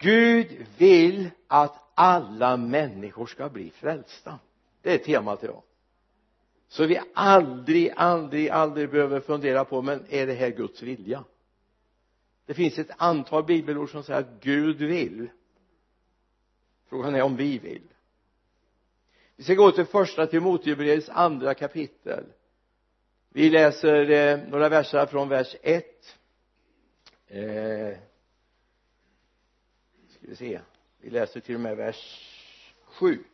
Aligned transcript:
Gud 0.00 0.66
vill 0.78 1.30
att 1.46 1.90
alla 1.94 2.56
människor 2.56 3.26
ska 3.26 3.48
bli 3.48 3.70
frälsta. 3.70 4.38
Det 4.82 4.94
är 4.94 4.98
temat 4.98 5.44
idag. 5.44 5.62
Så 6.68 6.86
vi 6.86 7.00
aldrig, 7.14 7.92
aldrig, 7.96 8.48
aldrig 8.48 8.90
behöver 8.90 9.20
fundera 9.20 9.64
på 9.64 9.82
men 9.82 10.04
är 10.08 10.26
det 10.26 10.34
här 10.34 10.50
Guds 10.50 10.82
vilja? 10.82 11.24
Det 12.46 12.54
finns 12.54 12.78
ett 12.78 12.90
antal 12.96 13.44
bibelord 13.44 13.90
som 13.90 14.02
säger 14.02 14.20
att 14.20 14.40
Gud 14.40 14.76
vill. 14.76 15.28
Frågan 16.88 17.14
är 17.14 17.22
om 17.22 17.36
vi 17.36 17.58
vill. 17.58 17.88
Vi 19.36 19.44
ska 19.44 19.54
gå 19.54 19.70
till 19.70 19.84
första 19.84 20.26
Timoteusbrevets 20.26 21.08
andra 21.08 21.54
kapitel. 21.54 22.24
Vi 23.28 23.50
läser 23.50 24.10
eh, 24.10 24.38
några 24.48 24.68
verser 24.68 25.06
från 25.06 25.28
vers 25.28 25.56
1 25.62 25.84
eh, 27.26 27.98
vi 30.30 30.36
se. 30.36 30.60
Vi 30.98 31.10
läser 31.10 31.40
till 31.40 31.54
och 31.54 31.60
med 31.60 31.76
vers 31.76 32.26
7 32.84 33.24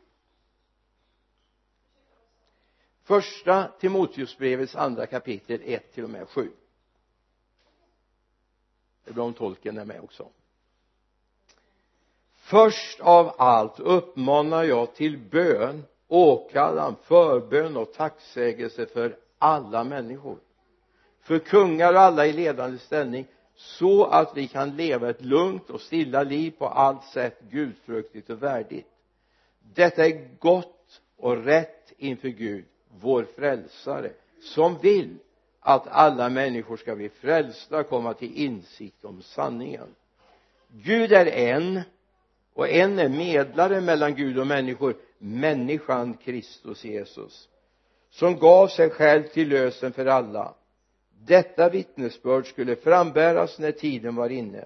första 3.04 3.68
Timoteusbrevets 3.80 4.76
andra 4.76 5.06
kapitel 5.06 5.60
1 5.64 5.92
till 5.92 6.04
och 6.04 6.10
med 6.10 6.28
7 6.28 6.50
det 9.04 9.10
är 9.10 9.14
bra 9.14 9.24
om 9.24 9.34
tolken 9.34 9.78
är 9.78 9.84
med 9.84 10.00
också. 10.00 10.28
Först 12.34 13.00
av 13.00 13.34
allt 13.38 13.80
uppmanar 13.80 14.64
jag 14.64 14.94
till 14.94 15.18
bön 15.18 15.84
åkallan, 16.08 16.96
förbön 17.02 17.76
och 17.76 17.92
tacksägelse 17.92 18.86
för 18.86 19.16
alla 19.38 19.84
människor. 19.84 20.38
För 21.20 21.38
kungar 21.38 21.94
och 21.94 22.00
alla 22.00 22.26
i 22.26 22.32
ledande 22.32 22.78
ställning 22.78 23.26
så 23.56 24.04
att 24.04 24.36
vi 24.36 24.48
kan 24.48 24.76
leva 24.76 25.10
ett 25.10 25.24
lugnt 25.24 25.70
och 25.70 25.80
stilla 25.80 26.22
liv 26.22 26.50
på 26.58 26.66
allt 26.66 27.04
sätt 27.04 27.40
gudfruktigt 27.50 28.30
och 28.30 28.42
värdigt. 28.42 28.86
Detta 29.74 30.06
är 30.06 30.38
gott 30.38 31.00
och 31.16 31.44
rätt 31.44 31.92
inför 31.98 32.28
Gud 32.28 32.64
vår 33.00 33.26
frälsare 33.36 34.10
som 34.40 34.78
vill 34.78 35.16
att 35.60 35.86
alla 35.88 36.28
människor 36.28 36.76
ska 36.76 36.96
bli 36.96 37.08
frälsta 37.08 37.80
och 37.80 37.88
komma 37.88 38.14
till 38.14 38.34
insikt 38.34 39.04
om 39.04 39.22
sanningen. 39.22 39.88
Gud 40.68 41.12
är 41.12 41.26
en 41.26 41.80
och 42.54 42.68
en 42.68 42.98
är 42.98 43.08
medlare 43.08 43.80
mellan 43.80 44.14
Gud 44.14 44.38
och 44.38 44.46
människor 44.46 44.94
människan 45.18 46.14
Kristus 46.14 46.84
Jesus 46.84 47.48
som 48.10 48.38
gav 48.38 48.68
sig 48.68 48.90
själv 48.90 49.22
till 49.22 49.48
lösen 49.48 49.92
för 49.92 50.06
alla 50.06 50.54
detta 51.26 51.68
vittnesbörd 51.68 52.46
skulle 52.46 52.76
frambäras 52.76 53.58
när 53.58 53.72
tiden 53.72 54.14
var 54.14 54.30
inne. 54.30 54.64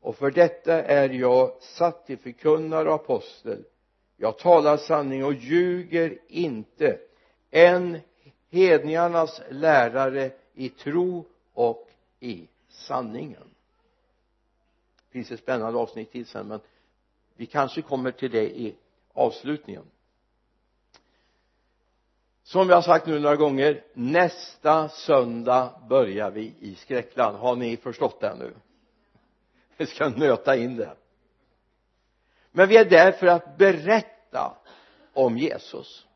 Och 0.00 0.16
för 0.16 0.30
detta 0.30 0.82
är 0.82 1.08
jag 1.08 1.62
satt 1.62 2.06
till 2.06 2.18
förkunnare 2.18 2.88
och 2.88 2.94
apostel. 2.94 3.64
Jag 4.16 4.38
talar 4.38 4.76
sanning 4.76 5.24
och 5.24 5.34
ljuger 5.34 6.18
inte. 6.28 6.98
Än 7.50 7.98
hedningarnas 8.50 9.40
lärare 9.50 10.30
i 10.54 10.68
tro 10.68 11.24
och 11.52 11.88
i 12.20 12.48
sanningen. 12.68 13.44
Det 15.08 15.12
finns 15.12 15.30
ett 15.30 15.40
spännande 15.40 15.78
avsnitt 15.78 16.12
till 16.12 16.26
sen 16.26 16.48
men 16.48 16.60
vi 17.36 17.46
kanske 17.46 17.82
kommer 17.82 18.10
till 18.10 18.30
det 18.30 18.58
i 18.58 18.74
avslutningen 19.12 19.84
som 22.48 22.68
jag 22.68 22.76
har 22.76 22.82
sagt 22.82 23.06
nu 23.06 23.18
några 23.18 23.36
gånger 23.36 23.84
nästa 23.94 24.88
söndag 24.88 25.70
börjar 25.88 26.30
vi 26.30 26.54
i 26.60 26.74
skräckland. 26.74 27.36
Har 27.36 27.56
ni 27.56 27.76
förstått 27.76 28.20
det 28.20 28.34
nu? 28.34 28.54
Vi 29.76 29.86
ska 29.86 30.08
nöta 30.08 30.56
in 30.56 30.76
det. 30.76 30.96
Men 32.50 32.68
vi 32.68 32.76
är 32.76 32.84
där 32.84 33.12
för 33.12 33.26
att 33.26 33.56
berätta 33.56 34.56
om 35.12 35.38
Jesus. 35.38 36.06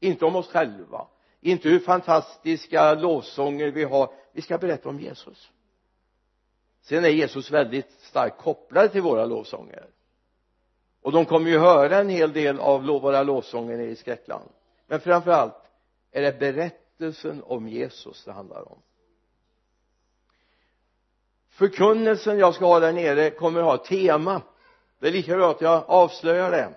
Inte 0.00 0.24
om 0.24 0.36
oss 0.36 0.48
själva. 0.48 1.06
Inte 1.40 1.68
hur 1.68 1.80
fantastiska 1.80 2.94
lovsånger 2.94 3.70
vi 3.70 3.84
har. 3.84 4.12
Vi 4.32 4.42
ska 4.42 4.58
berätta 4.58 4.88
om 4.88 5.00
Jesus. 5.00 5.50
Sen 6.82 7.04
är 7.04 7.08
Jesus 7.08 7.50
väldigt 7.50 7.90
starkt 8.00 8.38
kopplad 8.38 8.92
till 8.92 9.02
våra 9.02 9.24
lovsånger. 9.26 9.86
Och 11.02 11.12
de 11.12 11.24
kommer 11.24 11.50
ju 11.50 11.58
höra 11.58 11.98
en 11.98 12.08
hel 12.08 12.32
del 12.32 12.60
av 12.60 12.86
våra 12.86 13.22
lovsånger 13.22 13.78
i 13.78 13.96
skräckland 13.96 14.50
men 14.90 15.00
framför 15.00 15.30
allt 15.30 15.70
är 16.10 16.22
det 16.22 16.38
berättelsen 16.38 17.42
om 17.42 17.68
Jesus 17.68 18.24
det 18.24 18.32
handlar 18.32 18.72
om? 18.72 18.82
Förkunnelsen 21.48 22.38
jag 22.38 22.54
ska 22.54 22.66
ha 22.66 22.80
där 22.80 22.92
nere 22.92 23.30
kommer 23.30 23.60
att 23.60 23.66
ha 23.66 23.74
ett 23.74 23.84
tema. 23.84 24.42
Det 24.98 25.08
är 25.08 25.12
lika 25.12 25.36
bra 25.36 25.50
att 25.50 25.60
jag 25.60 25.84
avslöjar 25.86 26.50
det. 26.50 26.74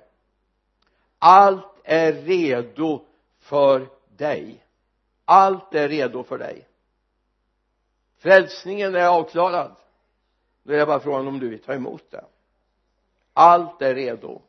Allt 1.20 1.82
är 1.84 2.14
redo 2.14 3.06
för 3.40 3.90
dig. 4.18 4.66
Allt 5.26 5.76
är 5.76 5.90
redo 5.90 6.24
för 6.24 6.38
dig. 6.38 6.68
Frälsningen 8.18 8.96
är 8.96 9.08
avklarad. 9.08 9.76
Då 10.64 10.74
är 10.74 10.78
det 10.78 10.86
bara 10.86 11.00
frågan 11.00 11.28
om 11.28 11.40
du 11.40 11.50
vill 11.50 11.64
ta 11.64 11.74
emot 11.74 12.12
det. 12.12 12.26
Allt 13.34 13.82
är 13.82 13.96
redo. 13.96 14.42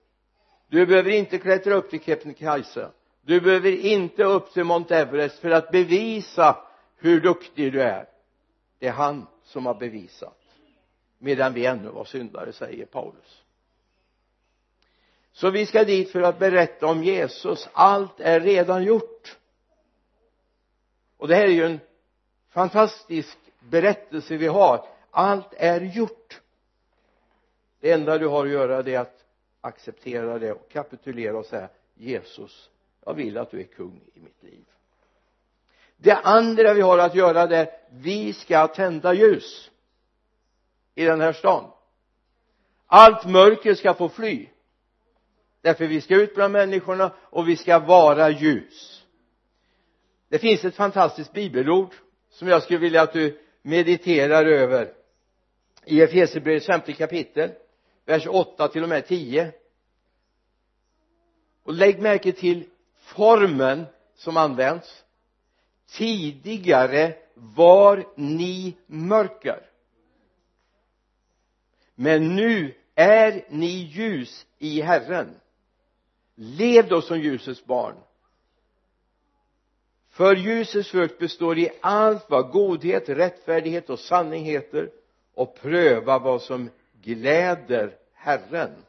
Du 0.68 0.86
behöver 0.86 1.10
inte 1.10 1.38
klättra 1.38 1.74
upp 1.74 1.90
till 1.90 2.00
Kebnekaise 2.00 2.90
du 3.24 3.40
behöver 3.40 3.70
inte 3.70 4.24
upp 4.24 4.52
till 4.52 4.64
Mount 4.64 4.96
Everest 4.96 5.38
för 5.38 5.50
att 5.50 5.70
bevisa 5.70 6.56
hur 6.96 7.20
duktig 7.20 7.72
du 7.72 7.82
är. 7.82 8.08
Det 8.78 8.86
är 8.86 8.92
han 8.92 9.26
som 9.44 9.66
har 9.66 9.74
bevisat 9.74 10.40
medan 11.18 11.54
vi 11.54 11.66
ännu 11.66 11.88
var 11.88 12.04
syndare 12.04 12.52
säger 12.52 12.86
Paulus. 12.86 13.42
Så 15.32 15.50
vi 15.50 15.66
ska 15.66 15.84
dit 15.84 16.10
för 16.10 16.22
att 16.22 16.38
berätta 16.38 16.86
om 16.86 17.04
Jesus. 17.04 17.68
Allt 17.72 18.20
är 18.20 18.40
redan 18.40 18.84
gjort. 18.84 19.38
Och 21.16 21.28
det 21.28 21.34
här 21.34 21.44
är 21.44 21.52
ju 21.52 21.64
en 21.64 21.80
fantastisk 22.48 23.38
berättelse 23.60 24.36
vi 24.36 24.46
har. 24.46 24.86
Allt 25.10 25.54
är 25.56 25.80
gjort. 25.80 26.40
Det 27.80 27.92
enda 27.92 28.18
du 28.18 28.26
har 28.26 28.46
att 28.46 28.52
göra 28.52 28.82
det 28.82 28.94
är 28.94 29.00
att 29.00 29.24
acceptera 29.60 30.38
det 30.38 30.52
och 30.52 30.70
kapitulera 30.70 31.38
och 31.38 31.46
säga 31.46 31.68
Jesus 31.94 32.70
jag 33.06 33.14
vill 33.14 33.38
att 33.38 33.50
du 33.50 33.60
är 33.60 33.64
kung 33.64 34.00
i 34.14 34.20
mitt 34.20 34.42
liv. 34.42 34.64
Det 35.96 36.14
andra 36.14 36.74
vi 36.74 36.80
har 36.80 36.98
att 36.98 37.14
göra 37.14 37.46
det 37.46 37.56
är 37.56 37.70
vi 37.90 38.32
ska 38.32 38.66
tända 38.66 39.14
ljus 39.14 39.70
i 40.94 41.04
den 41.04 41.20
här 41.20 41.32
stan. 41.32 41.70
Allt 42.86 43.26
mörker 43.26 43.74
ska 43.74 43.94
få 43.94 44.08
fly. 44.08 44.48
Därför 45.60 45.86
vi 45.86 46.00
ska 46.00 46.14
ut 46.14 46.34
bland 46.34 46.52
människorna 46.52 47.12
och 47.20 47.48
vi 47.48 47.56
ska 47.56 47.78
vara 47.78 48.30
ljus. 48.30 49.04
Det 50.28 50.38
finns 50.38 50.64
ett 50.64 50.74
fantastiskt 50.74 51.32
bibelord 51.32 51.94
som 52.30 52.48
jag 52.48 52.62
skulle 52.62 52.78
vilja 52.78 53.02
att 53.02 53.12
du 53.12 53.40
mediterar 53.62 54.46
över. 54.46 54.94
I 55.84 56.00
Efesierbrevets 56.00 56.66
femte 56.66 56.92
kapitel 56.92 57.50
vers 58.04 58.26
8 58.26 58.68
till 58.68 58.82
och 58.82 58.88
med 58.88 59.06
10 59.06 59.52
och 61.62 61.72
lägg 61.72 62.02
märke 62.02 62.32
till 62.32 62.68
formen 63.04 63.86
som 64.14 64.36
används 64.36 65.04
tidigare 65.90 67.14
var 67.34 68.04
ni 68.16 68.76
mörker. 68.86 69.70
Men 71.94 72.36
nu 72.36 72.74
är 72.94 73.44
ni 73.48 73.66
ljus 73.66 74.46
i 74.58 74.80
Herren. 74.80 75.34
Lev 76.34 76.88
då 76.88 77.02
som 77.02 77.20
ljusets 77.20 77.64
barn. 77.64 77.94
För 80.10 80.36
ljusets 80.36 80.90
frukt 80.90 81.18
består 81.18 81.58
i 81.58 81.70
allt 81.80 82.30
vad 82.30 82.50
godhet, 82.50 83.08
rättfärdighet 83.08 83.90
och 83.90 83.98
sanning 83.98 84.44
heter 84.44 84.90
och 85.34 85.56
pröva 85.60 86.18
vad 86.18 86.42
som 86.42 86.70
gläder 87.02 87.96
Herren 88.12 88.84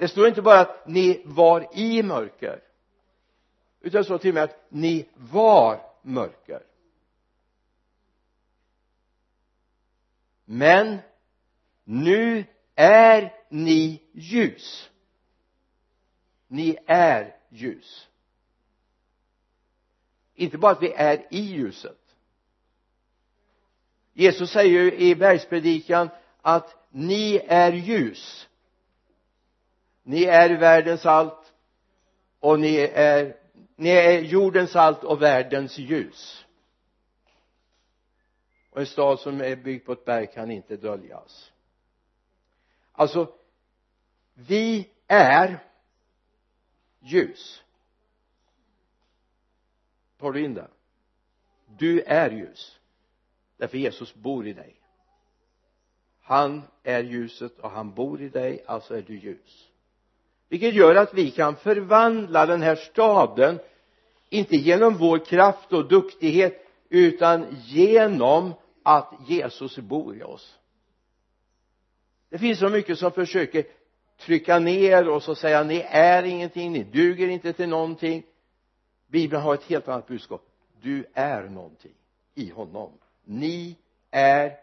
det 0.00 0.08
står 0.08 0.28
inte 0.28 0.42
bara 0.42 0.60
att 0.60 0.86
ni 0.86 1.22
var 1.24 1.78
i 1.78 2.02
mörker 2.02 2.62
utan 3.80 3.98
det 3.98 4.04
står 4.04 4.18
till 4.18 4.30
och 4.30 4.34
med 4.34 4.44
att 4.44 4.66
ni 4.68 5.08
var 5.14 5.82
mörker. 6.02 6.62
Men 10.44 10.98
nu 11.84 12.44
är 12.74 13.34
ni 13.48 14.02
ljus. 14.12 14.90
Ni 16.48 16.76
är 16.86 17.36
ljus. 17.48 18.08
Inte 20.34 20.58
bara 20.58 20.72
att 20.72 20.82
vi 20.82 20.92
är 20.92 21.26
i 21.30 21.40
ljuset. 21.40 22.16
Jesus 24.12 24.50
säger 24.50 24.70
ju 24.70 24.92
i 24.92 25.14
bergspredikan 25.14 26.08
att 26.42 26.88
ni 26.90 27.42
är 27.48 27.72
ljus 27.72 28.49
ni 30.02 30.24
är 30.24 30.58
världens 30.58 31.06
allt 31.06 31.52
och 32.40 32.60
ni 32.60 32.76
är 32.94 33.36
ni 33.76 33.90
är 33.90 34.20
jordens 34.20 34.76
allt 34.76 35.04
och 35.04 35.22
världens 35.22 35.78
ljus. 35.78 36.46
Och 38.70 38.80
en 38.80 38.86
stad 38.86 39.20
som 39.20 39.40
är 39.40 39.56
byggd 39.56 39.86
på 39.86 39.92
ett 39.92 40.04
berg 40.04 40.26
kan 40.26 40.50
inte 40.50 40.76
döljas. 40.76 41.52
Alltså 42.92 43.34
vi 44.34 44.90
är 45.06 45.64
ljus. 47.00 47.62
Tar 50.18 50.32
du 50.32 50.44
in 50.44 50.54
det? 50.54 50.68
Du 51.66 52.02
är 52.02 52.30
ljus. 52.30 52.78
Därför 53.56 53.78
Jesus 53.78 54.14
bor 54.14 54.46
i 54.46 54.52
dig. 54.52 54.76
Han 56.20 56.62
är 56.82 57.02
ljuset 57.02 57.58
och 57.58 57.70
han 57.70 57.94
bor 57.94 58.22
i 58.22 58.28
dig 58.28 58.64
alltså 58.66 58.96
är 58.96 59.02
du 59.02 59.18
ljus 59.18 59.69
vilket 60.50 60.74
gör 60.74 60.94
att 60.94 61.14
vi 61.14 61.30
kan 61.30 61.56
förvandla 61.56 62.46
den 62.46 62.62
här 62.62 62.76
staden 62.76 63.58
inte 64.28 64.56
genom 64.56 64.96
vår 64.96 65.18
kraft 65.18 65.72
och 65.72 65.88
duktighet 65.88 66.66
utan 66.88 67.46
genom 67.64 68.54
att 68.82 69.14
Jesus 69.26 69.78
bor 69.78 70.16
i 70.16 70.22
oss. 70.22 70.58
Det 72.28 72.38
finns 72.38 72.58
så 72.58 72.68
mycket 72.68 72.98
som 72.98 73.12
försöker 73.12 73.64
trycka 74.18 74.58
ner 74.58 75.08
oss 75.08 75.28
och 75.28 75.38
säga 75.38 75.62
ni 75.62 75.86
är 75.88 76.22
ingenting, 76.22 76.72
ni 76.72 76.82
duger 76.82 77.28
inte 77.28 77.52
till 77.52 77.68
någonting. 77.68 78.22
Bibeln 79.06 79.42
har 79.42 79.54
ett 79.54 79.64
helt 79.64 79.88
annat 79.88 80.06
budskap. 80.06 80.42
Du 80.82 81.04
är 81.14 81.42
någonting 81.42 81.94
i 82.34 82.50
honom. 82.50 82.92
Ni 83.24 83.76
är 84.10 84.56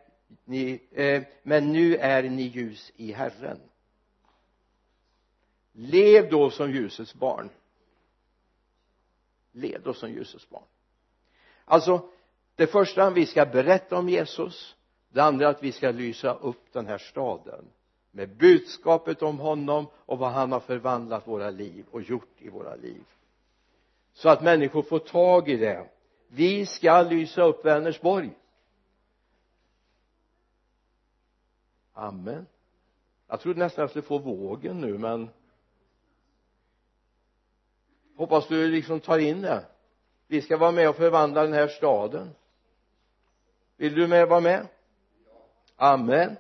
ni, 0.46 0.80
eh, 0.92 1.24
men 1.44 1.72
nu 1.74 1.96
är 1.96 2.24
ni 2.24 2.44
ljus 2.44 2.92
i 2.96 3.12
Herren 3.12 3.60
lev 5.78 6.30
då 6.30 6.50
som 6.50 6.72
ljusets 6.72 7.16
barn. 7.16 7.50
Lev 9.52 9.82
då 9.84 9.94
som 9.94 10.12
ljusets 10.12 10.50
barn. 10.50 10.64
Alltså 11.66 12.10
det 12.56 12.68
första 12.68 13.10
vi 13.10 13.26
ska 13.26 13.46
berätta 13.46 13.98
om 13.98 14.10
Jesus 14.10 14.76
det 15.10 15.24
andra 15.24 15.50
att 15.50 15.64
vi 15.64 15.72
ska 15.72 15.92
lysa 15.92 16.34
upp 16.34 16.74
den 16.74 16.88
här 16.88 16.98
staden 16.98 17.66
med 18.12 18.38
budskapet 18.38 19.22
om 19.22 19.40
honom 19.40 19.88
och 19.96 20.18
vad 20.18 20.32
han 20.32 20.52
har 20.52 20.60
förvandlat 20.60 21.28
våra 21.28 21.50
liv 21.50 21.86
och 21.92 22.02
gjort 22.02 22.42
i 22.42 22.50
våra 22.50 22.76
liv. 22.76 23.04
Så 24.14 24.30
att 24.30 24.44
människor 24.44 24.82
får 24.82 25.00
tag 25.00 25.50
i 25.50 25.58
det. 25.58 25.90
Vi 26.28 26.66
ska 26.66 27.02
lysa 27.02 27.44
upp 27.44 27.66
Vänersborg. 27.66 28.32
Amen. 31.94 32.46
Jag 33.28 33.40
trodde 33.40 33.60
nästan 33.60 33.82
jag 33.82 33.90
skulle 33.90 34.06
få 34.06 34.18
vågen 34.18 34.82
nu 34.82 34.98
men 34.98 35.30
hoppas 38.18 38.48
du 38.48 38.68
liksom 38.68 39.00
tar 39.00 39.20
in 39.20 39.42
det. 39.42 39.66
Vi 40.28 40.42
ska 40.42 40.58
vara 40.58 40.72
med 40.72 40.90
och 40.90 40.96
förvandla 40.96 41.44
den 41.44 41.54
här 41.54 41.68
staden. 41.68 42.30
Vill 43.78 43.96
du 43.96 44.08
med 44.08 44.28
vara 44.28 44.40
med? 44.40 44.68
Amen. 45.76 46.36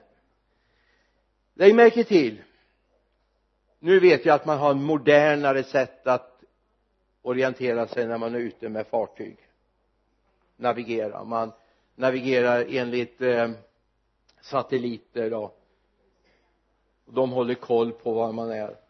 Lägg 1.53 1.75
märke 1.75 2.03
till. 2.03 2.41
Nu 3.79 3.99
vet 3.99 4.25
jag 4.25 4.35
att 4.35 4.45
man 4.45 4.57
har 4.57 4.71
en 4.71 4.83
modernare 4.83 5.63
sätt 5.63 6.07
att 6.07 6.43
orientera 7.21 7.87
sig 7.87 8.07
när 8.07 8.17
man 8.17 8.35
är 8.35 8.39
ute 8.39 8.69
med 8.69 8.87
fartyg. 8.87 9.37
Navigera. 10.55 11.23
Man 11.23 11.51
navigerar 11.95 12.65
enligt 12.69 13.21
eh, 13.21 13.51
satelliter 14.41 15.33
och 15.33 15.63
de 17.05 17.31
håller 17.31 17.55
koll 17.55 17.91
på 17.91 18.13
var 18.13 18.31
man 18.31 18.51
är 18.51 18.86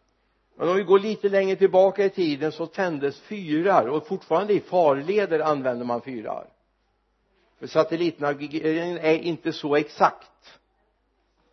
men 0.58 0.68
om 0.68 0.76
vi 0.76 0.82
går 0.82 0.98
lite 0.98 1.28
längre 1.28 1.56
tillbaka 1.56 2.04
i 2.04 2.10
tiden 2.10 2.52
så 2.52 2.66
tändes 2.66 3.20
fyrar 3.20 3.86
och 3.86 4.06
fortfarande 4.06 4.52
i 4.52 4.60
farleder 4.60 5.40
använder 5.40 5.84
man 5.84 6.00
fyrar. 6.00 6.46
För 7.58 7.66
satellitnavigeringen 7.66 8.98
är 8.98 9.18
inte 9.18 9.52
så 9.52 9.76
exakt. 9.76 10.58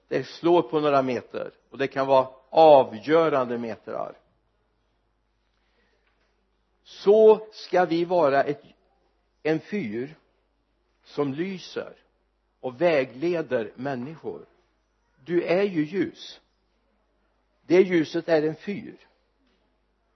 Det 0.07 0.23
slår 0.23 0.61
på 0.61 0.79
några 0.79 1.01
meter 1.01 1.51
och 1.69 1.77
det 1.77 1.87
kan 1.87 2.07
vara 2.07 2.27
avgörande 2.49 3.57
metrar. 3.57 4.17
Så 6.83 7.47
ska 7.51 7.85
vi 7.85 8.05
vara 8.05 8.43
ett, 8.43 8.61
en 9.43 9.59
fyr 9.59 10.15
som 11.03 11.33
lyser 11.33 11.93
och 12.59 12.81
vägleder 12.81 13.71
människor. 13.75 14.45
Du 15.25 15.43
är 15.43 15.63
ju 15.63 15.85
ljus 15.85 16.39
det 17.67 17.81
ljuset 17.81 18.29
är 18.29 18.43
en 18.43 18.55
fyr. 18.55 18.97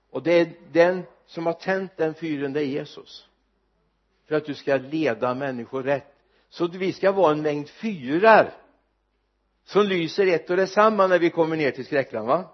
Och 0.10 0.24
det 0.24 0.32
är 0.32 0.54
den 0.72 1.04
som 1.26 1.46
har 1.46 1.54
tänt 1.54 1.92
den 1.98 2.14
fyren 2.14 2.54
det 2.54 2.62
är 2.62 2.66
Jesus. 2.66 3.28
För 4.26 4.36
att 4.36 4.46
du 4.46 4.54
ska 4.54 4.76
leda 4.76 5.34
människor 5.34 5.84
rätt. 5.84 6.16
Så 6.50 6.68
vi 6.68 6.94
ska 6.94 7.12
vara 7.12 7.32
en 7.32 7.42
mängd 7.42 7.70
fyrar 7.70 8.54
som 9.64 9.86
lyser 9.86 10.28
ett 10.28 10.50
och 10.50 10.58
detsamma 10.58 11.08
när 11.08 11.20
vi 11.20 11.30
kommer 11.30 11.56
ner 11.56 11.72
till 11.72 11.86
skräckland 11.86 12.28
va? 12.28 12.50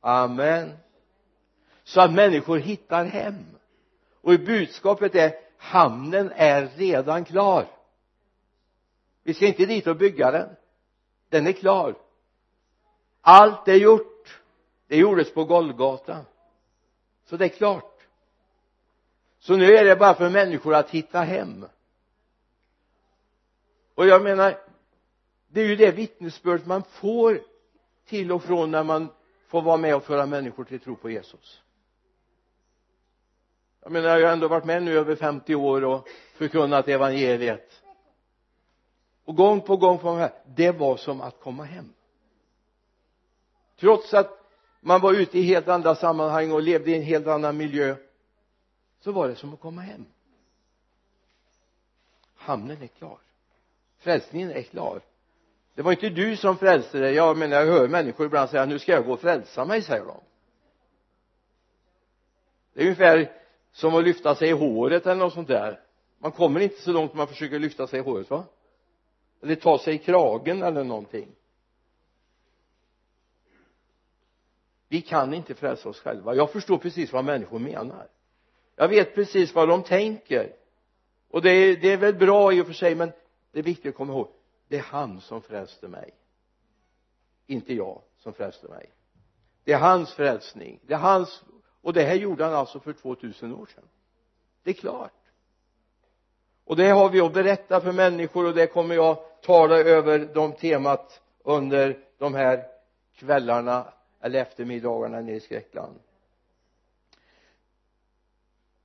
Amen. 0.00 0.76
Så 1.84 2.00
att 2.00 2.12
människor 2.12 2.58
hittar 2.58 3.04
hem. 3.04 3.44
Och 4.20 4.40
budskapet 4.40 5.14
är 5.14 5.32
hamnen 5.56 6.32
är 6.36 6.66
redan 6.76 7.24
klar. 7.24 7.66
Vi 9.22 9.34
ska 9.34 9.46
inte 9.46 9.66
dit 9.66 9.86
och 9.86 9.96
bygga 9.96 10.30
den. 10.30 10.48
Den 11.28 11.46
är 11.46 11.52
klar. 11.52 11.94
Allt 13.20 13.68
är 13.68 13.74
gjort 13.74 14.11
det 14.92 14.98
gjordes 14.98 15.34
på 15.34 15.44
Golgata. 15.44 16.24
Så 17.24 17.36
det 17.36 17.44
är 17.44 17.48
klart. 17.48 18.00
Så 19.38 19.56
nu 19.56 19.76
är 19.76 19.84
det 19.84 19.96
bara 19.96 20.14
för 20.14 20.30
människor 20.30 20.74
att 20.74 20.90
hitta 20.90 21.20
hem. 21.20 21.66
Och 23.94 24.06
jag 24.06 24.22
menar 24.22 24.58
det 25.48 25.60
är 25.60 25.66
ju 25.66 25.76
det 25.76 25.90
vittnesbörd 25.90 26.66
man 26.66 26.82
får 26.82 27.42
till 28.06 28.32
och 28.32 28.42
från 28.42 28.70
när 28.70 28.84
man 28.84 29.08
får 29.46 29.62
vara 29.62 29.76
med 29.76 29.96
och 29.96 30.04
föra 30.04 30.26
människor 30.26 30.64
till 30.64 30.80
tro 30.80 30.96
på 30.96 31.10
Jesus. 31.10 31.62
Jag 33.82 33.92
menar 33.92 34.18
jag 34.18 34.26
har 34.26 34.32
ändå 34.32 34.48
varit 34.48 34.64
med 34.64 34.82
nu 34.82 34.98
över 34.98 35.16
50 35.16 35.54
år 35.54 35.84
och 35.84 36.08
förkunnat 36.34 36.88
evangeliet. 36.88 37.82
Och 39.24 39.36
gång 39.36 39.60
på 39.60 39.76
gång 39.76 39.98
får 39.98 40.10
man 40.10 40.18
höra 40.18 40.32
det 40.46 40.70
var 40.70 40.96
som 40.96 41.20
att 41.20 41.40
komma 41.40 41.64
hem. 41.64 41.92
Trots 43.76 44.14
att 44.14 44.41
man 44.84 45.00
var 45.00 45.12
ute 45.14 45.38
i 45.38 45.42
helt 45.42 45.68
andra 45.68 45.94
sammanhang 45.94 46.52
och 46.52 46.62
levde 46.62 46.90
i 46.90 46.94
en 46.94 47.02
helt 47.02 47.26
annan 47.26 47.56
miljö. 47.56 47.96
Så 49.00 49.12
var 49.12 49.28
det 49.28 49.36
som 49.36 49.54
att 49.54 49.60
komma 49.60 49.80
hem. 49.80 50.04
Hamnen 52.34 52.82
är 52.82 52.86
klar. 52.86 53.18
Frälsningen 53.98 54.50
är 54.50 54.62
klar. 54.62 55.00
Det 55.74 55.82
var 55.82 55.92
inte 55.92 56.08
du 56.08 56.36
som 56.36 56.56
frälste 56.56 56.98
dig. 56.98 57.14
Jag 57.14 57.36
menar 57.36 57.56
jag 57.56 57.66
hör 57.66 57.88
människor 57.88 58.26
ibland 58.26 58.50
säga 58.50 58.66
nu 58.66 58.78
ska 58.78 58.92
jag 58.92 59.06
gå 59.06 59.12
och 59.12 59.20
frälsa 59.20 59.64
mig 59.64 59.82
säger 59.82 60.04
de. 60.04 60.20
Det 62.74 62.80
är 62.80 62.84
ungefär 62.84 63.32
som 63.72 63.94
att 63.94 64.04
lyfta 64.04 64.34
sig 64.34 64.48
i 64.48 64.52
håret 64.52 65.06
eller 65.06 65.20
något 65.20 65.32
sånt 65.32 65.48
där. 65.48 65.80
Man 66.18 66.32
kommer 66.32 66.60
inte 66.60 66.82
så 66.82 66.92
långt 66.92 67.14
man 67.14 67.26
försöker 67.26 67.58
lyfta 67.58 67.86
sig 67.86 67.98
i 67.98 68.02
håret 68.02 68.30
va? 68.30 68.44
Eller 69.42 69.54
ta 69.54 69.78
sig 69.78 69.94
i 69.94 69.98
kragen 69.98 70.62
eller 70.62 70.84
någonting. 70.84 71.28
Vi 74.92 75.00
kan 75.00 75.34
inte 75.34 75.54
frälsa 75.54 75.88
oss 75.88 76.00
själva. 76.00 76.34
Jag 76.34 76.52
förstår 76.52 76.78
precis 76.78 77.12
vad 77.12 77.24
människor 77.24 77.58
menar. 77.58 78.08
Jag 78.76 78.88
vet 78.88 79.14
precis 79.14 79.54
vad 79.54 79.68
de 79.68 79.82
tänker. 79.82 80.52
Och 81.30 81.42
det 81.42 81.50
är, 81.50 81.76
det 81.76 81.92
är 81.92 81.96
väl 81.96 82.14
bra 82.14 82.52
i 82.52 82.60
och 82.60 82.66
för 82.66 82.72
sig 82.72 82.94
men 82.94 83.12
det 83.52 83.58
är 83.58 83.62
viktigt 83.62 83.88
att 83.88 83.96
komma 83.96 84.12
ihåg. 84.12 84.28
Det 84.68 84.76
är 84.76 84.82
han 84.82 85.20
som 85.20 85.42
frälste 85.42 85.88
mig. 85.88 86.10
Inte 87.46 87.74
jag 87.74 88.02
som 88.18 88.32
frälste 88.32 88.68
mig. 88.68 88.90
Det 89.64 89.72
är 89.72 89.78
hans 89.78 90.14
frälsning. 90.14 90.80
Det 90.86 90.94
är 90.94 90.98
hans 90.98 91.42
och 91.82 91.92
det 91.92 92.02
här 92.02 92.14
gjorde 92.14 92.44
han 92.44 92.54
alltså 92.54 92.80
för 92.80 92.92
2000 92.92 93.54
år 93.54 93.66
sedan. 93.74 93.84
Det 94.62 94.70
är 94.70 94.74
klart. 94.74 95.22
Och 96.64 96.76
det 96.76 96.88
har 96.88 97.08
vi 97.08 97.20
att 97.20 97.34
berätta 97.34 97.80
för 97.80 97.92
människor 97.92 98.46
och 98.46 98.54
det 98.54 98.66
kommer 98.66 98.94
jag 98.94 99.18
tala 99.42 99.76
över 99.76 100.30
de 100.34 100.52
temat 100.52 101.20
under 101.44 101.98
de 102.18 102.34
här 102.34 102.66
kvällarna 103.14 103.92
eller 104.22 104.38
eftermiddagarna 104.38 105.20
nere 105.20 105.36
i 105.36 105.40
Skräckland. 105.40 105.98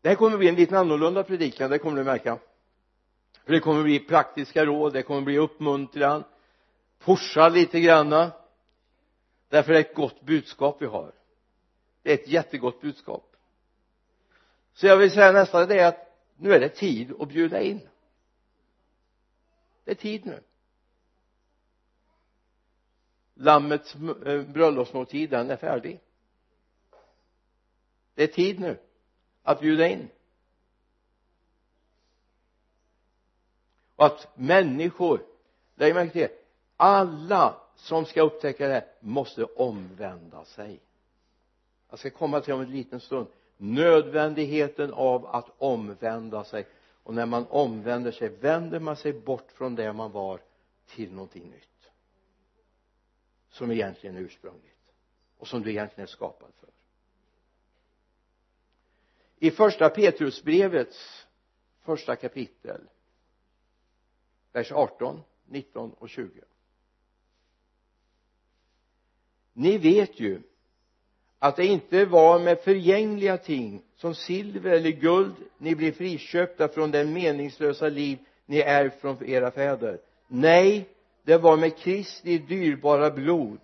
Det 0.01 0.09
här 0.09 0.15
kommer 0.15 0.37
bli 0.37 0.47
en 0.49 0.55
lite 0.55 0.79
annorlunda 0.79 1.23
predikan 1.23 1.69
det 1.69 1.79
kommer 1.79 1.97
du 1.97 2.03
märka. 2.03 2.39
För 3.45 3.53
det 3.53 3.59
kommer 3.59 3.83
bli 3.83 3.99
praktiska 3.99 4.65
råd 4.65 4.93
det 4.93 5.03
kommer 5.03 5.21
bli 5.21 5.37
uppmuntran. 5.37 6.23
Pusha 6.99 7.49
lite 7.49 7.79
granna. 7.79 8.31
Därför 9.49 9.71
är 9.71 9.73
det 9.73 9.81
ett 9.81 9.95
gott 9.95 10.21
budskap 10.21 10.77
vi 10.79 10.85
har. 10.85 11.11
Det 12.01 12.09
är 12.11 12.13
ett 12.13 12.27
jättegott 12.27 12.81
budskap. 12.81 13.35
Så 14.73 14.87
jag 14.87 14.97
vill 14.97 15.11
säga 15.11 15.31
nästan 15.31 15.67
det 15.67 15.87
att 15.87 16.17
nu 16.35 16.53
är 16.53 16.59
det 16.59 16.69
tid 16.69 17.13
att 17.19 17.29
bjuda 17.29 17.61
in. 17.61 17.89
Det 19.83 19.91
är 19.91 19.95
tid 19.95 20.25
nu 20.25 20.43
lammets 23.37 23.95
eh, 23.95 24.41
bröllopsmåltid 24.41 25.29
den 25.29 25.49
är 25.49 25.57
färdig. 25.57 25.99
Det 28.13 28.23
är 28.23 28.27
tid 28.27 28.59
nu 28.59 28.77
att 29.43 29.59
bjuda 29.59 29.87
in. 29.87 30.09
Och 33.95 34.05
att 34.05 34.27
människor 34.35 35.21
lägg 35.75 35.95
märke 35.95 36.11
till 36.11 36.37
alla 36.77 37.61
som 37.75 38.05
ska 38.05 38.21
upptäcka 38.21 38.67
det 38.67 38.73
här 38.73 38.85
måste 38.99 39.43
omvända 39.43 40.45
sig. 40.45 40.79
Jag 41.89 41.99
ska 41.99 42.09
komma 42.09 42.41
till 42.41 42.53
om 42.53 42.61
en 42.61 42.71
liten 42.71 42.99
stund. 42.99 43.27
Nödvändigheten 43.57 44.93
av 44.93 45.25
att 45.25 45.49
omvända 45.57 46.43
sig. 46.43 46.67
Och 47.03 47.13
när 47.13 47.25
man 47.25 47.45
omvänder 47.49 48.11
sig 48.11 48.29
vänder 48.29 48.79
man 48.79 48.95
sig 48.95 49.13
bort 49.13 49.51
från 49.51 49.75
det 49.75 49.93
man 49.93 50.11
var 50.11 50.39
till 50.87 51.11
någonting 51.11 51.43
nytt 51.43 51.76
som 53.49 53.71
egentligen 53.71 54.15
är 54.15 54.21
ursprungligt 54.21 54.93
och 55.37 55.47
som 55.47 55.63
du 55.63 55.69
egentligen 55.69 56.03
är 56.03 56.11
skapad 56.11 56.51
för. 56.59 56.69
I 59.39 59.51
första 59.51 59.89
Petrusbrevets 59.89 61.27
första 61.81 62.15
kapitel 62.15 62.81
vers 64.51 64.71
18 64.71 65.21
19 65.45 65.91
och 65.91 66.09
20 66.09 66.41
ni 69.53 69.77
vet 69.77 70.19
ju 70.19 70.41
att 71.39 71.55
det 71.55 71.65
inte 71.65 72.05
var 72.05 72.39
med 72.39 72.59
förgängliga 72.59 73.37
ting 73.37 73.83
som 73.95 74.15
silver 74.15 74.71
eller 74.71 74.91
guld 74.91 75.35
ni 75.57 75.75
blev 75.75 75.91
friköpta 75.91 76.67
från 76.67 76.91
det 76.91 77.05
meningslösa 77.05 77.89
liv 77.89 78.19
ni 78.45 78.59
ärvt 78.59 79.01
från 79.01 79.25
era 79.25 79.51
fäder. 79.51 79.99
Nej 80.27 80.89
det 81.27 81.37
var 81.37 81.57
med 81.57 81.77
Kristi 81.77 82.37
dyrbara 82.37 83.11
blod 83.11 83.59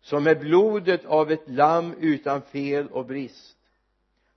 som 0.00 0.26
är 0.26 0.34
blodet 0.34 1.04
av 1.04 1.30
ett 1.30 1.48
lamm 1.48 1.94
utan 2.00 2.42
fel 2.42 2.88
och 2.88 3.06
brist. 3.06 3.56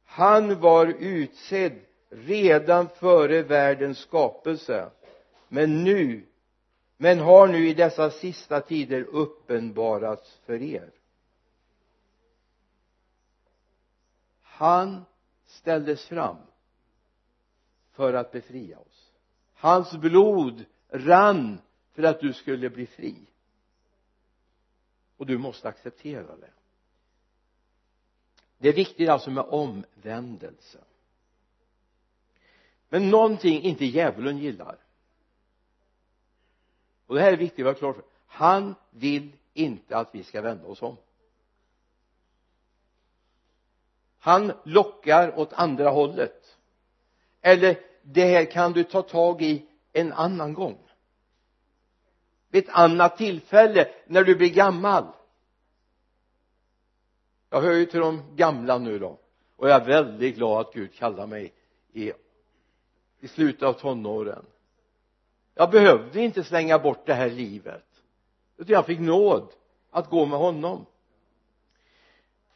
Han 0.06 0.60
var 0.60 0.86
utsedd 1.00 1.80
redan 2.10 2.90
före 2.90 3.42
världens 3.42 3.98
skapelse 3.98 4.90
men 5.48 5.84
nu 5.84 6.26
men 6.98 7.20
har 7.20 7.48
nu 7.48 7.70
i 7.70 7.74
dessa 7.74 8.12
sista 8.12 8.62
tider 8.62 9.02
uppenbarats 9.02 10.40
för 10.46 10.62
er. 10.62 10.92
Han 14.42 15.06
ställdes 15.46 16.06
fram 16.06 16.38
för 17.92 18.14
att 18.14 18.32
befria 18.32 18.78
oss. 18.78 19.12
Hans 19.54 19.98
blod 19.98 20.66
rann 20.90 21.62
för 21.94 22.04
att 22.04 22.20
du 22.20 22.34
skulle 22.34 22.70
bli 22.70 22.86
fri. 22.86 23.16
Och 25.18 25.26
du 25.26 25.38
måste 25.38 25.70
acceptera 25.70 26.36
det. 26.36 26.52
Det 28.58 28.70
är 28.70 28.74
viktigt 28.74 29.10
alltså 29.10 29.32
med 29.32 29.44
omvändelse. 29.44 30.80
Men 32.90 33.10
någonting 33.10 33.62
inte 33.62 33.86
djävulen 33.86 34.38
gillar. 34.38 34.78
Och 37.06 37.16
det 37.16 37.22
här 37.22 37.34
är 37.34 37.38
viktigt 37.38 37.60
att 37.60 37.66
vara 37.66 37.76
klar 37.76 37.94
för. 37.94 38.04
Han 38.26 38.76
vill 38.90 39.32
inte 39.54 39.98
att 39.98 40.16
vi 40.16 40.24
ska 40.24 40.42
vända 40.42 40.66
oss 40.68 40.82
om. 40.82 40.98
Han 44.20 44.52
lockar 44.64 45.40
åt 45.40 45.54
andra 45.54 45.90
hållet. 45.90 46.58
Eller 47.42 47.80
det 48.02 48.26
här 48.26 48.52
kan 48.52 48.74
du 48.74 48.84
ta 48.84 49.02
tag 49.02 49.42
i 49.42 49.66
en 49.94 50.14
annan 50.14 50.54
gång 50.54 50.78
vid 52.50 52.64
ett 52.64 52.76
annat 52.76 53.18
tillfälle 53.18 53.88
när 54.08 54.24
du 54.24 54.36
blir 54.36 54.50
gammal. 54.50 55.06
Jag 57.50 57.62
hör 57.62 57.74
ju 57.74 57.86
till 57.86 58.00
de 58.00 58.36
gamla 58.36 58.78
nu 58.78 59.00
då 59.00 59.20
och 59.56 59.70
jag 59.70 59.82
är 59.82 59.86
väldigt 59.86 60.36
glad 60.36 60.62
att 60.62 60.74
Gud 60.74 60.94
kallar 60.94 61.28
mig 61.28 61.54
i, 61.94 62.14
i 63.20 63.28
slutet 63.28 63.64
av 63.64 63.74
tonåren. 63.74 64.46
Jag 65.56 65.72
behövde 65.72 66.22
inte 66.22 66.44
slänga 66.44 66.80
bort 66.80 67.06
det 67.06 67.14
här 67.14 67.30
livet 67.30 67.86
utan 68.58 68.74
jag 68.74 68.86
fick 68.86 69.00
nåd 69.00 69.54
att 69.92 70.10
gå 70.10 70.26
med 70.26 70.40
honom. 70.40 70.86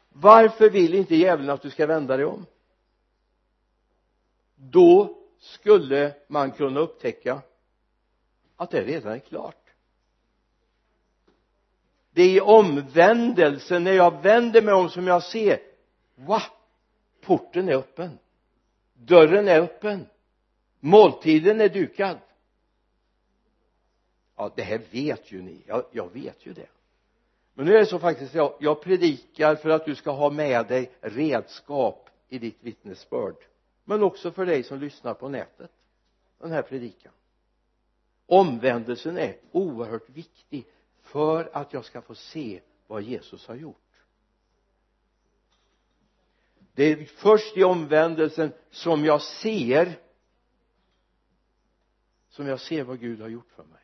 Varför 0.08 0.70
vill 0.70 0.94
inte 0.94 1.16
djävulen 1.16 1.50
att 1.50 1.62
du 1.62 1.70
ska 1.70 1.86
vända 1.86 2.16
dig 2.16 2.26
om? 2.26 2.46
Då 4.56 5.18
skulle 5.38 6.14
man 6.28 6.50
kunna 6.50 6.80
upptäcka 6.80 7.42
att 8.56 8.70
det 8.70 8.84
redan 8.84 9.12
är 9.12 9.18
klart 9.18 9.63
det 12.14 12.22
är 12.22 12.36
i 12.36 12.40
omvändelsen 12.40 13.84
när 13.84 13.92
jag 13.92 14.22
vänder 14.22 14.62
mig 14.62 14.74
om 14.74 14.88
som 14.88 15.06
jag 15.06 15.22
ser 15.22 15.60
va? 16.14 16.42
Porten 17.20 17.68
är 17.68 17.74
öppen. 17.74 18.18
Dörren 18.94 19.48
är 19.48 19.60
öppen. 19.60 20.06
Måltiden 20.80 21.60
är 21.60 21.68
dukad. 21.68 22.18
Ja 24.36 24.52
det 24.56 24.62
här 24.62 24.80
vet 24.90 25.32
ju 25.32 25.42
ni. 25.42 25.62
Jag, 25.66 25.84
jag 25.92 26.12
vet 26.12 26.46
ju 26.46 26.52
det. 26.52 26.68
Men 27.54 27.66
nu 27.66 27.74
är 27.74 27.78
det 27.78 27.86
så 27.86 27.98
faktiskt 27.98 28.34
jag, 28.34 28.54
jag 28.60 28.82
predikar 28.82 29.54
för 29.54 29.70
att 29.70 29.84
du 29.84 29.94
ska 29.94 30.10
ha 30.10 30.30
med 30.30 30.66
dig 30.66 30.90
redskap 31.00 32.10
i 32.28 32.38
ditt 32.38 32.58
vittnesbörd. 32.60 33.36
Men 33.84 34.02
också 34.02 34.30
för 34.30 34.46
dig 34.46 34.62
som 34.62 34.78
lyssnar 34.78 35.14
på 35.14 35.28
nätet 35.28 35.70
den 36.38 36.52
här 36.52 36.62
predikan. 36.62 37.12
Omvändelsen 38.26 39.18
är 39.18 39.36
oerhört 39.52 40.10
viktig 40.10 40.66
för 41.14 41.50
att 41.52 41.72
jag 41.72 41.84
ska 41.84 42.02
få 42.02 42.14
se 42.14 42.60
vad 42.86 43.02
Jesus 43.02 43.46
har 43.46 43.54
gjort. 43.54 43.76
Det 46.74 46.84
är 46.84 47.04
först 47.04 47.56
i 47.56 47.64
omvändelsen 47.64 48.52
som 48.70 49.04
jag 49.04 49.22
ser 49.22 49.98
som 52.28 52.46
jag 52.46 52.60
ser 52.60 52.82
vad 52.82 53.00
Gud 53.00 53.20
har 53.20 53.28
gjort 53.28 53.50
för 53.56 53.64
mig. 53.64 53.82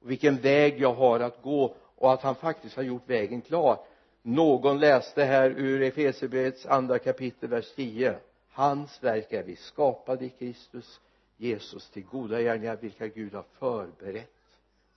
Och 0.00 0.10
vilken 0.10 0.36
väg 0.36 0.80
jag 0.80 0.94
har 0.94 1.20
att 1.20 1.42
gå 1.42 1.76
och 1.96 2.12
att 2.12 2.22
han 2.22 2.34
faktiskt 2.34 2.76
har 2.76 2.82
gjort 2.82 3.10
vägen 3.10 3.40
klar. 3.40 3.84
Någon 4.22 4.78
läste 4.78 5.24
här 5.24 5.50
ur 5.50 5.82
Efesierbrevets 5.82 6.66
andra 6.66 6.98
kapitel 6.98 7.48
vers 7.48 7.74
10 7.74 8.18
hans 8.50 9.02
verk 9.02 9.32
är 9.32 9.42
vi 9.42 9.56
skapade 9.56 10.24
i 10.24 10.30
Kristus 10.30 11.00
Jesus. 11.36 11.90
Till 11.90 12.04
goda 12.04 12.40
gärningar 12.40 12.76
vilka 12.76 13.06
Gud 13.06 13.34
har 13.34 13.44
förberett 13.58 14.39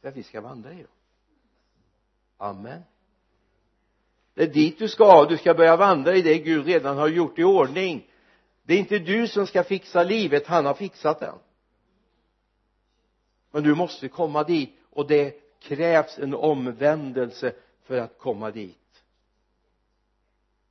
för 0.04 0.10
att 0.10 0.16
vi 0.16 0.24
ska 0.24 0.42
vandra 0.42 0.74
i 0.74 0.78
dem 0.78 0.88
amen. 2.44 2.82
Det 4.34 4.44
är 4.44 4.48
dit 4.48 4.80
du 4.80 4.88
ska. 4.88 5.26
Du 5.26 5.38
ska 5.38 5.54
börja 5.54 5.76
vandra 5.76 6.16
i 6.16 6.22
det 6.22 6.38
Gud 6.38 6.66
redan 6.66 6.98
har 6.98 7.08
gjort 7.08 7.40
i 7.40 7.44
ordning. 7.44 8.08
Det 8.64 8.74
är 8.74 8.78
inte 8.78 9.00
du 9.00 9.28
som 9.28 9.48
ska 9.48 9.64
fixa 9.64 10.04
livet. 10.04 10.48
Han 10.48 10.66
har 10.66 10.74
fixat 10.74 11.20
det. 11.20 11.34
Men 13.52 13.64
du 13.64 13.76
måste 13.76 14.10
komma 14.10 14.44
dit 14.44 14.80
och 14.90 15.08
det 15.08 15.60
krävs 15.60 16.20
en 16.20 16.34
omvändelse 16.34 17.54
för 17.84 17.98
att 17.98 18.18
komma 18.18 18.52
dit. 18.52 18.78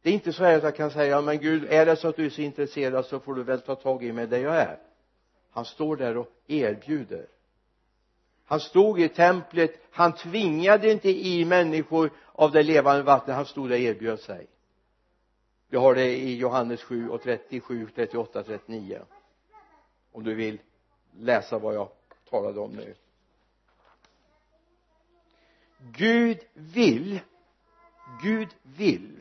Det 0.02 0.10
är 0.10 0.14
inte 0.14 0.32
så 0.32 0.44
här 0.44 0.56
att 0.56 0.62
jag 0.62 0.76
kan 0.76 0.90
säga 0.90 1.20
men 1.20 1.38
Gud 1.38 1.64
är 1.64 1.86
det 1.86 1.96
så 1.96 2.08
att 2.08 2.16
du 2.16 2.26
är 2.26 2.30
så 2.30 2.40
intresserad 2.40 3.06
så 3.06 3.20
får 3.20 3.34
du 3.34 3.42
väl 3.42 3.60
ta 3.60 3.74
tag 3.74 4.04
i 4.04 4.12
mig 4.12 4.26
där 4.26 4.38
jag 4.38 4.56
är. 4.56 4.78
Han 5.50 5.64
står 5.64 5.96
där 5.96 6.16
och 6.16 6.32
erbjuder 6.46 7.26
han 8.52 8.60
stod 8.60 9.00
i 9.00 9.08
templet. 9.08 9.70
Han 9.90 10.12
tvingade 10.12 10.92
inte 10.92 11.08
i 11.08 11.44
människor 11.44 12.10
av 12.32 12.52
det 12.52 12.62
levande 12.62 13.02
vattnet. 13.02 13.36
Han 13.36 13.46
stod 13.46 13.68
där 13.68 13.76
och 13.76 13.80
erbjöd 13.80 14.20
sig. 14.20 14.46
Vi 15.68 15.76
har 15.76 15.94
det 15.94 16.16
i 16.16 16.36
Johannes 16.36 16.82
7 16.82 17.08
och 17.08 17.22
37, 17.22 17.88
38, 17.94 18.42
39 18.42 19.02
om 20.12 20.24
du 20.24 20.34
vill 20.34 20.58
läsa 21.18 21.58
vad 21.58 21.74
jag 21.74 21.88
talade 22.30 22.60
om 22.60 22.70
nu. 22.70 22.94
Gud 25.78 26.38
vill 26.54 27.20
Gud 28.22 28.48
vill. 28.62 29.20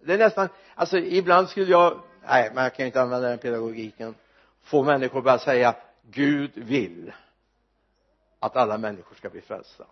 Det 0.00 0.12
är 0.12 0.18
nästan 0.18 0.48
alltså 0.74 0.98
ibland 0.98 1.48
skulle 1.48 1.70
jag 1.70 2.00
nej 2.26 2.50
men 2.54 2.64
jag 2.64 2.74
kan 2.74 2.86
inte 2.86 3.02
använda 3.02 3.28
den 3.28 3.38
pedagogiken. 3.38 4.14
Få 4.60 4.82
människor 4.82 5.18
att 5.18 5.24
börja 5.24 5.38
säga 5.38 5.76
Gud 6.02 6.50
vill 6.54 7.12
att 8.40 8.56
alla 8.56 8.78
människor 8.78 9.16
ska 9.16 9.30
bli 9.30 9.40
frälsta. 9.40 9.84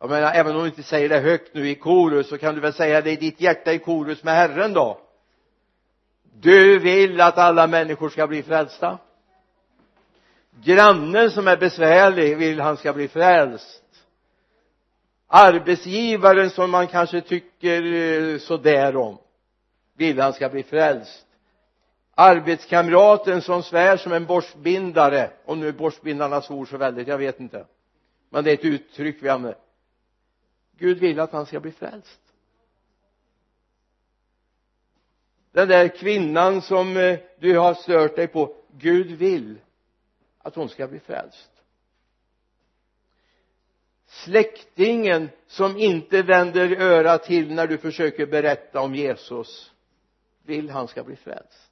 Jag 0.00 0.10
menar 0.10 0.32
även 0.32 0.56
om 0.56 0.62
du 0.62 0.68
inte 0.68 0.82
säger 0.82 1.08
det 1.08 1.18
högt 1.18 1.54
nu 1.54 1.68
i 1.68 1.74
korus 1.74 2.28
så 2.28 2.38
kan 2.38 2.54
du 2.54 2.60
väl 2.60 2.72
säga 2.72 3.00
det 3.00 3.10
i 3.10 3.16
ditt 3.16 3.40
hjärta 3.40 3.72
i 3.72 3.78
korus 3.78 4.22
med 4.22 4.34
Herren 4.34 4.72
då. 4.72 5.00
Du 6.34 6.78
vill 6.78 7.20
att 7.20 7.38
alla 7.38 7.66
människor 7.66 8.08
ska 8.08 8.26
bli 8.26 8.42
frälsta. 8.42 8.98
Grannen 10.64 11.30
som 11.30 11.48
är 11.48 11.56
besvärlig 11.56 12.36
vill 12.36 12.60
han 12.60 12.76
ska 12.76 12.92
bli 12.92 13.08
frälst. 13.08 13.84
Arbetsgivaren 15.26 16.50
som 16.50 16.70
man 16.70 16.86
kanske 16.86 17.20
tycker 17.20 17.82
eh, 17.82 18.38
sådär 18.38 18.96
om 18.96 19.18
vill 19.96 20.20
han 20.20 20.32
ska 20.32 20.48
bli 20.48 20.62
frälst 20.62 21.26
arbetskamraten 22.20 23.42
som 23.42 23.62
svär 23.62 23.96
som 23.96 24.12
en 24.12 24.26
borstbindare. 24.26 25.30
Om 25.44 25.60
nu 25.60 25.72
borstbindarna 25.72 26.42
svor 26.42 26.66
så 26.66 26.76
väldigt 26.76 27.08
jag 27.08 27.18
vet 27.18 27.40
inte. 27.40 27.66
Men 28.30 28.44
det 28.44 28.50
är 28.50 28.54
ett 28.54 28.64
uttryck 28.64 29.16
vi 29.20 29.28
använder. 29.28 29.60
Gud 30.78 30.98
vill 30.98 31.20
att 31.20 31.32
han 31.32 31.46
ska 31.46 31.60
bli 31.60 31.72
frälst. 31.72 32.20
Den 35.52 35.68
där 35.68 35.88
kvinnan 35.88 36.62
som 36.62 36.96
eh, 36.96 37.18
du 37.38 37.58
har 37.58 37.74
stört 37.74 38.16
dig 38.16 38.26
på 38.26 38.56
Gud 38.78 39.06
vill 39.06 39.58
att 40.38 40.54
hon 40.54 40.68
ska 40.68 40.86
bli 40.86 41.00
frälst. 41.00 41.50
Släktingen 44.06 45.28
som 45.46 45.76
inte 45.76 46.22
vänder 46.22 46.80
öra 46.80 47.18
till 47.18 47.54
när 47.54 47.66
du 47.66 47.78
försöker 47.78 48.26
berätta 48.26 48.80
om 48.80 48.94
Jesus 48.94 49.72
vill 50.42 50.70
han 50.70 50.88
ska 50.88 51.04
bli 51.04 51.16
frälst 51.16 51.69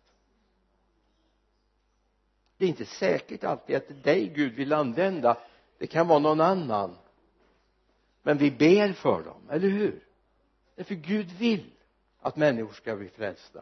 det 2.59 2.65
är 2.65 2.69
inte 2.69 2.85
säkert 2.85 3.45
alltid 3.45 3.77
att 3.77 3.89
det 3.89 3.95
är 3.95 4.15
dig 4.15 4.29
Gud 4.29 4.53
vill 4.53 4.73
använda. 4.73 5.37
Det 5.79 5.87
kan 5.87 6.09
vara 6.09 6.19
någon 6.19 6.41
annan. 6.41 6.97
Men 8.23 8.39
vi 8.39 8.51
ber 8.51 8.93
för 8.93 9.23
dem, 9.23 9.51
eller 9.51 9.69
hur? 9.69 10.05
Därför 10.75 10.95
Gud 10.95 11.31
vill 11.39 11.71
att 12.21 12.37
människor 12.37 12.73
ska 12.73 12.97
bli 12.97 13.09
frälsta. 13.09 13.61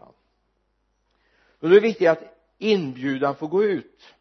Och 1.59 1.69
då 1.69 1.77
är 1.77 1.81
det 1.81 1.81
viktigt 1.81 2.09
att 2.09 2.23
inbjudan 2.59 3.37
får 3.37 3.49
gå 3.49 3.65
ut 3.65 4.15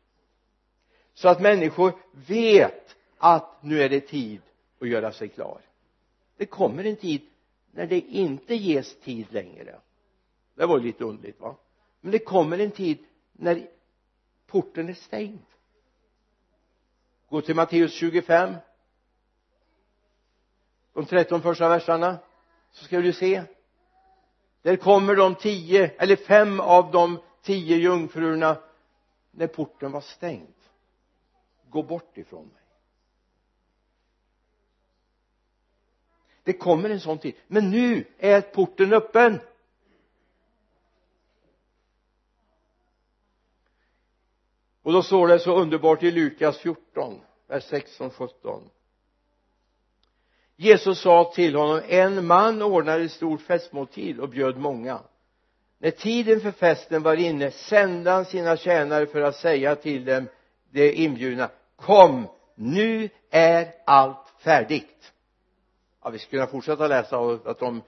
så 1.14 1.30
att 1.30 1.42
människor 1.42 1.94
vet 2.28 2.96
att 3.18 3.64
nu 3.64 3.82
är 3.82 3.90
det 3.90 4.00
tid 4.00 4.42
att 4.80 4.88
göra 4.88 5.12
sig 5.12 5.30
klar. 5.30 5.62
Det 6.38 6.46
kommer 6.46 6.84
en 6.84 6.96
tid 6.96 7.22
när 7.72 7.88
det 7.88 8.00
inte 8.00 8.56
ges 8.56 9.00
tid 9.00 9.28
längre. 9.30 9.80
Det 10.56 10.66
var 10.66 10.80
lite 10.80 11.04
underligt 11.04 11.40
va? 11.40 11.56
Men 12.02 12.12
det 12.12 12.20
kommer 12.20 12.60
en 12.60 12.72
tid 12.72 12.98
när 13.32 13.68
porten 14.48 14.90
är 14.90 14.94
stängd. 14.94 15.46
Gå 17.30 17.42
till 17.42 17.56
Matteus 17.56 17.94
25 17.94 18.56
de 20.96 21.06
13 21.06 21.42
första 21.42 21.70
verserna 21.70 22.18
så 22.72 22.86
ska 22.86 23.02
du 23.02 23.14
se. 23.14 23.44
Där 24.62 24.76
kommer 24.76 25.16
de 25.16 25.36
tio 25.36 25.92
eller 25.98 26.16
fem 26.16 26.60
av 26.60 26.92
de 26.92 27.22
tio 27.42 27.78
jungfrurna 27.78 28.58
när 29.32 29.48
porten 29.48 29.92
var 29.92 30.02
stängd. 30.02 30.54
Gå 31.70 31.84
bort 31.84 32.18
ifrån 32.18 32.46
mig. 32.46 32.62
Det 36.44 36.54
kommer 36.54 36.90
en 36.90 37.00
sån 37.00 37.18
tid. 37.18 37.36
Men 37.48 37.70
nu 37.70 38.06
är 38.18 38.42
porten 38.42 38.94
öppen. 38.94 39.40
Och 44.86 44.94
då 44.94 45.04
står 45.04 45.28
det 45.28 45.40
så 45.40 45.56
underbart 45.56 46.04
i 46.04 46.12
Lukas 46.12 46.58
14 46.58 47.22
vers 47.48 47.64
16 47.64 48.10
17 48.10 48.70
Jesus 50.56 51.00
sa 51.02 51.32
till 51.36 51.56
honom 51.56 51.82
en 51.88 52.26
man 52.26 52.62
ordnade 52.62 53.04
ett 53.04 53.12
stort 53.12 53.42
festmåltid 53.42 54.20
och 54.20 54.30
bjöd 54.30 54.58
många. 54.58 55.00
När 55.78 55.92
tiden 55.92 56.42
för 56.42 56.52
festen 56.52 57.04
var 57.04 57.16
inne 57.16 57.52
sände 57.52 58.12
han 58.12 58.26
sina 58.26 58.58
tjänare 58.58 59.06
för 59.06 59.22
att 59.22 59.36
säga 59.36 59.76
till 59.76 60.06
dem 60.06 60.28
de 60.70 60.94
inbjudna 60.94 61.50
kom 61.76 62.28
nu 62.56 63.10
är 63.30 63.74
allt 63.86 64.34
färdigt. 64.40 65.12
Ja 66.04 66.10
vi 66.10 66.20
skulle 66.20 66.40
kunna 66.42 66.52
fortsätta 66.52 66.88
läsa 66.88 67.20
att 67.20 67.60
de 67.60 67.82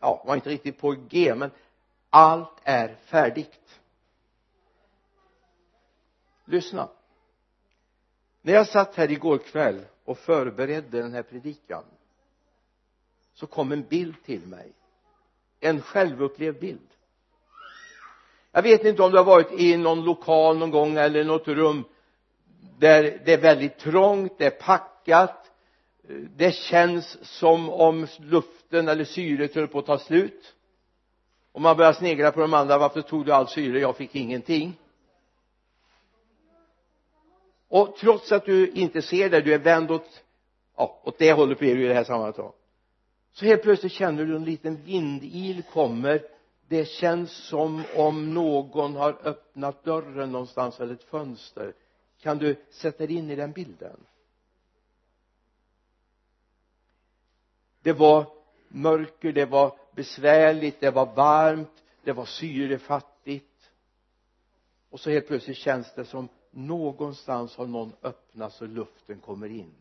ja 0.00 0.22
var 0.26 0.34
inte 0.34 0.50
riktigt 0.50 0.80
på 0.80 0.96
G 1.08 1.34
men 1.34 1.50
allt 2.10 2.60
är 2.64 2.96
färdigt 3.04 3.61
lyssna. 6.52 6.88
När 8.42 8.52
jag 8.52 8.68
satt 8.68 8.94
här 8.94 9.10
igår 9.10 9.38
kväll 9.38 9.84
och 10.04 10.18
förberedde 10.18 11.02
den 11.02 11.12
här 11.12 11.22
predikan 11.22 11.84
så 13.34 13.46
kom 13.46 13.72
en 13.72 13.82
bild 13.82 14.14
till 14.24 14.46
mig. 14.46 14.72
En 15.60 15.80
självupplevd 15.80 16.60
bild. 16.60 16.88
Jag 18.52 18.62
vet 18.62 18.84
inte 18.84 19.02
om 19.02 19.10
du 19.10 19.16
har 19.16 19.24
varit 19.24 19.52
i 19.52 19.76
någon 19.76 20.04
lokal 20.04 20.58
någon 20.58 20.70
gång 20.70 20.96
eller 20.96 21.24
något 21.24 21.48
rum 21.48 21.84
där 22.78 23.20
det 23.24 23.32
är 23.32 23.40
väldigt 23.40 23.78
trångt, 23.78 24.38
det 24.38 24.46
är 24.46 24.50
packat 24.50 25.42
det 26.36 26.54
känns 26.54 27.18
som 27.38 27.70
om 27.70 28.06
luften 28.18 28.88
eller 28.88 29.04
syret 29.04 29.54
höll 29.54 29.68
på 29.68 29.78
att 29.78 29.86
ta 29.86 29.98
slut. 29.98 30.54
Och 31.52 31.60
man 31.60 31.76
börjar 31.76 31.92
snegla 31.92 32.32
på 32.32 32.40
de 32.40 32.54
andra 32.54 32.78
varför 32.78 33.02
tog 33.02 33.26
du 33.26 33.32
all 33.32 33.48
syre? 33.48 33.80
Jag 33.80 33.96
fick 33.96 34.14
ingenting 34.14 34.78
och 37.72 37.96
trots 37.96 38.32
att 38.32 38.44
du 38.44 38.68
inte 38.70 39.02
ser 39.02 39.30
det 39.30 39.40
du 39.40 39.54
är 39.54 39.58
vänd 39.58 39.90
åt 39.90 40.22
ja, 40.76 41.00
åt 41.04 41.18
det 41.18 41.32
hållet 41.32 41.58
blir 41.58 41.76
du 41.76 41.84
i 41.84 41.88
det 41.88 41.94
här 41.94 42.04
sammanhanget 42.04 42.54
så 43.32 43.44
helt 43.44 43.62
plötsligt 43.62 43.92
känner 43.92 44.24
du 44.24 44.36
en 44.36 44.44
liten 44.44 44.82
vindil 44.84 45.62
kommer. 45.62 46.22
Det 46.68 46.84
känns 46.84 47.32
som 47.32 47.82
om 47.96 48.34
någon 48.34 48.96
har 48.96 49.18
öppnat 49.22 49.84
dörren 49.84 50.32
någonstans 50.32 50.80
eller 50.80 50.94
ett 50.94 51.04
fönster. 51.04 51.74
Kan 52.20 52.38
du 52.38 52.56
sätta 52.70 53.06
dig 53.06 53.16
in 53.16 53.30
i 53.30 53.36
den 53.36 53.52
bilden? 53.52 54.00
Det 57.82 57.92
var 57.92 58.26
mörker, 58.68 59.32
det 59.32 59.46
var 59.46 59.78
besvärligt, 59.94 60.80
det 60.80 60.90
var 60.90 61.14
varmt, 61.14 61.82
det 62.04 62.12
var 62.12 62.24
syrefattigt. 62.24 63.70
Och 64.90 65.00
så 65.00 65.10
helt 65.10 65.26
plötsligt 65.26 65.56
känns 65.56 65.94
det 65.94 66.04
som 66.04 66.28
någonstans 66.52 67.56
har 67.56 67.66
någon 67.66 67.92
öppnat 68.02 68.52
så 68.52 68.66
luften 68.66 69.20
kommer 69.20 69.48
in. 69.48 69.74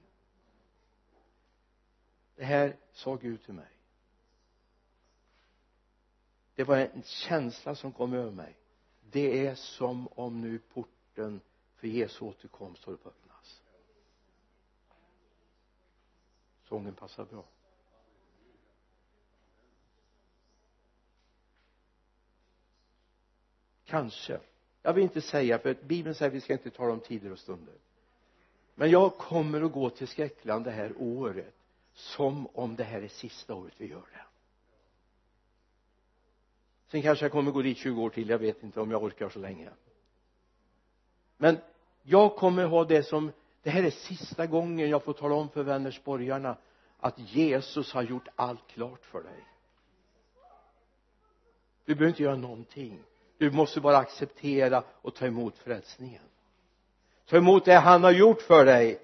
Det 2.36 2.46
här 2.46 2.78
sa 2.92 3.16
Gud 3.16 3.44
till 3.44 3.54
mig. 3.54 3.72
Det 6.56 6.64
var 6.64 6.78
en 6.78 7.04
känsla 7.04 7.76
som 7.76 7.92
kom 7.92 8.14
över 8.14 8.32
mig. 8.32 8.56
Det 9.12 9.48
är 9.48 9.56
som 9.56 10.08
om 10.08 10.42
nu 10.42 10.60
porten 10.60 11.42
för 11.76 11.88
Jesu 11.88 12.26
återkomst 12.26 12.84
håller 12.84 12.98
på 12.98 13.10
att 13.10 13.16
öppnas. 13.16 13.62
Sången 16.64 16.96
passar 16.96 17.26
bra. 17.26 17.46
Kanske 23.86 24.40
jag 24.82 24.94
vill 24.94 25.04
inte 25.04 25.22
säga 25.22 25.60
för 25.60 25.74
bibeln 25.74 26.16
säger 26.16 26.30
att 26.30 26.36
vi 26.36 26.42
ska 26.42 26.54
inte 26.54 26.70
tala 26.70 26.94
om 26.94 27.00
tider 27.00 27.32
och 27.32 27.40
stunder. 27.40 27.76
Men 28.76 28.92
jag 28.92 29.18
kommer 29.18 29.62
att 29.62 29.72
gå 29.72 29.90
till 29.90 30.08
skräckland 30.08 30.66
det 30.66 30.72
här 30.72 30.94
året 30.98 31.56
som 31.94 32.48
om 32.54 32.76
det 32.76 32.84
här 32.84 33.02
är 33.02 33.08
sista 33.08 33.56
året 33.56 33.74
vi 33.78 33.88
gör 33.88 33.98
det. 34.12 34.26
Sen 36.88 37.02
kanske 37.02 37.26
jag 37.26 37.32
kommer 37.32 37.52
gå 37.52 37.62
dit 37.62 37.78
20 37.78 38.02
år 38.02 38.10
till 38.10 38.30
jag 38.30 38.40
vet 38.40 38.64
inte 38.64 38.82
om 38.82 38.92
jag 38.92 39.04
orkar 39.04 39.30
så 39.30 39.40
länge. 39.40 39.70
Men 41.38 41.58
jag 42.04 42.36
kommer 42.36 42.66
ha 42.66 42.86
det 42.86 43.04
som 43.04 43.32
det 43.64 43.70
här 43.70 43.84
är 43.84 43.90
sista 43.90 44.46
gången 44.48 44.90
jag 44.90 45.04
får 45.04 45.14
tala 45.14 45.36
om 45.36 45.50
för 45.50 45.64
Vänersborgarna 45.64 46.58
att 47.00 47.20
Jesus 47.20 47.94
har 47.94 48.04
gjort 48.04 48.28
allt 48.36 48.68
klart 48.68 49.06
för 49.06 49.24
dig. 49.24 49.48
Du 51.86 51.96
behöver 51.96 52.10
inte 52.10 52.24
göra 52.24 52.36
någonting 52.36 53.04
du 53.42 53.52
måste 53.52 53.82
bara 53.82 53.98
acceptera 53.98 54.84
och 55.02 55.16
ta 55.16 55.26
emot 55.26 55.58
frälsningen. 55.58 56.24
Ta 57.26 57.38
emot 57.38 57.66
det 57.66 57.76
han 57.76 58.04
har 58.04 58.12
gjort 58.12 58.42
för 58.42 58.66
dig. 58.66 59.02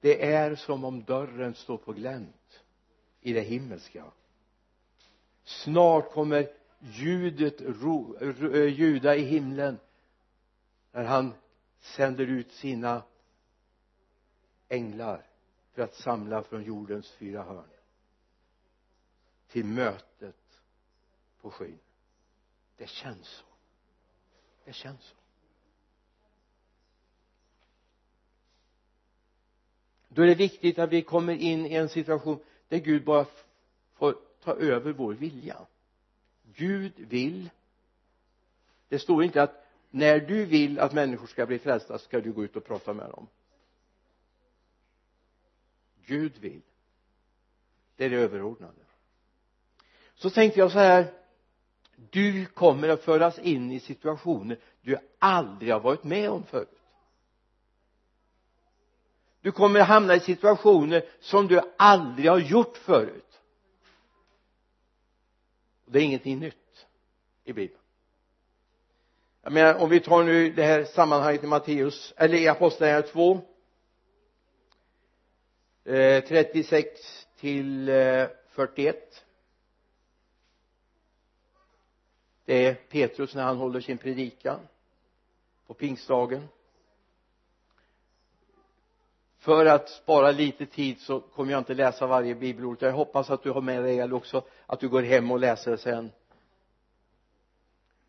Det 0.00 0.32
är 0.32 0.54
som 0.54 0.84
om 0.84 1.04
dörren 1.04 1.54
står 1.54 1.76
på 1.76 1.92
glänt 1.92 2.60
i 3.20 3.32
det 3.32 3.40
himmelska. 3.40 4.04
Snart 5.44 6.12
kommer 6.12 6.50
ljudet 6.78 7.60
eh, 7.60 8.64
ljuda 8.64 9.16
i 9.16 9.22
himlen 9.22 9.78
när 10.92 11.04
han 11.04 11.34
sänder 11.80 12.26
ut 12.26 12.52
sina 12.52 13.02
änglar 14.68 15.26
för 15.72 15.82
att 15.82 15.94
samla 15.94 16.42
från 16.42 16.62
jordens 16.62 17.10
fyra 17.10 17.42
hörn 17.42 17.70
till 19.48 19.64
mötet 19.64 20.62
på 21.40 21.50
skyn. 21.50 21.78
Det 22.76 22.88
känns 22.88 23.28
så 23.28 23.47
det 24.68 24.74
känns 24.74 25.02
så. 25.02 25.14
Då 30.08 30.22
är 30.22 30.26
det 30.26 30.34
viktigt 30.34 30.78
att 30.78 30.90
vi 30.90 31.02
kommer 31.02 31.34
in 31.34 31.66
i 31.66 31.74
en 31.74 31.88
situation 31.88 32.40
där 32.68 32.78
Gud 32.78 33.04
bara 33.04 33.26
får 33.94 34.16
ta 34.42 34.54
över 34.54 34.92
vår 34.92 35.14
vilja. 35.14 35.66
Gud 36.54 36.92
vill. 36.96 37.50
Det 38.88 38.98
står 38.98 39.24
inte 39.24 39.42
att 39.42 39.66
när 39.90 40.20
du 40.20 40.44
vill 40.44 40.78
att 40.78 40.92
människor 40.92 41.26
ska 41.26 41.46
bli 41.46 41.58
frälsta 41.58 41.98
ska 41.98 42.20
du 42.20 42.32
gå 42.32 42.44
ut 42.44 42.56
och 42.56 42.64
prata 42.64 42.92
med 42.92 43.10
dem. 43.10 43.26
Gud 46.06 46.38
vill. 46.38 46.62
Det 47.96 48.04
är 48.04 48.10
det 48.10 48.16
överordnade. 48.16 48.80
Så 50.14 50.30
tänkte 50.30 50.60
jag 50.60 50.72
så 50.72 50.78
här 50.78 51.12
du 52.10 52.46
kommer 52.46 52.88
att 52.88 53.04
föras 53.04 53.38
in 53.38 53.72
i 53.72 53.80
situationer 53.80 54.58
du 54.80 54.98
aldrig 55.18 55.72
har 55.72 55.80
varit 55.80 56.04
med 56.04 56.30
om 56.30 56.44
förut. 56.44 56.68
Du 59.40 59.52
kommer 59.52 59.80
att 59.80 59.88
hamna 59.88 60.14
i 60.14 60.20
situationer 60.20 61.04
som 61.20 61.46
du 61.46 61.60
aldrig 61.76 62.30
har 62.30 62.38
gjort 62.38 62.76
förut. 62.76 63.40
Det 65.86 65.98
är 65.98 66.02
ingenting 66.02 66.38
nytt 66.38 66.86
i 67.44 67.52
bibeln. 67.52 67.80
Jag 69.42 69.52
menar 69.52 69.74
om 69.74 69.90
vi 69.90 70.00
tar 70.00 70.22
nu 70.22 70.52
det 70.52 70.62
här 70.62 70.84
sammanhanget 70.84 71.44
i 71.44 71.46
Matteus 71.46 72.14
eller 72.16 72.38
i 72.38 72.48
apostlagärningarna 72.48 73.06
2 73.12 73.40
eh, 75.84 76.24
36 76.24 77.26
till 77.36 77.88
eh, 77.88 78.26
41 78.48 79.24
det 82.48 82.66
är 82.66 82.74
Petrus 82.74 83.34
när 83.34 83.42
han 83.42 83.56
håller 83.56 83.80
sin 83.80 83.98
predikan 83.98 84.60
på 85.66 85.74
pingstdagen. 85.74 86.48
För 89.38 89.66
att 89.66 89.88
spara 89.88 90.30
lite 90.30 90.66
tid 90.66 91.00
så 91.00 91.20
kommer 91.20 91.52
jag 91.52 91.60
inte 91.60 91.74
läsa 91.74 92.06
varje 92.06 92.34
bibelord. 92.34 92.76
Jag 92.80 92.92
hoppas 92.92 93.30
att 93.30 93.42
du 93.42 93.50
har 93.50 93.60
med 93.60 93.82
dig 93.82 94.00
eller 94.00 94.14
också 94.14 94.42
att 94.66 94.80
du 94.80 94.88
går 94.88 95.02
hem 95.02 95.30
och 95.30 95.40
läser 95.40 95.70
det 95.70 95.78
sen. 95.78 96.10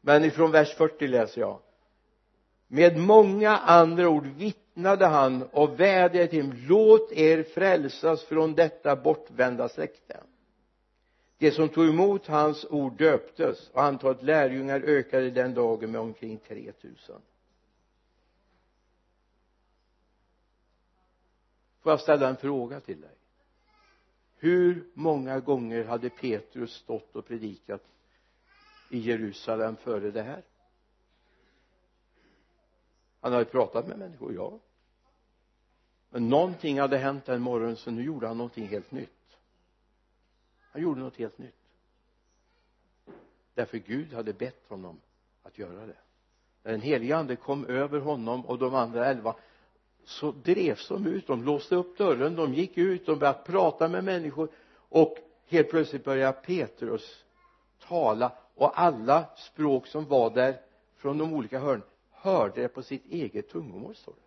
Men 0.01 0.23
ifrån 0.23 0.51
vers 0.51 0.73
40 0.73 1.07
läser 1.07 1.41
jag. 1.41 1.59
Med 2.67 2.97
många 2.97 3.57
andra 3.57 4.09
ord 4.09 4.27
vittnade 4.27 5.05
han 5.05 5.43
och 5.43 5.79
vädjade 5.79 6.27
till 6.27 6.49
dem 6.49 6.57
låt 6.67 7.11
er 7.11 7.43
frälsas 7.43 8.23
från 8.23 8.55
detta 8.55 8.95
bortvända 8.95 9.69
släkte 9.69 10.19
de 11.39 11.51
som 11.51 11.69
tog 11.69 11.87
emot 11.87 12.27
hans 12.27 12.65
ord 12.69 12.97
döptes 12.97 13.69
och 13.69 13.83
antalet 13.83 14.23
lärjungar 14.23 14.79
ökade 14.79 15.31
den 15.31 15.53
dagen 15.53 15.91
med 15.91 16.01
omkring 16.01 16.37
3000 16.37 17.21
får 21.89 21.91
jag 21.91 21.99
ställa 21.99 22.29
en 22.29 22.37
fråga 22.37 22.79
till 22.79 23.01
dig? 23.01 23.15
Hur 24.35 24.87
många 24.93 25.39
gånger 25.39 25.85
hade 25.85 26.09
Petrus 26.09 26.73
stått 26.73 27.15
och 27.15 27.27
predikat 27.27 27.83
i 28.89 28.99
Jerusalem 28.99 29.75
före 29.75 30.11
det 30.11 30.21
här? 30.21 30.43
Han 33.21 33.33
hade 33.33 33.45
pratat 33.45 33.87
med 33.87 33.99
människor, 33.99 34.33
ja. 34.33 34.59
Men 36.09 36.29
någonting 36.29 36.79
hade 36.79 36.97
hänt 36.97 37.25
den 37.25 37.41
morgonen 37.41 37.75
så 37.75 37.91
nu 37.91 38.03
gjorde 38.03 38.27
han 38.27 38.37
någonting 38.37 38.67
helt 38.67 38.91
nytt 38.91 39.18
han 40.71 40.81
gjorde 40.81 41.01
något 41.01 41.17
helt 41.17 41.37
nytt. 41.37 41.55
Därför 43.53 43.77
Gud 43.77 44.13
hade 44.13 44.33
bett 44.33 44.67
honom 44.67 45.01
att 45.43 45.57
göra 45.57 45.85
det. 45.85 45.97
När 46.63 46.71
den 46.71 46.81
helige 46.81 47.17
ande 47.17 47.35
kom 47.35 47.65
över 47.65 47.99
honom 47.99 48.45
och 48.45 48.59
de 48.59 48.75
andra 48.75 49.05
elva 49.05 49.35
så 50.03 50.31
drevs 50.31 50.87
de 50.87 51.07
ut, 51.07 51.27
de 51.27 51.43
låste 51.43 51.75
upp 51.75 51.97
dörren, 51.97 52.35
de 52.35 52.53
gick 52.53 52.77
ut, 52.77 53.05
de 53.05 53.19
började 53.19 53.43
prata 53.45 53.87
med 53.87 54.03
människor 54.03 54.49
och 54.73 55.17
helt 55.45 55.69
plötsligt 55.69 56.03
började 56.03 56.41
Petrus 56.41 57.25
tala 57.79 58.37
och 58.55 58.79
alla 58.79 59.29
språk 59.35 59.87
som 59.87 60.05
var 60.05 60.29
där 60.29 60.61
från 60.95 61.17
de 61.17 61.33
olika 61.33 61.59
hörnen 61.59 61.85
hörde 62.11 62.61
det 62.61 62.67
på 62.67 62.83
sitt 62.83 63.05
eget 63.05 63.49
tungomål 63.49 63.95
står 63.95 64.13
det. 64.13 64.21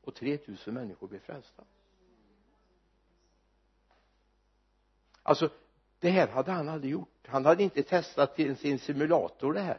Och 0.00 0.14
3000 0.14 0.74
människor 0.74 1.08
blev 1.08 1.20
frälsta. 1.20 1.64
Alltså 5.24 5.50
det 6.00 6.10
här 6.10 6.28
hade 6.28 6.52
han 6.52 6.68
aldrig 6.68 6.92
gjort. 6.92 7.08
Han 7.26 7.44
hade 7.44 7.62
inte 7.62 7.82
testat 7.82 8.40
i 8.40 8.54
sin 8.54 8.78
simulator 8.78 9.52
det 9.52 9.60
här. 9.60 9.78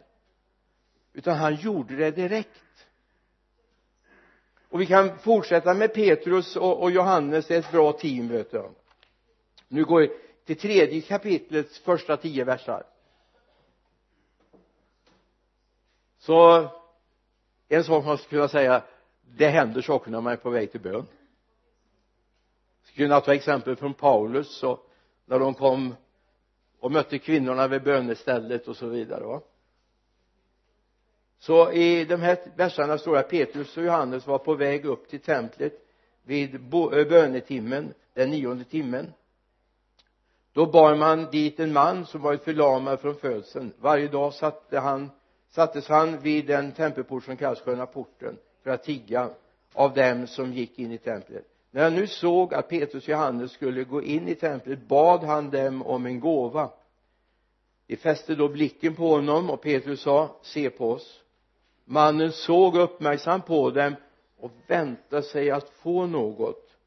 Utan 1.14 1.38
han 1.38 1.56
gjorde 1.56 1.96
det 1.96 2.12
direkt. 2.12 2.88
Och 4.70 4.82
vi 4.82 4.86
kan 4.86 5.20
fortsätta 5.20 5.74
med 5.74 5.94
Petrus 5.94 6.56
och, 6.56 6.82
och 6.82 6.92
Johannes 6.92 7.48
det 7.48 7.56
är 7.56 7.60
ett 7.60 7.72
bra 7.72 7.94
team 7.94 8.28
vet 8.28 8.52
du. 8.52 8.70
Nu 9.68 9.86
går 9.86 10.00
vi 10.00 10.12
till 10.46 10.58
tredje 10.58 11.02
kapitlets 11.02 11.80
första 11.80 12.18
tio 12.18 12.44
versar. 12.44 12.84
Så 16.18 16.68
en 17.68 17.84
sak 17.84 18.06
man 18.06 18.18
skulle 18.18 18.30
kunna 18.30 18.48
säga 18.48 18.84
det 19.22 19.48
händer 19.48 19.82
saker 19.82 20.12
när 20.12 20.22
man 20.22 20.34
är 20.34 20.38
på 20.38 20.50
väg 20.50 20.72
till 20.72 20.82
bön. 20.82 21.08
Skulle 22.84 23.08
kunna 23.08 23.22
ta 23.22 23.34
exempel 23.34 23.76
från 23.76 23.94
Paulus 23.94 24.64
och 24.64 24.85
när 25.26 25.40
de 25.40 25.54
kom 25.54 25.96
och 26.80 26.92
mötte 26.92 27.20
kvinnorna 27.20 27.68
vid 27.68 27.84
bönestället 27.84 28.68
och 28.68 28.78
så 28.78 28.88
vidare 28.88 29.24
va. 29.24 29.42
Så 31.40 31.72
i 31.72 32.06
de 32.06 32.22
här 32.22 32.38
verserna 32.56 32.98
står 32.98 33.14
det 33.14 33.20
att 33.20 33.30
Petrus 33.30 33.78
och 33.78 33.84
Johannes 33.84 34.28
var 34.28 34.38
på 34.38 34.56
väg 34.56 34.86
upp 34.86 35.10
till 35.10 35.20
templet 35.20 35.74
vid 36.24 36.56
eh, 36.56 36.62
bönetimmen 37.08 37.94
den 38.14 38.30
nionde 38.30 38.64
timmen. 38.64 39.14
Då 40.54 40.66
bar 40.66 40.96
man 40.96 41.32
dit 41.32 41.60
en 41.60 41.74
man 41.74 42.06
som 42.06 42.22
varit 42.22 42.44
förlamad 42.44 43.00
från 43.00 43.16
födseln. 43.16 43.74
Varje 43.80 44.08
dag 44.08 44.34
satte 44.34 44.80
han 44.80 45.12
sattes 45.50 45.88
han 45.88 46.20
vid 46.20 46.48
den 46.48 46.72
tempelport 46.72 47.24
som 47.24 47.38
kallas 47.38 47.62
sköna 47.62 47.86
porten 47.86 48.38
för 48.64 48.72
att 48.72 48.84
tigga 48.84 49.30
av 49.74 49.94
dem 49.94 50.28
som 50.28 50.54
gick 50.54 50.80
in 50.80 50.92
i 50.92 50.98
templet 50.98 51.46
när 51.76 51.84
han 51.84 51.96
nu 51.96 52.08
såg 52.08 52.54
att 52.54 52.70
Petrus 52.70 53.04
och 53.04 53.10
Johannes 53.10 53.52
skulle 53.52 53.84
gå 53.84 54.04
in 54.04 54.28
i 54.28 54.36
templet 54.36 54.88
bad 54.88 55.24
han 55.24 55.50
dem 55.50 55.82
om 55.82 56.06
en 56.06 56.20
gåva. 56.20 56.72
De 57.88 57.96
fäste 57.96 58.36
då 58.36 58.48
blicken 58.48 58.96
på 58.96 59.08
honom 59.08 59.50
och 59.50 59.62
Petrus 59.62 60.02
sa 60.02 60.40
se 60.42 60.70
på 60.70 60.92
oss. 60.92 61.22
Mannen 61.86 62.32
såg 62.32 62.78
uppmärksamt 62.78 63.46
på 63.46 63.70
dem 63.70 63.96
och 64.38 64.52
väntade 64.68 65.24
sig 65.24 65.52
att 65.52 65.70
få 65.70 66.06
något. 66.06 66.78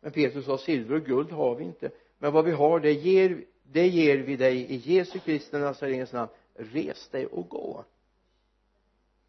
Men 0.00 0.12
Petrus 0.12 0.44
sa 0.44 0.58
silver 0.58 0.94
och 0.94 1.04
guld 1.04 1.32
har 1.32 1.54
vi 1.54 1.64
inte. 1.64 1.90
Men 2.18 2.32
vad 2.32 2.44
vi 2.44 2.52
har 2.52 2.80
det 2.80 2.92
ger, 2.92 3.44
det 3.62 3.88
ger 3.88 4.18
vi 4.18 4.36
dig 4.36 4.56
i 4.56 4.76
Jesu 4.76 5.18
Kristi 5.18 5.58
Nazarens 5.58 6.12
namn. 6.12 6.30
Res 6.54 7.08
dig 7.08 7.26
och 7.26 7.48
gå. 7.48 7.84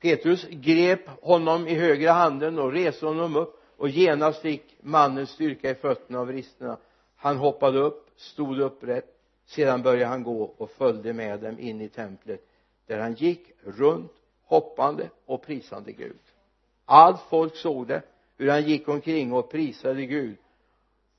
Petrus 0.01 0.47
grep 0.49 1.07
honom 1.21 1.67
i 1.67 1.75
högra 1.75 2.11
handen 2.11 2.59
och 2.59 2.71
reste 2.71 3.05
honom 3.05 3.35
upp 3.35 3.56
och 3.77 3.89
genast 3.89 4.41
fick 4.41 4.77
mannen 4.81 5.27
styrka 5.27 5.69
i 5.69 5.75
fötterna 5.75 6.19
av 6.19 6.27
vristerna 6.27 6.77
han 7.15 7.37
hoppade 7.37 7.79
upp, 7.79 8.09
stod 8.15 8.59
upprätt. 8.59 9.13
Sedan 9.45 9.81
började 9.81 10.05
han 10.05 10.23
gå 10.23 10.43
och 10.43 10.69
följde 10.69 11.13
med 11.13 11.39
dem 11.39 11.59
in 11.59 11.81
i 11.81 11.89
templet 11.89 12.47
där 12.85 12.99
han 12.99 13.13
gick 13.13 13.51
runt 13.63 14.11
hoppande 14.43 15.09
och 15.25 15.41
prisande 15.41 15.91
Gud. 15.91 16.19
Allt 16.85 17.21
folk 17.29 17.55
såg 17.55 17.87
det 17.87 18.01
hur 18.37 18.49
han 18.49 18.63
gick 18.63 18.87
omkring 18.87 19.33
och 19.33 19.51
prisade 19.51 20.05
Gud. 20.05 20.37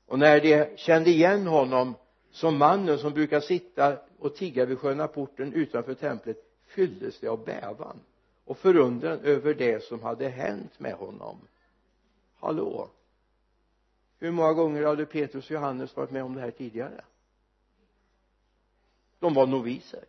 Och 0.05 0.19
när 0.19 0.39
de 0.39 0.77
kände 0.77 1.09
igen 1.09 1.47
honom 1.47 1.95
som 2.31 2.57
mannen 2.57 2.97
som 2.97 3.13
brukar 3.13 3.39
sitta 3.39 3.97
och 4.19 4.35
tigga 4.35 4.65
vid 4.65 4.79
sköna 4.79 5.07
porten 5.07 5.53
utanför 5.53 5.93
templet 5.93 6.37
fylldes 6.67 7.19
de 7.19 7.27
av 7.27 7.45
bävan 7.45 7.99
och 8.45 8.57
förundran 8.57 9.19
över 9.19 9.53
det 9.53 9.83
som 9.83 10.03
hade 10.03 10.29
hänt 10.29 10.79
med 10.79 10.93
honom 10.93 11.37
hallå? 12.39 12.89
Hur 14.19 14.31
många 14.31 14.53
gånger 14.53 14.85
hade 14.85 15.05
Petrus 15.05 15.45
och 15.45 15.51
Johannes 15.51 15.95
varit 15.95 16.11
med 16.11 16.23
om 16.23 16.35
det 16.35 16.41
här 16.41 16.51
tidigare? 16.51 17.03
De 19.19 19.33
var 19.33 19.47
noviser. 19.47 20.05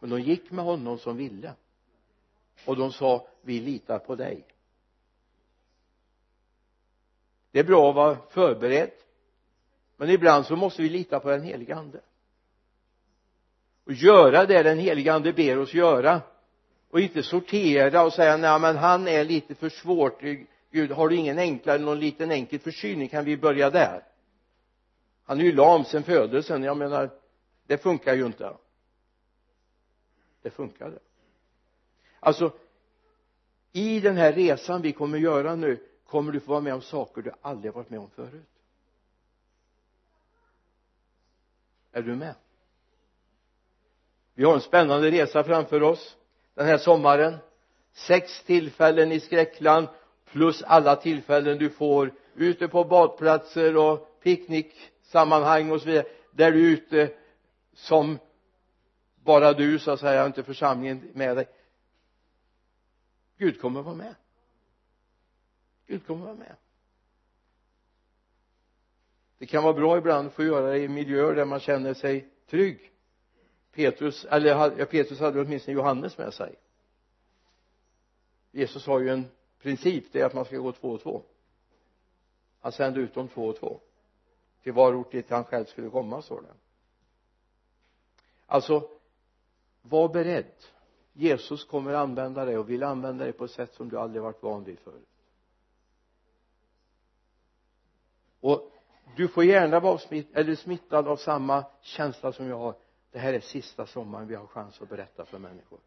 Men 0.00 0.10
de 0.10 0.20
gick 0.20 0.50
med 0.50 0.64
honom 0.64 0.98
som 0.98 1.16
ville. 1.16 1.54
Och 2.66 2.76
de 2.76 2.92
sa 2.92 3.26
vi 3.42 3.60
litar 3.60 3.98
på 3.98 4.16
dig. 4.16 4.46
Det 7.50 7.58
är 7.58 7.64
bra 7.64 7.90
att 7.90 7.96
vara 7.96 8.18
förberedd. 8.28 8.92
Men 9.96 10.10
ibland 10.10 10.46
så 10.46 10.56
måste 10.56 10.82
vi 10.82 10.88
lita 10.88 11.20
på 11.20 11.30
den 11.30 11.42
helige 11.42 11.76
ande. 11.76 12.00
Och 13.84 13.92
göra 13.92 14.46
det 14.46 14.62
den 14.62 14.78
helige 14.78 15.12
ande 15.12 15.32
ber 15.32 15.58
oss 15.58 15.74
göra 15.74 16.20
och 16.90 17.00
inte 17.00 17.22
sortera 17.22 18.02
och 18.02 18.12
säga 18.12 18.36
nej 18.36 18.60
men 18.60 18.76
han 18.76 19.08
är 19.08 19.24
lite 19.24 19.54
för 19.54 19.68
svårt. 19.68 20.20
Gud 20.70 20.90
har 20.90 21.08
du 21.08 21.16
ingen 21.16 21.38
enklare 21.38 21.78
någon 21.78 22.00
liten 22.00 22.30
enkel 22.30 22.58
förkylning? 22.58 23.08
Kan 23.08 23.24
vi 23.24 23.36
börja 23.36 23.70
där? 23.70 24.04
Han 25.24 25.40
är 25.40 25.44
ju 25.44 25.52
lam 25.52 25.84
sen 25.84 26.02
födelsen. 26.02 26.62
Jag 26.62 26.76
menar 26.76 27.10
det 27.66 27.78
funkar 27.78 28.14
ju 28.14 28.26
inte. 28.26 28.56
Det 30.42 30.50
funkade 30.50 30.98
alltså 32.20 32.52
i 33.72 34.00
den 34.00 34.16
här 34.16 34.32
resan 34.32 34.82
vi 34.82 34.92
kommer 34.92 35.18
göra 35.18 35.54
nu 35.54 35.86
kommer 36.04 36.32
du 36.32 36.40
få 36.40 36.50
vara 36.50 36.60
med 36.60 36.74
om 36.74 36.82
saker 36.82 37.22
du 37.22 37.32
aldrig 37.40 37.72
varit 37.72 37.90
med 37.90 38.00
om 38.00 38.10
förut. 38.10 38.48
Är 41.92 42.02
du 42.02 42.16
med? 42.16 42.34
Vi 44.34 44.44
har 44.44 44.54
en 44.54 44.60
spännande 44.60 45.10
resa 45.10 45.44
framför 45.44 45.82
oss 45.82 46.16
den 46.60 46.68
här 46.68 46.78
sommaren. 46.78 47.36
Sex 47.92 48.42
tillfällen 48.42 49.12
i 49.12 49.20
skräckland 49.20 49.88
plus 50.24 50.62
alla 50.62 50.96
tillfällen 50.96 51.58
du 51.58 51.70
får 51.70 52.14
ute 52.34 52.68
på 52.68 52.84
badplatser 52.84 53.76
och 53.76 54.20
picknicksammanhang 54.22 55.70
och 55.70 55.80
så 55.80 55.86
vidare. 55.86 56.06
Där 56.30 56.52
du 56.52 56.66
är 56.66 56.72
ute 56.72 57.12
som 57.74 58.18
bara 59.24 59.52
du 59.52 59.78
så 59.78 59.90
att 59.90 60.00
säga 60.00 60.26
inte 60.26 60.42
församlingen 60.42 61.10
med 61.14 61.36
dig. 61.36 61.48
Gud 63.38 63.60
kommer 63.60 63.82
vara 63.82 63.94
med. 63.94 64.14
Gud 65.86 66.06
kommer 66.06 66.24
vara 66.24 66.36
med. 66.36 66.56
Det 69.38 69.46
kan 69.46 69.62
vara 69.62 69.74
bra 69.74 69.98
ibland 69.98 70.26
att 70.26 70.34
få 70.34 70.44
göra 70.44 70.70
det 70.70 70.78
i 70.78 70.88
miljöer 70.88 71.34
där 71.34 71.44
man 71.44 71.60
känner 71.60 71.94
sig 71.94 72.28
trygg. 72.50 72.92
Petrus 73.72 74.24
eller 74.24 74.48
ja, 74.78 74.86
Petrus 74.86 75.20
hade 75.20 75.40
åtminstone 75.40 75.74
Johannes 75.74 76.18
med 76.18 76.34
sig. 76.34 76.54
Jesus 78.50 78.86
har 78.86 79.00
ju 79.00 79.08
en 79.08 79.24
princip 79.58 80.12
det 80.12 80.20
är 80.20 80.24
att 80.24 80.34
man 80.34 80.44
ska 80.44 80.56
gå 80.56 80.72
två 80.72 80.90
och 80.90 81.00
två. 81.00 81.22
Han 82.60 82.72
sände 82.72 83.00
ut 83.00 83.14
dem 83.14 83.28
två 83.28 83.46
och 83.46 83.56
två. 83.56 83.80
Till 84.62 84.72
var 84.72 84.94
ort 84.94 85.12
dit 85.12 85.30
han 85.30 85.44
själv 85.44 85.64
skulle 85.64 85.90
komma 85.90 86.22
står 86.22 86.42
det. 86.42 86.54
Alltså 88.46 88.88
var 89.82 90.08
beredd. 90.08 90.52
Jesus 91.12 91.64
kommer 91.64 91.92
använda 91.92 92.44
dig 92.44 92.58
och 92.58 92.70
vill 92.70 92.82
använda 92.82 93.24
dig 93.24 93.32
på 93.32 93.44
ett 93.44 93.50
sätt 93.50 93.74
som 93.74 93.88
du 93.88 93.98
aldrig 93.98 94.22
varit 94.22 94.42
van 94.42 94.64
vid 94.64 94.78
förut. 94.78 95.08
Och 98.40 98.72
du 99.16 99.28
får 99.28 99.44
gärna 99.44 99.80
vara 99.80 99.98
smitt, 99.98 100.36
eller 100.36 100.54
smittad 100.54 101.08
av 101.08 101.16
samma 101.16 101.64
känsla 101.82 102.32
som 102.32 102.46
jag 102.46 102.58
har 102.58 102.74
det 103.12 103.18
här 103.18 103.32
är 103.32 103.40
sista 103.40 103.86
sommaren 103.86 104.28
vi 104.28 104.34
har 104.34 104.46
chans 104.46 104.82
att 104.82 104.88
berätta 104.88 105.24
för 105.24 105.38
människor. 105.38 105.80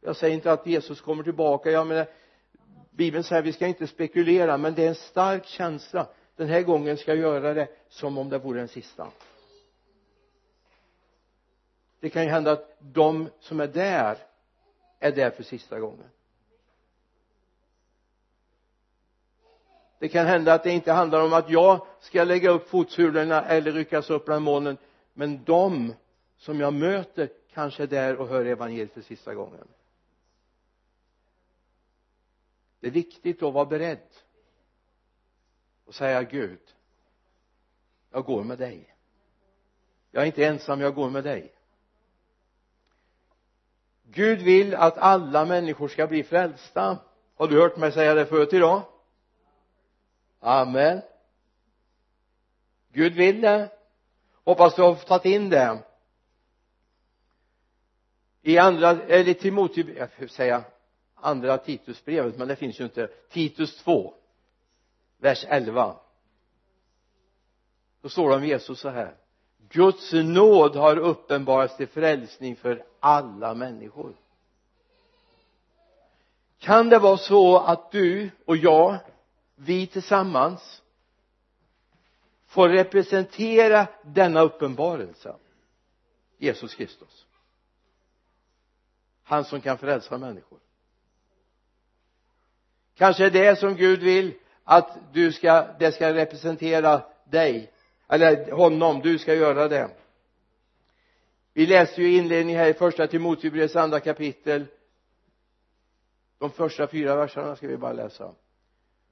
Jag 0.00 0.16
säger 0.16 0.34
inte 0.34 0.52
att 0.52 0.66
Jesus 0.66 1.00
kommer 1.00 1.22
tillbaka. 1.22 1.70
Jag 1.70 1.86
menar 1.86 2.06
bibeln 2.90 3.24
säger 3.24 3.42
vi 3.42 3.52
ska 3.52 3.66
inte 3.66 3.86
spekulera 3.86 4.56
men 4.58 4.74
det 4.74 4.84
är 4.84 4.88
en 4.88 4.94
stark 4.94 5.46
känsla. 5.46 6.08
Den 6.36 6.48
här 6.48 6.62
gången 6.62 6.96
ska 6.96 7.14
jag 7.14 7.20
göra 7.20 7.54
det 7.54 7.68
som 7.88 8.18
om 8.18 8.28
det 8.28 8.38
vore 8.38 8.58
den 8.58 8.68
sista. 8.68 9.08
Det 12.00 12.10
kan 12.10 12.22
ju 12.22 12.28
hända 12.28 12.52
att 12.52 12.76
de 12.78 13.28
som 13.40 13.60
är 13.60 13.66
där 13.66 14.18
är 14.98 15.12
där 15.12 15.30
för 15.30 15.42
sista 15.42 15.80
gången. 15.80 16.10
Det 19.98 20.08
kan 20.08 20.26
hända 20.26 20.54
att 20.54 20.62
det 20.62 20.70
inte 20.70 20.92
handlar 20.92 21.24
om 21.24 21.32
att 21.32 21.50
jag 21.50 21.86
ska 22.00 22.24
lägga 22.24 22.50
upp 22.50 22.68
fotsulorna 22.68 23.42
eller 23.42 23.72
ryckas 23.72 24.10
upp 24.10 24.24
bland 24.24 24.44
molnen 24.44 24.76
men 25.18 25.44
de 25.44 25.94
som 26.36 26.60
jag 26.60 26.74
möter 26.74 27.30
kanske 27.52 27.82
är 27.82 27.86
där 27.86 28.16
och 28.16 28.28
hör 28.28 28.44
evangeliet 28.44 28.92
för 28.92 29.00
sista 29.00 29.34
gången. 29.34 29.68
Det 32.80 32.86
är 32.86 32.90
viktigt 32.90 33.42
att 33.42 33.54
vara 33.54 33.66
beredd 33.66 34.08
och 35.84 35.94
säga 35.94 36.22
Gud 36.22 36.60
jag 38.10 38.24
går 38.24 38.44
med 38.44 38.58
dig. 38.58 38.94
Jag 40.10 40.22
är 40.22 40.26
inte 40.26 40.46
ensam, 40.46 40.80
jag 40.80 40.94
går 40.94 41.10
med 41.10 41.24
dig. 41.24 41.52
Gud 44.02 44.42
vill 44.42 44.74
att 44.74 44.98
alla 44.98 45.44
människor 45.44 45.88
ska 45.88 46.06
bli 46.06 46.22
frälsta. 46.22 46.98
Har 47.34 47.48
du 47.48 47.60
hört 47.60 47.76
mig 47.76 47.92
säga 47.92 48.14
det 48.14 48.26
förut 48.26 48.52
idag? 48.52 48.82
Amen. 50.40 51.02
Gud 52.92 53.14
vill 53.14 53.40
det 53.40 53.75
hoppas 54.46 54.74
du 54.74 54.82
har 54.82 54.94
tagit 54.94 55.24
in 55.24 55.50
det 55.50 55.78
i 58.42 58.58
andra, 58.58 58.90
eller 58.90 59.34
Timoteus, 59.34 59.96
jag 59.96 60.12
får 60.12 60.26
säga 60.26 60.64
andra 61.14 61.58
Titusbrevet 61.58 62.38
men 62.38 62.48
det 62.48 62.56
finns 62.56 62.80
ju 62.80 62.84
inte. 62.84 63.08
Titus 63.30 63.82
2 63.82 64.14
vers 65.18 65.44
11 65.48 65.96
då 68.00 68.08
står 68.08 68.30
det 68.30 68.36
om 68.36 68.44
Jesus 68.44 68.80
så 68.80 68.88
här. 68.88 69.14
Guds 69.68 70.12
nåd 70.12 70.76
har 70.76 70.96
uppenbarats 70.96 71.76
till 71.76 71.88
frälsning 71.88 72.56
för 72.56 72.84
alla 73.00 73.54
människor. 73.54 74.14
Kan 76.58 76.88
det 76.88 76.98
vara 76.98 77.16
så 77.16 77.58
att 77.58 77.90
du 77.90 78.30
och 78.44 78.56
jag 78.56 78.98
vi 79.56 79.86
tillsammans 79.86 80.82
får 82.56 82.68
representera 82.68 83.86
denna 84.02 84.40
uppenbarelse. 84.40 85.34
Jesus 86.38 86.74
Kristus. 86.74 87.26
Han 89.22 89.44
som 89.44 89.60
kan 89.60 89.78
frälsa 89.78 90.18
människor. 90.18 90.58
Kanske 92.94 93.26
är 93.26 93.30
det 93.30 93.58
som 93.58 93.76
Gud 93.76 94.00
vill 94.00 94.34
att 94.64 94.98
du 95.12 95.32
ska 95.32 95.66
det 95.78 95.92
ska 95.92 96.14
representera 96.14 97.02
dig 97.24 97.72
eller 98.08 98.52
honom, 98.52 99.00
du 99.00 99.18
ska 99.18 99.34
göra 99.34 99.68
det. 99.68 99.90
Vi 101.52 101.66
läste 101.66 102.02
ju 102.02 102.16
inledningen 102.16 102.60
här 102.60 102.68
i 102.68 102.74
första 102.74 103.06
Timoteusbrevets 103.06 103.76
andra 103.76 104.00
kapitel. 104.00 104.66
De 106.38 106.50
första 106.50 106.86
fyra 106.86 107.16
verserna 107.16 107.56
ska 107.56 107.68
vi 107.68 107.76
bara 107.76 107.92
läsa. 107.92 108.34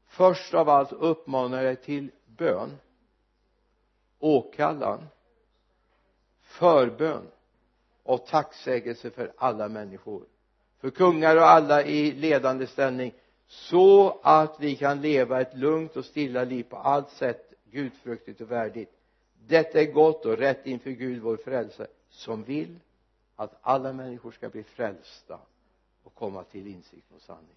Först 0.07 0.54
av 0.54 0.68
allt 0.68 0.92
uppmanar 0.92 1.62
jag 1.62 1.83
till 1.83 2.11
bön 2.26 2.78
åkallan 4.18 5.07
förbön 6.40 7.27
och 8.03 8.27
tacksägelse 8.27 9.11
för 9.11 9.33
alla 9.37 9.68
människor. 9.68 10.22
För 10.81 10.90
kungar 10.90 11.37
och 11.37 11.46
alla 11.48 11.83
i 11.85 12.12
ledande 12.12 12.66
ställning 12.66 13.14
så 13.46 14.20
att 14.22 14.61
vi 14.61 14.77
kan 14.77 15.00
leva 15.00 15.40
ett 15.40 15.57
lugnt 15.57 15.96
och 15.96 16.05
stilla 16.05 16.44
liv 16.44 16.62
på 16.62 16.77
allt 16.77 17.11
sätt 17.11 17.53
gudfruktigt 17.64 18.40
och 18.40 18.50
värdigt. 18.50 18.92
Detta 19.46 19.81
är 19.81 19.92
gott 19.92 20.27
och 20.27 20.38
rätt 20.38 20.66
inför 20.66 20.90
Gud 20.90 21.22
vår 21.22 21.37
frälsare 21.37 21.87
som 22.09 22.44
vill 22.44 22.81
att 23.37 23.59
alla 23.61 23.92
människor 23.92 24.33
ska 24.33 24.48
bli 24.48 24.62
frälsta 24.62 25.38
och 26.03 26.14
komma 26.14 26.44
till 26.44 26.66
insikt 26.66 27.12
och 27.16 27.22
sanning 27.22 27.57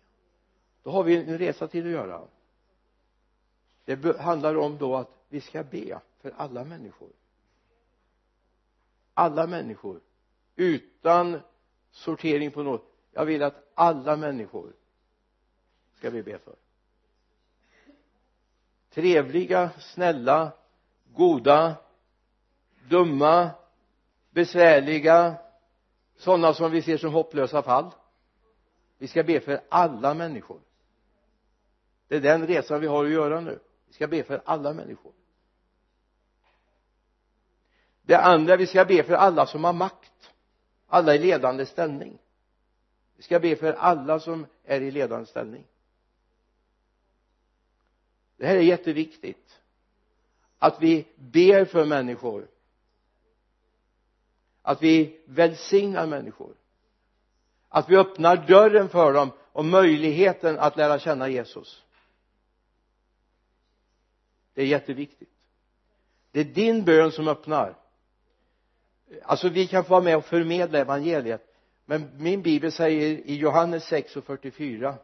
då 0.88 0.93
har 0.93 1.04
vi 1.04 1.17
en 1.17 1.38
resa 1.38 1.67
till 1.67 1.86
att 1.86 1.91
göra. 1.91 2.22
Det 3.86 4.20
handlar 4.20 4.58
om 4.58 4.78
då 4.78 4.96
att 4.96 5.12
vi 5.30 5.41
ska 5.41 5.63
be 5.63 6.00
för 6.21 6.34
alla 6.38 6.63
människor. 6.63 7.10
Alla 9.13 9.47
människor. 9.47 10.01
Utan 10.56 11.41
sortering 11.91 12.51
på 12.51 12.63
något. 12.63 12.93
Jag 13.12 13.25
vill 13.25 13.43
att 13.43 13.71
alla 13.73 14.15
människor 14.15 14.73
ska 15.95 16.10
vi 16.10 16.23
be 16.23 16.39
för. 16.39 16.56
Trevliga, 18.89 19.69
snälla, 19.80 20.51
goda, 21.13 21.75
dumma, 22.89 23.49
besvärliga 24.30 25.36
sådana 26.15 26.53
som 26.53 26.71
vi 26.71 26.82
ser 26.82 26.97
som 26.97 27.13
hopplösa 27.13 27.63
fall. 27.63 27.91
Vi 28.97 29.08
ska 29.08 29.23
be 29.23 29.39
för 29.39 29.62
alla 29.69 30.13
människor. 30.13 30.60
Det 32.08 32.15
är 32.15 32.21
den 32.21 32.47
resan 32.47 32.82
vi 32.82 32.88
har 32.88 33.06
att 33.06 33.12
göra 33.12 33.41
nu. 33.41 33.60
Vi 33.88 33.93
ska 33.93 34.08
be 34.08 34.23
för 34.23 34.41
alla 34.45 34.73
människor 34.73 35.12
det 38.08 38.17
andra 38.17 38.56
vi 38.56 38.67
ska 38.67 38.86
be 38.86 39.04
för 39.04 39.13
alla 39.13 39.48
som 39.48 39.63
har 39.63 39.74
makt. 39.74 40.32
Alla 40.88 41.15
i 41.15 41.17
ledande 41.17 41.65
ställning. 41.65 42.17
Vi 43.15 43.24
ska 43.24 43.39
be 43.39 43.56
för 43.56 43.74
alla 43.74 44.20
som 44.20 44.46
är 44.63 44.82
i 44.82 44.91
ledande 44.91 45.26
ställning. 45.26 45.67
Det 48.38 48.48
här 48.48 48.56
är 48.56 48.62
jätteviktigt. 48.62 49.60
Att 50.58 50.82
vi 50.82 51.08
ber 51.15 51.65
för 51.65 51.86
människor. 51.86 52.48
Att 54.62 54.84
vi 54.84 55.22
välsignar 55.26 56.08
människor. 56.08 56.56
Att 57.70 57.89
vi 57.89 57.98
öppnar 57.98 58.48
dörren 58.48 58.89
för 58.89 59.13
dem 59.13 59.32
och 59.52 59.65
möjligheten 59.65 60.60
att 60.60 60.78
lära 60.78 61.00
känna 61.00 61.30
Jesus. 61.30 61.84
Det 64.54 64.62
är 64.62 64.65
jätteviktigt. 64.65 65.34
Det 66.32 66.39
är 66.39 66.46
din 66.46 66.86
bön 66.86 67.12
som 67.12 67.28
öppnar 67.28 67.87
alltså 69.24 69.50
vi 69.50 69.67
kan 69.67 69.84
få 69.84 69.89
vara 69.89 70.04
med 70.04 70.17
och 70.17 70.26
förmedla 70.26 70.80
evangeliet. 70.80 71.54
Men 71.86 72.10
min 72.17 72.41
bibel 72.41 72.72
säger 72.72 73.17
i 73.17 73.36
Johannes 73.36 73.84
6 73.84 74.15
och 74.15 74.24
44 74.24 74.96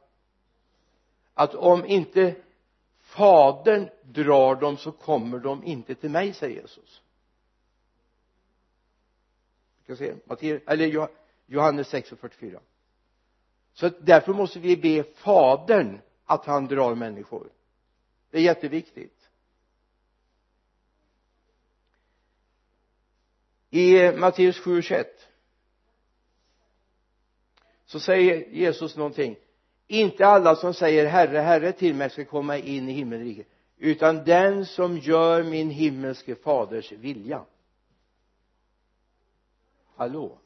att 1.34 1.56
om 1.56 1.86
inte 1.86 2.36
fadern 3.00 3.90
drar 4.04 4.56
dem 4.56 4.78
så 4.78 4.92
kommer 4.92 5.40
de 5.40 5.64
inte 5.64 5.96
till 5.96 6.10
mig 6.10 6.34
säger 6.34 6.62
Jesus. 6.62 7.02
Vi 9.78 9.84
ska 9.84 9.96
se 9.96 10.16
Matteus, 10.26 10.62
eller 10.68 11.08
Johannes 11.46 11.88
6 11.88 12.12
och 12.12 12.20
44 12.20 12.60
så 13.74 13.90
därför 13.90 14.34
måste 14.34 14.60
vi 14.60 14.78
be 14.78 15.04
fadern 15.04 16.00
att 16.26 16.46
han 16.46 16.68
drar 16.68 16.96
människor. 16.96 17.50
Det 18.30 18.38
är 18.38 18.42
jätteviktigt. 18.42 19.23
I 23.74 24.06
eh, 24.06 24.16
Matteus 24.16 24.60
7 24.60 24.82
21 24.82 25.08
så 27.86 28.00
säger 28.00 28.48
Jesus 28.50 28.96
någonting. 28.96 29.36
Inte 29.88 30.28
alla 30.28 30.56
som 30.56 30.74
säger 30.74 31.06
herre 31.06 31.40
herre 31.40 31.72
till 31.72 31.96
mig 31.96 32.10
ska 32.10 32.26
komma 32.26 32.58
in 32.58 32.90
i 32.90 32.92
himmelriket. 32.92 33.48
Utan 33.78 34.24
den 34.24 34.66
som 34.66 34.98
gör 34.98 35.44
min 35.44 35.70
himmelske 35.70 36.36
faders 36.36 36.92
vilja. 36.92 37.46
Hallå? 39.96 40.38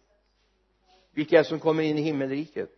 Vilka 1.12 1.40
är 1.40 1.44
det 1.44 1.50
som 1.50 1.60
kommer 1.60 1.84
in 1.84 1.98
i 1.98 2.02
himmelriket? 2.02 2.70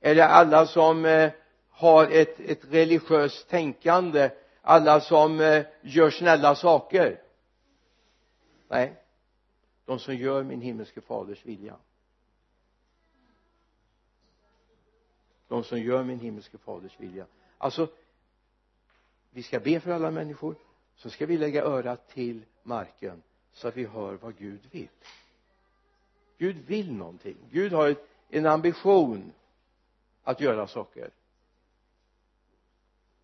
Är 0.00 0.14
det 0.14 0.26
alla 0.26 0.66
som 0.66 1.04
eh, 1.04 1.30
har 1.70 2.06
ett, 2.06 2.40
ett 2.40 2.64
religiöst 2.70 3.48
tänkande? 3.48 4.30
Alla 4.62 5.00
som 5.00 5.40
eh, 5.40 5.64
gör 5.80 6.10
snälla 6.10 6.54
saker? 6.54 7.20
Nej 8.68 8.96
de 9.90 9.98
som 9.98 10.14
gör 10.14 10.42
min 10.42 10.60
himmelske 10.60 11.00
faders 11.00 11.46
vilja. 11.46 11.76
De 15.48 15.64
som 15.64 15.80
gör 15.80 16.04
min 16.04 16.20
himmelske 16.20 16.58
faders 16.58 17.00
vilja. 17.00 17.26
Alltså 17.58 17.88
vi 19.30 19.42
ska 19.42 19.60
be 19.60 19.80
för 19.80 19.90
alla 19.90 20.10
människor 20.10 20.54
så 20.94 21.10
ska 21.10 21.26
vi 21.26 21.38
lägga 21.38 21.64
örat 21.64 22.08
till 22.08 22.44
marken 22.62 23.22
så 23.52 23.68
att 23.68 23.76
vi 23.76 23.84
hör 23.84 24.14
vad 24.14 24.36
Gud 24.36 24.60
vill. 24.70 24.88
Gud 26.38 26.56
vill 26.56 26.92
någonting. 26.92 27.36
Gud 27.50 27.72
har 27.72 27.96
en 28.28 28.46
ambition 28.46 29.32
att 30.22 30.40
göra 30.40 30.66
saker. 30.66 31.10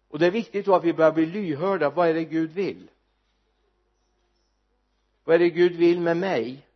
Och 0.08 0.18
det 0.18 0.26
är 0.26 0.30
viktigt 0.30 0.66
då 0.66 0.74
att 0.74 0.84
vi 0.84 0.92
börjar 0.92 1.12
bli 1.12 1.26
lyhörda. 1.26 1.90
Vad 1.90 2.08
är 2.08 2.14
det 2.14 2.24
Gud 2.24 2.50
vill? 2.50 2.90
Vad 5.26 5.34
är 5.34 5.38
det 5.38 5.50
Gud 5.50 5.76
vill 5.76 6.00
med 6.00 6.16
mig? 6.16 6.66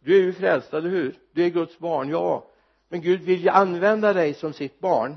Du 0.00 0.16
är 0.16 0.22
ju 0.22 0.32
frälst, 0.32 0.74
eller 0.74 0.90
hur? 0.90 1.18
Du 1.32 1.44
är 1.44 1.50
Guds 1.50 1.78
barn, 1.78 2.08
ja. 2.08 2.46
Men 2.88 3.00
Gud 3.00 3.20
vill 3.22 3.42
ju 3.42 3.48
använda 3.48 4.12
dig 4.12 4.34
som 4.34 4.52
sitt 4.52 4.80
barn. 4.80 5.16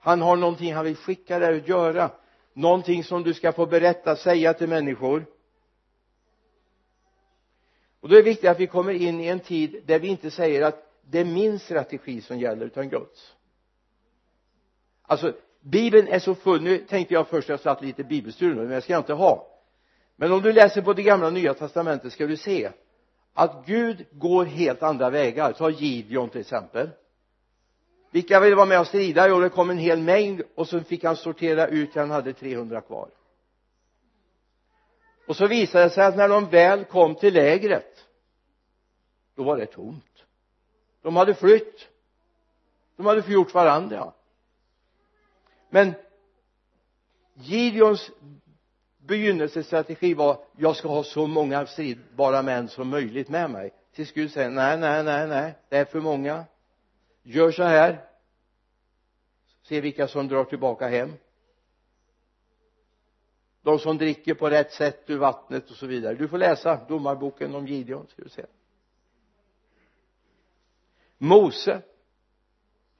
Han 0.00 0.20
har 0.20 0.36
någonting 0.36 0.74
han 0.74 0.84
vill 0.84 0.96
skicka 0.96 1.38
dig 1.38 1.56
att 1.56 1.68
göra. 1.68 2.10
Någonting 2.52 3.04
som 3.04 3.22
du 3.22 3.34
ska 3.34 3.52
få 3.52 3.66
berätta, 3.66 4.16
säga 4.16 4.54
till 4.54 4.68
människor. 4.68 5.26
Och 8.00 8.08
då 8.08 8.14
är 8.14 8.22
det 8.22 8.30
viktigt 8.30 8.50
att 8.50 8.60
vi 8.60 8.66
kommer 8.66 8.92
in 8.92 9.20
i 9.20 9.26
en 9.26 9.40
tid 9.40 9.82
där 9.86 9.98
vi 9.98 10.08
inte 10.08 10.30
säger 10.30 10.62
att 10.62 10.92
det 11.02 11.18
är 11.20 11.24
min 11.24 11.58
strategi 11.58 12.20
som 12.20 12.38
gäller 12.38 12.66
utan 12.66 12.88
Guds. 12.88 13.34
Alltså 15.02 15.32
bibeln 15.60 16.08
är 16.08 16.18
så 16.18 16.34
full. 16.34 16.62
Nu 16.62 16.78
tänkte 16.78 17.14
jag 17.14 17.28
först 17.28 17.48
jag 17.48 17.60
satt 17.60 17.82
lite 17.82 18.04
bibelstudier 18.04 18.64
men 18.64 18.70
jag 18.70 18.82
ska 18.82 18.96
inte 18.96 19.12
ha 19.12 19.59
men 20.20 20.32
om 20.32 20.42
du 20.42 20.52
läser 20.52 20.82
på 20.82 20.92
det 20.92 21.02
gamla 21.02 21.26
och 21.26 21.32
nya 21.32 21.54
testamentet 21.54 22.12
ska 22.12 22.26
du 22.26 22.36
se 22.36 22.72
att 23.34 23.66
Gud 23.66 24.06
går 24.10 24.44
helt 24.44 24.82
andra 24.82 25.10
vägar. 25.10 25.52
Ta 25.52 25.70
Gideon 25.70 26.28
till 26.28 26.40
exempel. 26.40 26.90
Vilka 28.10 28.40
ville 28.40 28.56
vara 28.56 28.66
med 28.66 28.80
och 28.80 28.86
strida? 28.86 29.28
Jo 29.28 29.40
det 29.40 29.48
kom 29.48 29.70
en 29.70 29.78
hel 29.78 29.98
mängd 29.98 30.42
och 30.54 30.68
så 30.68 30.80
fick 30.80 31.04
han 31.04 31.16
sortera 31.16 31.66
ut 31.66 31.94
han 31.94 32.10
hade 32.10 32.32
300 32.32 32.80
kvar. 32.80 33.08
Och 35.26 35.36
så 35.36 35.46
visade 35.46 35.84
det 35.84 35.90
sig 35.90 36.04
att 36.04 36.16
när 36.16 36.28
de 36.28 36.50
väl 36.50 36.84
kom 36.84 37.14
till 37.14 37.34
lägret 37.34 38.06
då 39.34 39.42
var 39.42 39.56
det 39.56 39.66
tomt. 39.66 40.24
De 41.02 41.16
hade 41.16 41.34
flytt. 41.34 41.88
De 42.96 43.06
hade 43.06 43.22
förgjort 43.22 43.54
varandra. 43.54 44.12
Men 45.70 45.94
Gideons 47.34 48.10
begynnelsestrategi 49.10 50.14
var 50.14 50.44
jag 50.56 50.76
ska 50.76 50.88
ha 50.88 51.02
så 51.04 51.26
många 51.26 51.66
stridbara 51.66 52.42
män 52.42 52.68
som 52.68 52.88
möjligt 52.88 53.28
med 53.28 53.50
mig. 53.50 53.72
Tills 53.92 54.12
Gud 54.12 54.30
säger 54.30 54.50
nej, 54.50 54.78
nej, 54.78 55.04
nej, 55.04 55.28
nej 55.28 55.54
det 55.68 55.76
är 55.76 55.84
för 55.84 56.00
många. 56.00 56.44
Gör 57.22 57.50
så 57.50 57.62
här. 57.62 58.04
Se 59.62 59.80
vilka 59.80 60.08
som 60.08 60.28
drar 60.28 60.44
tillbaka 60.44 60.88
hem. 60.88 61.12
De 63.62 63.78
som 63.78 63.98
dricker 63.98 64.34
på 64.34 64.50
rätt 64.50 64.72
sätt 64.72 65.04
ur 65.06 65.18
vattnet 65.18 65.70
och 65.70 65.76
så 65.76 65.86
vidare. 65.86 66.14
Du 66.14 66.28
får 66.28 66.38
läsa 66.38 66.84
domarboken 66.88 67.54
om 67.54 67.66
Gideon 67.66 68.06
ska 68.06 68.22
du 68.22 68.28
se. 68.28 68.46
Mose 71.18 71.82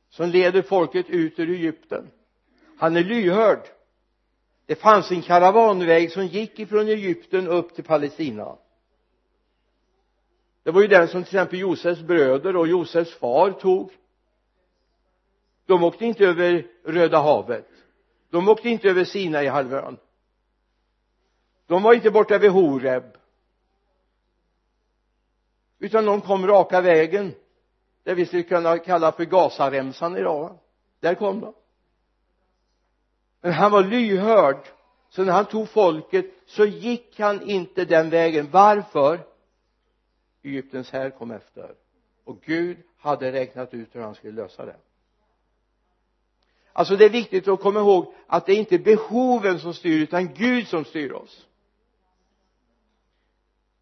som 0.08 0.28
leder 0.28 0.62
folket 0.62 1.06
ut 1.08 1.38
ur 1.38 1.50
Egypten 1.50 2.10
han 2.80 2.96
är 2.96 3.04
lyhörd 3.04 3.68
det 4.70 4.76
fanns 4.76 5.10
en 5.10 5.22
karavanväg 5.22 6.12
som 6.12 6.26
gick 6.26 6.58
ifrån 6.58 6.88
Egypten 6.88 7.48
upp 7.48 7.74
till 7.74 7.84
Palestina. 7.84 8.56
Det 10.62 10.70
var 10.70 10.80
ju 10.80 10.88
den 10.88 11.08
som 11.08 11.24
till 11.24 11.36
exempel 11.36 11.58
Josefs 11.58 12.00
bröder 12.00 12.56
och 12.56 12.68
Josefs 12.68 13.14
far 13.14 13.50
tog. 13.50 13.92
De 15.66 15.84
åkte 15.84 16.04
inte 16.04 16.24
över 16.24 16.66
Röda 16.84 17.18
havet. 17.18 17.68
De 18.30 18.48
åkte 18.48 18.68
inte 18.68 18.88
över 18.88 19.04
Sinaihalvön. 19.04 19.96
de 21.66 21.82
var 21.82 21.94
inte 21.94 22.10
borta 22.10 22.38
vid 22.38 22.50
Horeb. 22.50 23.04
Utan 25.78 26.04
de 26.04 26.20
kom 26.20 26.46
raka 26.46 26.80
vägen 26.80 27.34
det 28.02 28.14
vi 28.14 28.26
skulle 28.26 28.42
kunna 28.42 28.78
kalla 28.78 29.12
för 29.12 29.24
Gazaremsan 29.24 30.16
idag 30.16 30.58
där 31.00 31.14
kom 31.14 31.40
de 31.40 31.54
men 33.40 33.52
han 33.52 33.72
var 33.72 33.82
lyhörd. 33.82 34.56
Så 35.08 35.24
när 35.24 35.32
han 35.32 35.44
tog 35.44 35.68
folket 35.68 36.26
så 36.46 36.64
gick 36.64 37.20
han 37.20 37.50
inte 37.50 37.84
den 37.84 38.10
vägen. 38.10 38.50
Varför? 38.50 39.20
Egyptens 40.42 40.90
här 40.90 41.10
kom 41.10 41.30
efter. 41.30 41.74
Och 42.24 42.40
Gud 42.40 42.76
hade 42.98 43.32
räknat 43.32 43.74
ut 43.74 43.88
hur 43.92 44.00
han 44.00 44.14
skulle 44.14 44.32
lösa 44.42 44.64
det. 44.64 44.76
Alltså 46.72 46.96
det 46.96 47.04
är 47.04 47.10
viktigt 47.10 47.48
att 47.48 47.60
komma 47.60 47.80
ihåg 47.80 48.14
att 48.26 48.46
det 48.46 48.52
är 48.52 48.56
inte 48.56 48.78
behoven 48.78 49.60
som 49.60 49.74
styr 49.74 50.02
utan 50.02 50.34
Gud 50.34 50.68
som 50.68 50.84
styr 50.84 51.12
oss. 51.12 51.46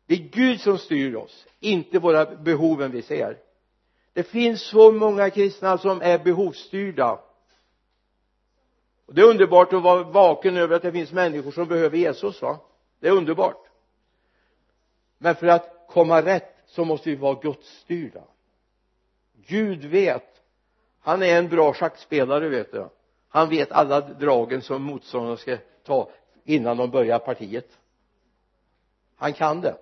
Det 0.06 0.14
är 0.14 0.18
Gud 0.18 0.60
som 0.60 0.78
styr 0.78 1.14
oss 1.14 1.46
inte 1.60 1.98
våra 1.98 2.36
behoven 2.36 2.90
vi 2.90 3.02
ser. 3.02 3.38
Det 4.12 4.22
finns 4.22 4.62
så 4.62 4.92
många 4.92 5.30
kristna 5.30 5.78
som 5.78 6.02
är 6.02 6.18
behovsstyrda 6.18 7.20
och 9.08 9.14
det 9.14 9.20
är 9.20 9.26
underbart 9.26 9.72
att 9.72 9.82
vara 9.82 10.02
vaken 10.02 10.56
över 10.56 10.76
att 10.76 10.82
det 10.82 10.92
finns 10.92 11.12
människor 11.12 11.50
som 11.50 11.68
behöver 11.68 11.96
Jesus 11.96 12.42
va? 12.42 12.58
Det 13.00 13.08
är 13.08 13.12
underbart. 13.12 13.66
Men 15.18 15.36
för 15.36 15.46
att 15.46 15.86
komma 15.88 16.22
rätt 16.22 16.54
så 16.66 16.84
måste 16.84 17.10
vi 17.10 17.16
vara 17.16 17.34
gudsstyrda. 17.34 18.22
Gud 19.46 19.84
vet. 19.84 20.42
Han 21.00 21.22
är 21.22 21.38
en 21.38 21.48
bra 21.48 21.72
schackspelare 21.72 22.48
vet 22.48 22.72
du. 22.72 22.88
Han 23.28 23.48
vet 23.48 23.72
alla 23.72 24.00
dragen 24.00 24.62
som 24.62 24.82
motståndarna 24.82 25.36
ska 25.36 25.56
ta 25.84 26.10
innan 26.44 26.76
de 26.76 26.90
börjar 26.90 27.18
partiet. 27.18 27.78
Han 29.16 29.32
kan 29.32 29.60
det. 29.60 29.76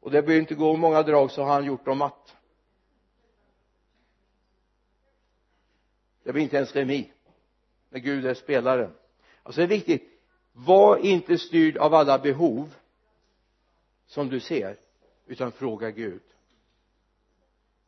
Och 0.00 0.10
det 0.10 0.22
behöver 0.22 0.40
inte 0.40 0.54
gå 0.54 0.76
många 0.76 1.02
drag 1.02 1.30
så 1.30 1.42
har 1.42 1.52
han 1.52 1.64
gjort 1.64 1.84
dem 1.84 1.98
matt 1.98 2.36
det 6.30 6.32
blir 6.32 6.42
inte 6.42 6.56
ens 6.56 6.76
remis 6.76 7.06
när 7.90 8.00
Gud 8.00 8.26
är 8.26 8.34
spelaren 8.34 8.92
alltså 9.42 9.60
det 9.60 9.64
är 9.64 9.68
viktigt. 9.68 10.02
Var 10.52 10.96
inte 10.96 11.38
styrd 11.38 11.76
av 11.76 11.94
alla 11.94 12.18
behov 12.18 12.74
som 14.06 14.28
du 14.28 14.40
ser 14.40 14.76
utan 15.26 15.52
fråga 15.52 15.90
Gud. 15.90 16.22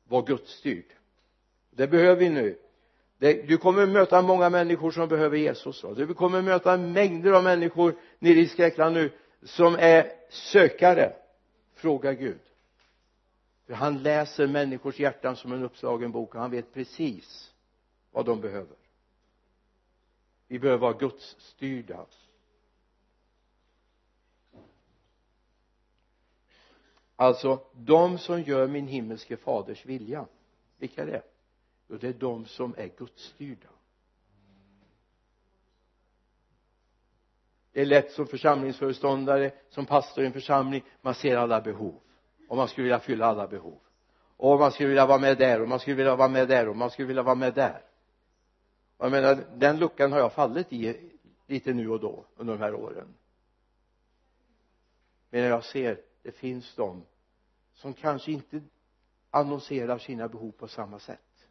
Var 0.04 0.22
gudsstyrd. 0.22 0.84
Det 1.70 1.86
behöver 1.86 2.16
vi 2.16 2.28
nu. 2.28 2.58
Det, 3.18 3.48
du 3.48 3.58
kommer 3.58 3.86
möta 3.86 4.22
många 4.22 4.50
människor 4.50 4.90
som 4.90 5.08
behöver 5.08 5.36
Jesus 5.36 5.84
va? 5.84 5.94
du 5.94 6.14
kommer 6.14 6.42
möta 6.42 6.76
mängder 6.76 7.32
av 7.32 7.44
människor 7.44 7.94
nere 8.18 8.38
i 8.38 8.48
Skräckland 8.48 8.94
nu 8.94 9.10
som 9.42 9.74
är 9.74 10.12
sökare. 10.28 11.12
Fråga 11.74 12.12
Gud. 12.12 12.40
För 13.66 13.74
han 13.74 14.02
läser 14.02 14.46
människors 14.46 15.00
hjärtan 15.00 15.36
som 15.36 15.52
en 15.52 15.62
uppslagen 15.62 16.12
bok 16.12 16.34
och 16.34 16.40
han 16.40 16.50
vet 16.50 16.74
precis 16.74 17.52
vad 18.10 18.26
de 18.26 18.40
behöver 18.40 18.81
vi 20.52 20.58
behöver 20.58 20.80
vara 20.80 20.92
gudsstyrda 20.92 22.06
alltså 27.16 27.60
de 27.72 28.18
som 28.18 28.42
gör 28.42 28.68
min 28.68 28.86
himmelske 28.86 29.36
faders 29.36 29.86
vilja 29.86 30.26
vilka 30.78 31.02
är 31.02 31.06
det? 31.06 31.22
Jo 31.88 31.96
det 31.96 32.08
är 32.08 32.12
de 32.12 32.46
som 32.46 32.74
är 32.78 32.90
gudsstyrda 32.98 33.68
det 37.72 37.80
är 37.80 37.86
lätt 37.86 38.12
som 38.12 38.26
församlingsföreståndare 38.26 39.50
som 39.68 39.86
pastor 39.86 40.24
i 40.24 40.26
en 40.26 40.32
församling 40.32 40.84
man 41.00 41.14
ser 41.14 41.36
alla 41.36 41.60
behov. 41.60 42.00
Och 42.48 42.56
man 42.56 42.68
skulle 42.68 42.82
vilja 42.82 43.00
fylla 43.00 43.26
alla 43.26 43.48
behov. 43.48 43.78
Och 44.36 44.58
man 44.58 44.72
skulle 44.72 44.88
vilja 44.88 45.06
vara 45.06 45.18
med 45.18 45.38
där 45.38 45.62
och 45.62 45.68
man 45.68 45.80
skulle 45.80 45.96
vilja 45.96 46.16
vara 46.16 46.28
med 46.28 46.48
där 46.48 46.68
och 46.68 46.76
man 46.76 46.90
skulle 46.90 47.08
vilja 47.08 47.22
vara 47.22 47.34
med 47.34 47.54
där 47.54 47.91
jag 49.02 49.10
menar 49.10 49.44
den 49.54 49.78
luckan 49.78 50.12
har 50.12 50.18
jag 50.18 50.32
fallit 50.32 50.72
i 50.72 51.10
lite 51.46 51.72
nu 51.72 51.88
och 51.88 52.00
då 52.00 52.24
under 52.36 52.52
de 52.52 52.60
här 52.62 52.74
åren. 52.74 53.14
Men 55.30 55.40
jag 55.40 55.64
ser 55.64 56.00
det 56.22 56.32
finns 56.32 56.74
de 56.74 57.04
som 57.74 57.94
kanske 57.94 58.32
inte 58.32 58.60
annonserar 59.30 59.98
sina 59.98 60.28
behov 60.28 60.50
på 60.50 60.68
samma 60.68 60.98
sätt. 60.98 61.46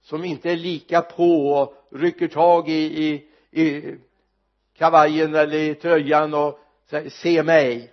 Som 0.00 0.24
inte 0.24 0.50
är 0.50 0.56
lika 0.56 1.02
på 1.02 1.48
och 1.50 1.98
rycker 1.98 2.28
tag 2.28 2.68
i, 2.68 3.04
i, 3.04 3.28
i 3.62 3.96
kavajen 4.72 5.34
eller 5.34 5.58
i 5.58 5.74
tröjan 5.74 6.34
och 6.34 6.58
säger 6.86 7.10
se 7.10 7.42
mig. 7.42 7.92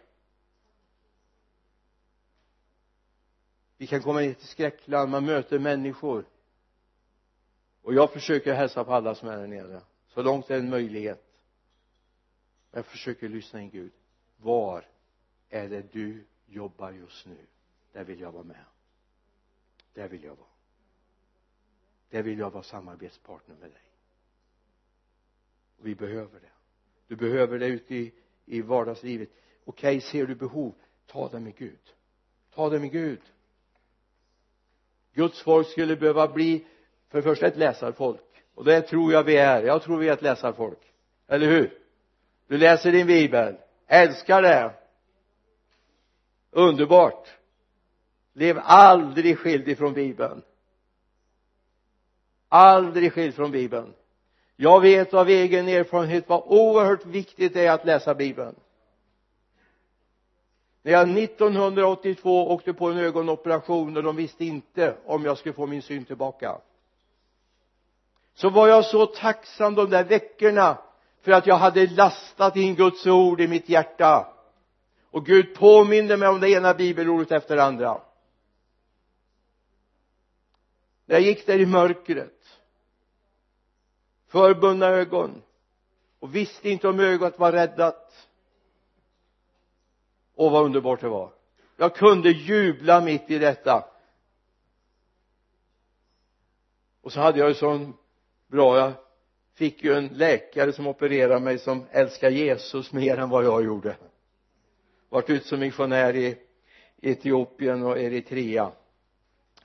Vi 3.78 3.88
kan 3.88 4.02
komma 4.02 4.20
ner 4.20 4.34
till 4.34 4.48
skräckland 4.48 5.12
man 5.12 5.26
möter 5.26 5.60
människor 5.60 6.26
och 7.82 7.94
jag 7.94 8.14
försöker 8.14 8.54
hälsa 8.54 8.84
på 8.84 8.94
alla 8.94 9.16
som 9.16 9.30
är 9.30 9.38
där 9.38 9.48
nere. 9.48 9.82
Så 10.08 10.22
långt 10.22 10.48
det 10.48 10.56
är 10.56 10.60
en 10.60 10.70
möjlighet. 10.70 11.32
Jag 12.72 12.86
försöker 12.86 13.30
lyssna 13.30 13.62
in 13.62 13.70
Gud. 13.70 13.92
Var 14.38 14.86
är 15.50 15.70
det 15.70 15.94
du 15.94 16.26
jobbar 16.46 16.92
just 16.92 17.26
nu? 17.26 17.38
Där 17.92 18.04
vill 18.04 18.20
jag 18.20 18.32
vara 18.32 18.44
med. 18.44 18.66
Där 19.94 20.08
vill 20.08 20.24
jag 20.24 20.36
vara. 20.36 20.48
Där 22.10 22.24
vill 22.24 22.40
jag 22.40 22.52
vara 22.52 22.64
samarbetspartner 22.64 23.56
med 23.56 23.72
dig. 23.72 23.82
Och 25.78 25.88
vi 25.88 25.96
behöver 25.96 26.40
det. 26.40 26.52
Du 27.08 27.16
behöver 27.16 27.60
det 27.60 27.68
ute 27.68 27.96
i, 27.96 28.14
i 28.46 28.62
vardagslivet. 28.62 29.30
Okej 29.64 29.98
okay, 29.98 30.02
ser 30.02 30.28
du 30.28 30.36
behov? 30.36 30.74
Ta 31.06 31.30
det 31.30 31.40
med 31.40 31.56
Gud. 31.56 31.94
Ta 32.54 32.70
det 32.70 32.80
med 32.80 32.92
Gud. 32.92 33.22
Guds 35.14 35.42
folk 35.42 35.68
skulle 35.68 35.96
behöva 35.96 36.28
bli 36.28 36.66
för 37.12 37.18
det 37.18 37.24
första 37.24 37.48
ett 37.48 37.58
läsarfolk. 37.58 38.44
Och 38.56 38.66
det 38.66 38.82
tror 38.82 39.14
jag 39.14 39.24
vi 39.24 39.38
är. 39.38 39.64
Jag 39.64 39.84
tror 39.84 39.98
vi 39.98 40.08
är 40.08 40.14
ett 40.14 40.22
läsarfolk. 40.22 40.80
Eller 41.28 41.48
hur? 41.48 41.78
Du 42.48 42.58
läser 42.58 42.92
din 42.92 43.08
bibel. 43.08 43.56
Älskar 43.88 44.42
det. 44.42 44.74
Underbart. 46.52 47.28
Lev 48.34 48.60
aldrig 48.64 49.38
skild 49.38 49.68
ifrån 49.68 49.94
bibeln. 49.94 50.42
Aldrig 52.50 53.14
skild 53.14 53.36
från 53.36 53.52
bibeln. 53.52 53.94
Jag 54.56 54.82
vet 54.82 55.14
av 55.14 55.30
egen 55.30 55.68
erfarenhet 55.68 56.30
vad 56.30 56.44
oerhört 56.46 57.06
viktigt 57.06 57.54
det 57.54 57.66
är 57.66 57.72
att 57.72 57.86
läsa 57.86 58.16
bibeln. 58.16 58.56
När 60.82 60.92
jag 60.92 61.18
1982 61.18 62.52
åkte 62.52 62.74
på 62.74 62.88
en 62.88 62.98
ögonoperation 62.98 63.98
och 63.98 64.04
de 64.04 64.16
visste 64.16 64.46
inte 64.46 64.96
om 65.06 65.26
jag 65.26 65.38
skulle 65.38 65.54
få 65.54 65.68
min 65.68 65.82
syn 65.82 66.06
tillbaka 66.06 66.62
så 68.34 68.50
var 68.50 68.68
jag 68.68 68.86
så 68.86 69.06
tacksam 69.06 69.76
de 69.76 69.90
där 69.90 70.04
veckorna 70.04 70.78
för 71.22 71.32
att 71.32 71.48
jag 71.48 71.56
hade 71.56 71.88
lastat 71.88 72.56
in 72.56 72.76
Guds 72.76 73.08
ord 73.08 73.42
i 73.42 73.48
mitt 73.48 73.70
hjärta. 73.70 74.34
Och 75.12 75.26
Gud 75.26 75.56
påminde 75.56 76.18
mig 76.18 76.28
om 76.28 76.40
det 76.40 76.50
ena 76.50 76.74
bibelordet 76.74 77.32
efter 77.32 77.56
det 77.56 77.64
andra. 77.64 78.02
När 81.06 81.16
jag 81.16 81.22
gick 81.22 81.46
där 81.46 81.60
i 81.60 81.66
mörkret 81.66 82.42
förbundna 84.28 84.86
ögon 84.86 85.42
och 86.20 86.36
visste 86.36 86.70
inte 86.70 86.88
om 86.88 87.00
ögat 87.00 87.40
var 87.40 87.52
räddat. 87.52 88.28
Och 90.36 90.52
vad 90.52 90.66
underbart 90.66 91.02
det 91.02 91.08
var. 91.08 91.32
Jag 91.78 91.96
kunde 91.96 92.30
jubla 92.30 93.02
mitt 93.02 93.32
i 93.32 93.38
detta. 93.38 93.86
Och 97.02 97.12
så 97.12 97.20
hade 97.20 97.40
jag 97.40 97.50
ju 97.50 97.56
sån 97.56 97.94
bra 98.52 98.78
jag 98.78 98.94
fick 99.54 99.84
ju 99.84 99.94
en 99.94 100.08
läkare 100.08 100.74
som 100.74 100.88
opererade 100.88 101.40
mig 101.40 101.60
som 101.60 101.86
älskar 101.92 102.30
Jesus 102.30 102.92
mer 102.92 103.18
än 103.18 103.30
vad 103.30 103.46
jag 103.46 103.64
gjorde. 103.64 103.98
Varit 105.10 105.30
ute 105.30 105.48
som 105.48 105.60
missionär 105.60 106.16
i 106.16 106.38
Etiopien 107.02 107.84
och 107.84 108.00
Eritrea 108.00 108.72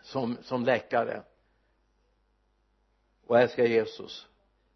som, 0.03 0.37
som 0.43 0.65
läkare. 0.65 1.23
Och 3.27 3.41
älskar 3.41 3.65
Jesus. 3.65 4.27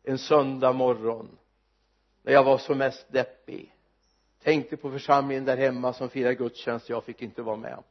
En 0.02 0.18
söndag 0.18 0.72
morgon 0.72 1.38
när 2.22 2.32
jag 2.32 2.44
var 2.44 2.58
som 2.58 2.78
mest 2.78 3.12
deppig 3.12 3.74
tänkte 4.42 4.76
på 4.76 4.90
församlingen 4.90 5.44
där 5.44 5.56
hemma 5.56 5.92
som 5.92 6.08
firar 6.08 6.32
gudstjänst. 6.32 6.88
Jag 6.88 7.04
fick 7.04 7.22
inte 7.22 7.42
vara 7.42 7.56
med. 7.56 7.82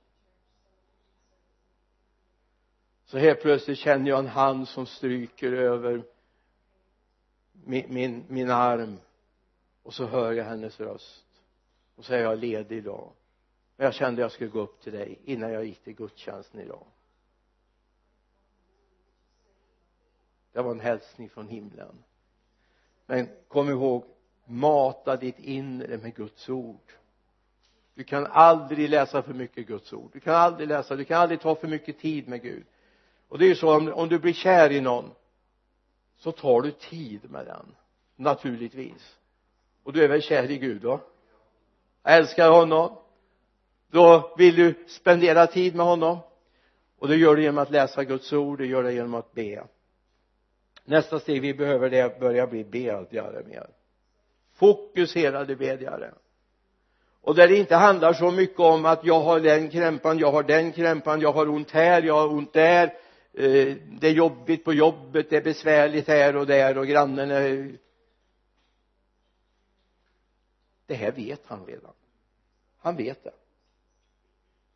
Så 3.10 3.18
helt 3.18 3.42
plötsligt 3.42 3.78
känner 3.78 4.10
jag 4.10 4.20
en 4.20 4.28
hand 4.28 4.68
som 4.68 4.86
stryker 4.86 5.52
över 5.52 6.04
min, 7.52 7.86
min, 7.94 8.26
min 8.28 8.50
arm. 8.50 9.00
Och 9.84 9.94
så 9.94 10.06
hör 10.06 10.32
jag 10.32 10.46
hennes 10.46 10.80
röst. 10.80 11.26
Och 11.96 12.06
så 12.06 12.14
är 12.14 12.20
jag 12.20 12.40
ledig 12.40 12.78
idag. 12.78 13.12
Men 13.76 13.86
jag 13.86 13.94
kände 13.94 14.22
jag 14.22 14.32
skulle 14.32 14.50
gå 14.50 14.60
upp 14.60 14.82
till 14.82 14.94
dig 14.94 15.20
innan 15.24 15.52
jag 15.52 15.66
gick 15.66 15.84
till 15.84 15.94
gudstjänsten 15.94 16.62
idag. 16.62 16.86
Det 20.52 20.62
var 20.62 20.72
en 20.72 20.80
hälsning 20.80 21.30
från 21.30 21.48
himlen. 21.48 22.04
Men 23.06 23.30
kom 23.48 23.70
ihåg 23.70 24.06
mata 24.46 25.16
ditt 25.16 25.40
inre 25.40 25.98
med 25.98 26.16
Guds 26.16 26.50
ord. 26.50 26.92
Du 27.94 28.04
kan 28.04 28.26
aldrig 28.26 28.90
läsa 28.90 29.22
för 29.22 29.34
mycket 29.34 29.68
Guds 29.68 29.94
ord. 29.94 30.10
Du 30.14 30.20
kan 30.20 30.36
aldrig 30.36 30.68
läsa, 30.68 30.96
du 30.96 31.06
kan 31.06 31.22
aldrig 31.22 31.42
ta 31.42 31.56
för 31.56 31.68
mycket 31.68 32.00
tid 32.00 32.28
med 32.28 32.42
Gud 32.42 32.66
och 33.30 33.40
det 33.40 33.46
är 33.46 33.50
ju 33.50 33.56
så 33.56 33.76
om, 33.76 33.94
om 33.94 34.10
du 34.10 34.20
blir 34.20 34.34
kär 34.34 34.72
i 34.72 34.82
någon 34.82 35.12
så 36.18 36.32
tar 36.32 36.62
du 36.62 36.72
tid 36.72 37.32
med 37.32 37.46
den 37.46 37.76
naturligtvis. 38.16 39.16
Och 39.84 39.94
du 39.94 40.04
är 40.04 40.08
väl 40.08 40.22
kär 40.22 40.52
i 40.52 40.58
Gud 40.58 40.82
då 40.82 41.02
älskar 42.04 42.50
honom. 42.50 42.98
Då 43.92 44.36
vill 44.38 44.56
du 44.56 44.86
spendera 44.88 45.48
tid 45.48 45.76
med 45.76 45.86
honom. 45.86 46.18
Och 47.00 47.08
det 47.08 47.16
gör 47.16 47.36
du 47.36 47.42
genom 47.42 47.58
att 47.58 47.72
läsa 47.72 48.04
Guds 48.04 48.34
ord, 48.34 48.58
det 48.58 48.66
gör 48.66 48.84
du 48.84 48.94
genom 48.94 49.14
att 49.14 49.34
be. 49.34 49.64
Nästa 50.86 51.20
steg 51.20 51.42
vi 51.42 51.54
behöver 51.54 51.90
det 51.90 52.00
är 52.00 52.06
att 52.06 52.20
börja 52.20 52.48
bli 52.48 52.64
bedjare 52.64 53.44
mer. 53.48 53.68
Fokuserade 54.56 55.56
bedjare. 55.56 56.12
Och 57.22 57.36
där 57.36 57.48
det 57.48 57.56
inte 57.56 57.76
handlar 57.76 58.14
så 58.14 58.32
mycket 58.32 58.60
om 58.60 58.86
att 58.86 59.06
jag 59.06 59.22
har 59.22 59.40
den 59.40 59.70
krämpan, 59.70 60.20
jag 60.20 60.32
har 60.32 60.44
den 60.44 60.72
krämpan, 60.72 61.22
jag 61.22 61.32
har 61.32 61.50
ont 61.50 61.72
här, 61.72 62.02
jag 62.02 62.14
har 62.14 62.28
ont 62.28 62.54
där 62.54 62.94
eh, 63.34 63.78
det 64.00 64.08
är 64.08 64.12
jobbigt 64.14 64.64
på 64.64 64.74
jobbet, 64.74 65.30
det 65.30 65.38
är 65.38 65.42
besvärligt 65.42 66.08
här 66.08 66.36
och 66.36 66.48
där 66.48 66.78
och 66.78 66.88
grannen 66.88 67.32
eh. 67.32 67.38
är 67.38 67.78
det 70.90 70.96
här 70.96 71.12
vet 71.12 71.46
han 71.46 71.66
redan. 71.66 71.94
Han 72.78 72.96
vet 72.96 73.24
det. 73.24 73.34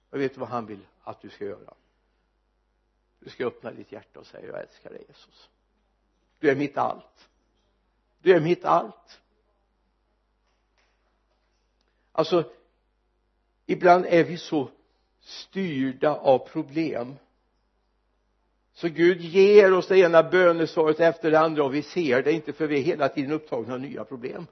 Jag 0.10 0.20
vet 0.20 0.38
vad 0.38 0.50
han 0.50 0.66
vill 0.66 0.88
att 1.04 1.22
du 1.22 1.30
ska 1.30 1.46
göra. 1.46 1.74
Du 3.20 3.30
ska 3.30 3.46
öppna 3.46 3.72
ditt 3.72 3.92
hjärta 3.92 4.20
och 4.20 4.28
säga 4.28 4.48
jag 4.48 4.62
älskar 4.62 4.90
dig 4.90 5.06
Jesus. 5.08 5.50
Du 6.40 6.50
är 6.50 6.56
mitt 6.56 6.78
allt. 6.78 7.30
Du 8.22 8.32
är 8.32 8.40
mitt 8.40 8.66
allt. 8.66 9.22
Alltså 12.12 12.52
ibland 13.66 14.06
är 14.06 14.24
vi 14.24 14.38
så 14.38 14.70
styrda 15.20 16.16
av 16.16 16.48
problem 16.48 17.16
så 18.74 18.90
Gud 18.90 19.22
ger 19.22 19.74
oss 19.74 19.88
det 19.88 19.98
ena 19.98 20.24
bönesvaret 20.24 21.00
efter 21.00 21.32
det 21.32 21.40
andra 21.40 21.64
och 21.64 21.74
vi 21.74 21.82
ser 21.82 22.24
det 22.24 22.32
inte 22.32 22.54
för 22.54 22.68
vi 22.68 22.78
är 22.78 22.84
hela 22.84 23.10
tiden 23.10 23.32
upptagna 23.32 23.74
av 23.74 23.80
nya 23.80 24.04
problem. 24.04 24.48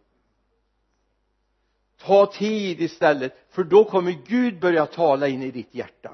Ta 2.02 2.26
tid 2.26 2.82
istället 2.82 3.34
för 3.50 3.64
då 3.64 3.84
kommer 3.84 4.16
Gud 4.28 4.60
börja 4.60 4.86
tala 4.86 5.28
in 5.28 5.44
i 5.44 5.52
ditt 5.52 5.76
hjärta. 5.76 6.12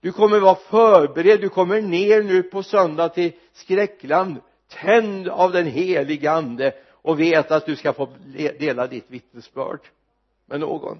Du 0.00 0.12
kommer 0.12 0.40
vara 0.40 0.54
förberedd 0.54 1.40
du 1.40 1.48
kommer 1.48 1.80
ner 1.80 2.22
nu 2.22 2.42
på 2.42 2.62
söndag 2.62 3.08
till 3.08 3.32
skräckland 3.52 4.40
tänd 4.68 5.28
av 5.28 5.52
den 5.52 5.66
helige 5.66 6.30
ande 6.32 6.74
och 6.90 7.20
vet 7.20 7.50
att 7.50 7.66
du 7.66 7.76
ska 7.76 7.92
få 7.92 8.08
dela 8.58 8.86
ditt 8.86 9.10
vittnesbörd 9.10 9.80
med 10.46 10.60
någon. 10.60 10.98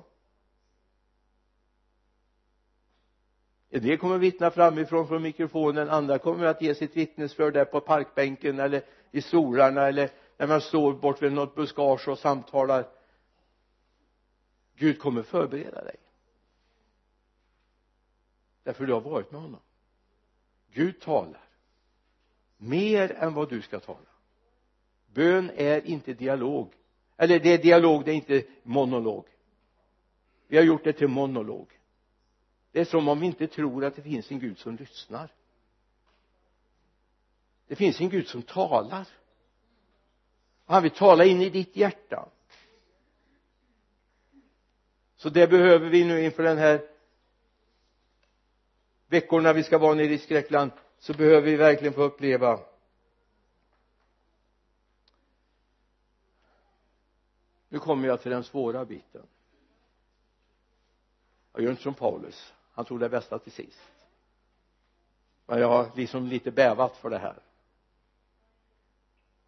En 3.75 3.83
del 3.83 3.99
kommer 3.99 4.19
vittna 4.19 4.51
framifrån 4.51 5.09
från 5.09 5.23
mikrofonen. 5.23 5.91
Andra 5.91 6.19
kommer 6.19 6.45
att 6.45 6.63
ge 6.63 6.75
sitt 6.75 6.97
vittnesbörd 6.97 7.55
där 7.55 7.65
på 7.65 7.81
parkbänken 7.81 8.59
eller 8.59 8.83
i 9.11 9.23
stolarna 9.23 9.89
eller 9.89 10.11
när 10.37 10.47
man 10.47 10.61
står 10.61 10.93
bort 10.93 11.23
vid 11.23 11.33
något 11.33 11.55
buskage 11.55 12.09
och 12.09 12.19
samtalar. 12.19 12.89
Gud 14.77 14.99
kommer 14.99 15.23
förbereda 15.23 15.85
dig. 15.85 15.97
Därför 18.63 18.87
du 18.87 18.93
har 18.93 19.01
varit 19.01 19.33
med 19.33 19.41
honom. 19.41 19.61
Gud 20.73 21.01
talar 21.01 21.49
mer 22.57 23.13
än 23.13 23.35
vad 23.35 23.49
du 23.49 23.63
ska 23.63 23.81
tala. 23.81 23.99
Bön 25.07 25.51
är 25.57 25.87
inte 25.87 26.15
dialog. 26.15 26.73
Eller 27.17 27.41
det 27.41 27.53
är 27.53 27.63
dialog 27.63 28.05
det 28.05 28.11
är 28.11 28.15
inte 28.15 28.43
monolog. 28.63 29.25
Vi 30.49 30.57
har 30.57 30.65
gjort 30.65 30.85
det 30.85 30.93
till 30.93 31.09
monolog 31.09 31.79
det 32.73 32.81
är 32.81 32.85
som 32.85 33.09
om 33.09 33.21
vi 33.21 33.27
inte 33.27 33.47
tror 33.47 33.85
att 33.85 33.97
det 33.97 34.03
finns 34.03 34.31
en 34.31 34.39
Gud 34.39 34.59
som 34.59 34.77
lyssnar. 34.77 35.31
Det 37.67 37.77
finns 37.77 38.01
en 38.01 38.09
Gud 38.09 38.29
som 38.29 38.43
talar. 38.43 39.09
Han 40.65 40.83
vill 40.83 40.93
tala 40.93 41.25
in 41.25 41.43
i 41.43 41.51
ditt 41.51 41.77
hjärta. 41.77 42.29
Så 45.17 45.29
det 45.29 45.51
behöver 45.51 45.89
vi 45.89 46.05
nu 46.05 46.25
inför 46.25 46.43
den 46.43 46.59
här 46.59 46.89
veckorna 49.07 49.53
vi 49.53 49.63
ska 49.63 49.79
vara 49.79 49.95
nere 49.95 50.13
i 50.13 50.19
skräckland 50.19 50.71
så 50.99 51.15
behöver 51.15 51.41
vi 51.41 51.57
verkligen 51.57 51.95
få 51.95 52.03
uppleva 52.03 52.61
nu 57.69 57.79
kommer 57.79 58.09
jag 58.09 58.23
till 58.23 58.31
den 58.31 58.45
svåra 58.45 58.85
biten. 58.85 59.27
Jag 61.53 61.63
gör 61.63 61.71
inte 61.71 61.83
som 61.83 61.95
Paulus 61.95 62.53
han 62.73 62.85
tog 62.85 63.01
det 63.01 63.09
bästa 63.09 63.39
till 63.39 63.53
sist. 63.53 63.79
Men 65.47 65.61
jag 65.61 65.69
har 65.69 65.91
liksom 65.97 66.27
lite 66.27 66.51
bävat 66.51 66.97
för 66.97 67.11
det 67.11 67.19
här. 67.19 67.37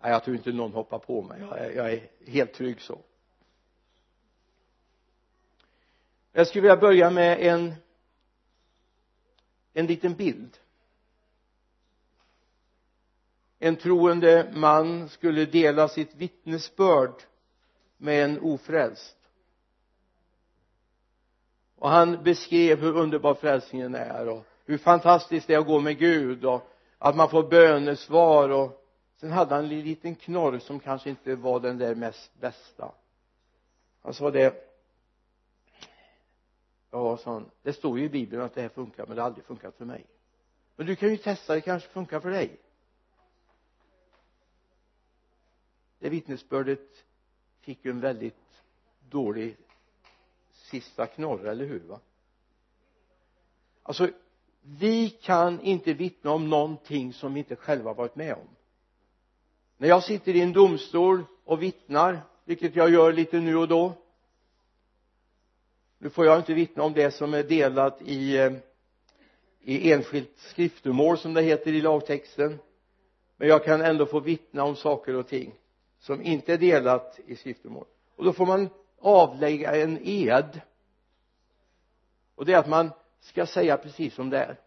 Nej 0.00 0.12
jag 0.12 0.24
tror 0.24 0.36
inte 0.36 0.52
någon 0.52 0.72
hoppar 0.72 0.98
på 0.98 1.22
mig. 1.22 1.40
Jag 1.40 1.58
är, 1.58 1.70
jag 1.70 1.92
är 1.92 2.08
helt 2.26 2.52
trygg 2.52 2.80
så. 2.80 2.98
Jag 6.32 6.46
skulle 6.46 6.62
vilja 6.62 6.76
börja 6.76 7.10
med 7.10 7.40
en 7.40 7.74
en 9.74 9.86
liten 9.86 10.14
bild. 10.14 10.58
En 13.58 13.76
troende 13.76 14.52
man 14.54 15.08
skulle 15.08 15.44
dela 15.46 15.88
sitt 15.88 16.14
vittnesbörd 16.14 17.22
med 17.96 18.24
en 18.24 18.40
ofrälst 18.40 19.16
och 21.84 21.90
han 21.90 22.22
beskrev 22.22 22.80
hur 22.80 22.96
underbar 22.96 23.34
frälsningen 23.34 23.94
är 23.94 24.28
och 24.28 24.44
hur 24.64 24.78
fantastiskt 24.78 25.46
det 25.46 25.54
är 25.54 25.58
att 25.58 25.66
gå 25.66 25.80
med 25.80 25.98
Gud 25.98 26.44
och 26.44 26.70
att 26.98 27.16
man 27.16 27.30
får 27.30 27.42
bönesvar 27.42 28.48
och 28.48 28.84
sen 29.16 29.30
hade 29.32 29.54
han 29.54 29.64
en 29.64 29.80
liten 29.80 30.14
knorr 30.14 30.58
som 30.58 30.80
kanske 30.80 31.10
inte 31.10 31.34
var 31.34 31.60
den 31.60 31.78
där 31.78 31.94
mest 31.94 32.40
bästa. 32.40 32.92
Han 34.02 34.14
sa 34.14 34.30
det 34.30 34.54
ja 36.90 37.16
sa 37.16 37.32
han? 37.32 37.50
Det 37.62 37.72
står 37.72 37.98
ju 37.98 38.04
i 38.04 38.08
bibeln 38.08 38.42
att 38.42 38.54
det 38.54 38.62
här 38.62 38.68
funkar 38.68 39.06
men 39.06 39.16
det 39.16 39.22
har 39.22 39.26
aldrig 39.26 39.44
funkat 39.44 39.74
för 39.76 39.84
mig. 39.84 40.06
Men 40.76 40.86
du 40.86 40.96
kan 40.96 41.08
ju 41.08 41.16
testa 41.16 41.54
det 41.54 41.60
kanske 41.60 41.88
funkar 41.88 42.20
för 42.20 42.30
dig. 42.30 42.60
Det 45.98 46.08
vittnesbördet 46.08 47.04
fick 47.60 47.84
ju 47.84 47.90
en 47.90 48.00
väldigt 48.00 48.62
dålig 49.08 49.56
sista 50.64 51.06
knorr, 51.06 51.46
eller 51.46 51.64
hur 51.64 51.80
va? 51.80 52.00
Alltså 53.82 54.08
vi 54.62 55.10
kan 55.10 55.60
inte 55.60 55.92
vittna 55.92 56.30
om 56.30 56.50
någonting 56.50 57.12
som 57.12 57.34
vi 57.34 57.38
inte 57.38 57.56
själva 57.56 57.92
varit 57.92 58.16
med 58.16 58.34
om. 58.34 58.48
När 59.76 59.88
jag 59.88 60.02
sitter 60.04 60.36
i 60.36 60.40
en 60.40 60.52
domstol 60.52 61.24
och 61.44 61.62
vittnar 61.62 62.20
vilket 62.44 62.76
jag 62.76 62.90
gör 62.90 63.12
lite 63.12 63.40
nu 63.40 63.56
och 63.56 63.68
då 63.68 63.92
nu 65.98 66.10
får 66.10 66.26
jag 66.26 66.38
inte 66.38 66.54
vittna 66.54 66.82
om 66.82 66.92
det 66.92 67.10
som 67.10 67.34
är 67.34 67.42
delat 67.42 68.02
i 68.02 68.36
eh, 68.36 68.52
i 69.66 69.92
enskilt 69.92 70.38
skriftemål 70.38 71.18
som 71.18 71.34
det 71.34 71.42
heter 71.42 71.72
i 71.72 71.80
lagtexten 71.80 72.58
men 73.36 73.48
jag 73.48 73.64
kan 73.64 73.80
ändå 73.80 74.06
få 74.06 74.20
vittna 74.20 74.64
om 74.64 74.76
saker 74.76 75.16
och 75.16 75.28
ting 75.28 75.54
som 75.98 76.22
inte 76.22 76.52
är 76.52 76.58
delat 76.58 77.20
i 77.26 77.36
skriftemål. 77.36 77.84
Och 78.16 78.24
då 78.24 78.32
får 78.32 78.46
man 78.46 78.68
avlägga 79.04 79.76
en 79.76 79.98
ed. 80.02 80.60
Och 82.34 82.44
det 82.44 82.52
är 82.52 82.58
att 82.58 82.68
man 82.68 82.90
ska 83.20 83.46
säga 83.46 83.76
precis 83.76 84.14
som 84.14 84.30
det 84.30 84.38
är. 84.38 84.60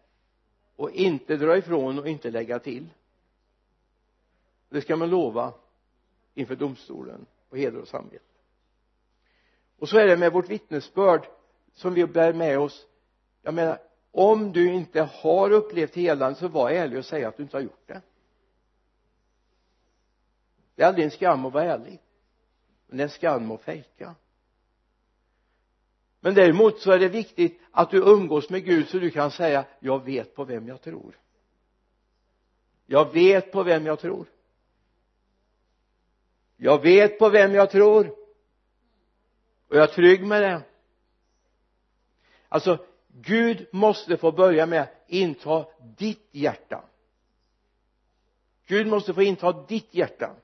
Och 0.76 0.90
inte 0.90 1.36
dra 1.36 1.56
ifrån 1.56 1.98
och 1.98 2.08
inte 2.08 2.30
lägga 2.30 2.58
till. 2.58 2.88
Det 4.68 4.80
ska 4.80 4.96
man 4.96 5.10
lova 5.10 5.54
inför 6.34 6.56
domstolen 6.56 7.26
på 7.50 7.56
heder 7.56 7.80
och 7.80 7.88
samvete. 7.88 8.24
Och 9.78 9.88
så 9.88 9.98
är 9.98 10.06
det 10.06 10.16
med 10.16 10.32
vårt 10.32 10.50
vittnesbörd 10.50 11.26
som 11.74 11.94
vi 11.94 12.06
bär 12.06 12.32
med 12.32 12.58
oss. 12.58 12.86
Jag 13.42 13.54
menar 13.54 13.78
om 14.10 14.52
du 14.52 14.74
inte 14.74 15.02
har 15.02 15.50
upplevt 15.50 15.94
helande 15.94 16.38
så 16.38 16.48
var 16.48 16.70
ärlig 16.70 16.98
och 16.98 17.04
säg 17.04 17.24
att 17.24 17.36
du 17.36 17.42
inte 17.42 17.56
har 17.56 17.62
gjort 17.62 17.86
det. 17.86 18.02
Det 20.74 20.82
är 20.82 20.86
aldrig 20.86 21.04
en 21.04 21.10
skam 21.10 21.46
att 21.46 21.52
vara 21.52 21.64
ärlig. 21.64 22.00
Men 22.86 22.96
det 22.96 23.02
är 23.02 23.06
en 23.06 23.10
skam 23.10 23.50
att 23.50 23.62
fejka 23.62 24.14
men 26.20 26.34
däremot 26.34 26.80
så 26.80 26.92
är 26.92 26.98
det 26.98 27.08
viktigt 27.08 27.60
att 27.70 27.90
du 27.90 27.98
umgås 27.98 28.50
med 28.50 28.64
Gud 28.64 28.88
så 28.88 28.98
du 28.98 29.10
kan 29.10 29.30
säga 29.30 29.64
jag 29.80 30.04
vet 30.04 30.34
på 30.34 30.44
vem 30.44 30.68
jag 30.68 30.82
tror. 30.82 31.18
Jag 32.86 33.12
vet 33.12 33.52
på 33.52 33.62
vem 33.62 33.86
jag 33.86 33.98
tror. 33.98 34.26
Jag 36.56 36.82
vet 36.82 37.18
på 37.18 37.28
vem 37.28 37.54
jag 37.54 37.70
tror. 37.70 38.08
Och 39.68 39.76
jag 39.76 39.82
är 39.82 39.94
trygg 39.94 40.26
med 40.26 40.42
det. 40.42 40.62
Alltså 42.48 42.84
Gud 43.08 43.66
måste 43.72 44.16
få 44.16 44.32
börja 44.32 44.66
med 44.66 44.82
att 44.82 45.04
inta 45.06 45.66
ditt 45.96 46.28
hjärta. 46.30 46.84
Gud 48.66 48.86
måste 48.86 49.14
få 49.14 49.22
inta 49.22 49.52
ditt 49.52 49.94
hjärta. 49.94 50.36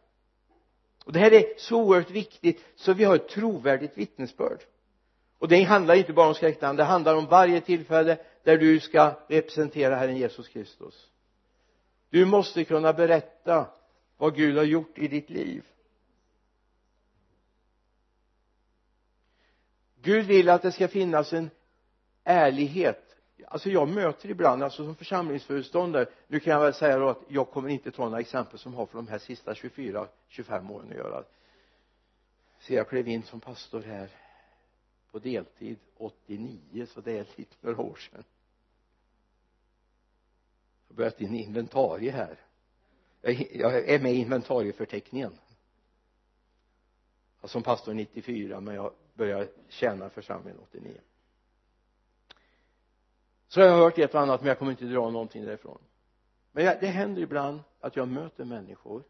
Och 1.05 1.13
det 1.13 1.19
här 1.19 1.33
är 1.33 1.45
så 1.59 1.83
oerhört 1.83 2.11
viktigt 2.11 2.65
så 2.77 2.93
vi 2.93 3.05
har 3.05 3.17
ett 3.17 3.29
trovärdigt 3.29 3.99
vittnesbörd 3.99 4.65
och 5.45 5.49
det 5.49 5.63
handlar 5.63 5.95
inte 5.95 6.13
bara 6.13 6.29
om 6.29 6.35
skräckland 6.35 6.79
det 6.79 6.85
handlar 6.85 7.15
om 7.15 7.27
varje 7.27 7.61
tillfälle 7.61 8.19
där 8.43 8.59
du 8.59 8.81
ska 8.81 9.15
representera 9.29 9.97
Herren 9.97 10.17
Jesus 10.17 10.49
Kristus. 10.49 11.11
Du 12.11 12.25
måste 12.25 12.65
kunna 12.65 12.93
berätta 12.93 13.67
vad 14.17 14.37
Gud 14.37 14.57
har 14.57 14.65
gjort 14.65 14.99
i 14.99 15.09
ditt 15.09 15.31
liv. 15.31 15.65
Gud 20.03 20.27
vill 20.27 20.49
att 20.49 20.63
det 20.63 20.73
ska 20.73 20.89
finnas 20.89 21.33
en 21.33 21.51
ärlighet. 22.25 23.17
Alltså 23.47 23.71
jag 23.71 23.89
möter 23.89 24.31
ibland 24.31 24.63
alltså 24.63 24.85
som 24.85 24.97
församlingsföreståndare 24.97 26.07
nu 26.27 26.41
kan 26.41 26.53
jag 26.53 26.61
väl 26.61 26.75
säga 26.75 26.99
då 26.99 27.09
att 27.09 27.23
jag 27.29 27.51
kommer 27.51 27.69
inte 27.69 27.91
ta 27.91 28.05
några 28.05 28.21
exempel 28.21 28.59
som 28.59 28.75
har 28.75 28.87
för 28.87 28.97
de 28.97 29.09
här 29.09 29.19
sista 29.19 29.55
24 29.55 30.07
25 30.29 30.71
åren 30.71 30.89
att 30.91 30.97
göra. 30.97 31.25
Så 32.61 32.75
jag 32.75 32.89
klev 32.89 33.09
in 33.09 33.23
som 33.23 33.41
pastor 33.41 33.83
här 33.83 34.24
på 35.15 35.21
deltid 35.21 35.79
89 35.97 36.87
så 36.87 37.01
det 37.01 37.19
är 37.19 37.27
lite 37.37 37.57
några 37.61 37.83
år 37.83 37.97
sedan. 37.97 38.25
Jag 40.87 40.95
har 40.95 40.97
börjat 40.97 41.21
in 41.21 41.35
inventarie 41.35 42.11
här. 42.11 42.39
Jag 43.53 43.89
är 43.89 44.01
med 44.01 44.13
i 44.15 44.17
inventarieförteckningen 44.17 45.39
som 47.45 47.63
pastor 47.63 47.95
94 47.95 48.61
men 48.61 48.75
jag 48.75 48.93
började 49.15 49.49
tjäna 49.69 50.11
församlingen 50.11 50.61
89 50.61 51.01
så 53.49 53.61
har 53.61 53.67
jag 53.67 53.77
hört 53.77 53.99
ett 53.99 54.15
och 54.15 54.21
annat 54.21 54.41
men 54.41 54.49
jag 54.49 54.59
kommer 54.59 54.73
inte 54.73 54.85
dra 54.85 55.11
någonting 55.11 55.45
därifrån. 55.45 55.79
Men 56.53 56.65
jag, 56.65 56.81
det 56.81 56.87
händer 56.87 57.23
ibland 57.23 57.61
att 57.81 57.97
jag 57.97 58.09
möter 58.09 58.45
människor 58.45 59.03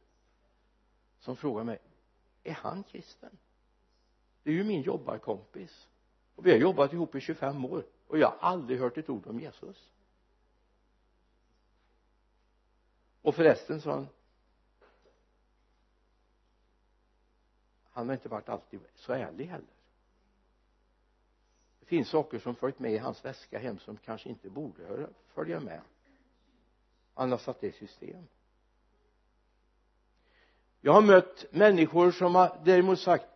som 1.18 1.36
frågar 1.36 1.64
mig 1.64 1.78
är 2.42 2.52
han 2.52 2.82
kristen? 2.82 3.38
Det 4.42 4.50
är 4.50 4.54
ju 4.54 4.64
min 4.64 4.82
jobbarkompis 4.82 5.88
och 6.34 6.46
vi 6.46 6.50
har 6.50 6.58
jobbat 6.58 6.92
ihop 6.92 7.14
i 7.14 7.20
25 7.20 7.64
år. 7.64 7.84
Och 8.06 8.18
jag 8.18 8.28
har 8.28 8.38
aldrig 8.38 8.80
hört 8.80 8.98
ett 8.98 9.08
ord 9.08 9.26
om 9.26 9.40
Jesus. 9.40 9.90
Och 13.22 13.34
förresten 13.34 13.80
sa 13.80 13.92
han 13.92 14.08
han 17.94 18.08
har 18.08 18.14
inte 18.14 18.28
varit 18.28 18.48
alltid 18.48 18.80
så 18.94 19.12
ärlig 19.12 19.46
heller. 19.46 19.66
Det 21.80 21.86
finns 21.86 22.08
saker 22.08 22.38
som 22.38 22.54
följt 22.54 22.78
med 22.78 22.92
i 22.92 22.98
hans 22.98 23.24
väska 23.24 23.58
hem 23.58 23.78
som 23.78 23.96
kanske 23.96 24.28
inte 24.28 24.50
borde 24.50 25.08
följa 25.26 25.60
med. 25.60 25.80
Han 27.14 27.30
har 27.30 27.38
satt 27.38 27.60
det 27.60 27.66
i 27.66 27.72
system. 27.72 28.26
Jag 30.80 30.92
har 30.92 31.02
mött 31.02 31.44
människor 31.50 32.10
som 32.10 32.34
har 32.34 32.60
däremot 32.64 33.00
sagt 33.00 33.26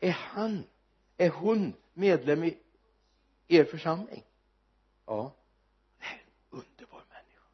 är 0.00 0.10
han 0.10 0.64
är 1.16 1.30
hon 1.30 1.72
medlem 1.94 2.44
i 2.44 2.58
er 3.48 3.64
församling. 3.64 4.24
Ja. 5.06 5.32
Det 6.00 6.04
här 6.04 6.16
är 6.16 6.20
en 6.20 6.50
underbar 6.50 7.02
människa. 7.08 7.46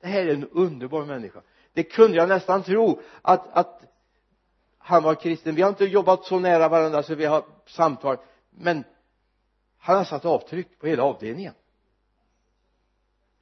Det 0.00 0.06
här 0.06 0.26
är 0.26 0.34
en 0.34 0.48
underbar 0.48 1.04
människa. 1.04 1.42
Det 1.72 1.82
kunde 1.82 2.16
jag 2.16 2.28
nästan 2.28 2.62
tro 2.62 3.00
att, 3.22 3.48
att 3.52 3.82
han 4.78 5.02
var 5.02 5.14
kristen. 5.14 5.54
Vi 5.54 5.62
har 5.62 5.68
inte 5.68 5.84
jobbat 5.84 6.24
så 6.24 6.38
nära 6.38 6.68
varandra 6.68 7.02
så 7.02 7.14
vi 7.14 7.24
har 7.24 7.44
samtal. 7.66 8.16
Men 8.50 8.84
han 9.78 9.96
har 9.96 10.04
satt 10.04 10.24
avtryck 10.24 10.78
på 10.78 10.86
hela 10.86 11.02
avdelningen. 11.02 11.54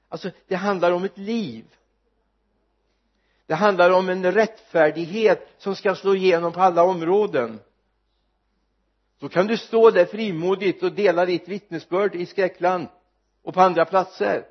Alltså 0.08 0.30
det 0.46 0.54
handlar 0.54 0.92
om 0.92 1.04
ett 1.04 1.18
liv. 1.18 1.64
Det 3.46 3.54
handlar 3.54 3.90
om 3.90 4.08
en 4.08 4.32
rättfärdighet 4.32 5.54
som 5.58 5.76
ska 5.76 5.94
slå 5.94 6.14
igenom 6.14 6.52
på 6.52 6.60
alla 6.60 6.82
områden 6.82 7.60
så 9.20 9.28
kan 9.28 9.46
du 9.46 9.56
stå 9.56 9.90
där 9.90 10.04
frimodigt 10.04 10.82
och 10.82 10.92
dela 10.92 11.26
ditt 11.26 11.48
vittnesbörd 11.48 12.14
i 12.14 12.26
skräckland 12.26 12.88
och 13.42 13.54
på 13.54 13.60
andra 13.60 13.84
platser. 13.84 14.46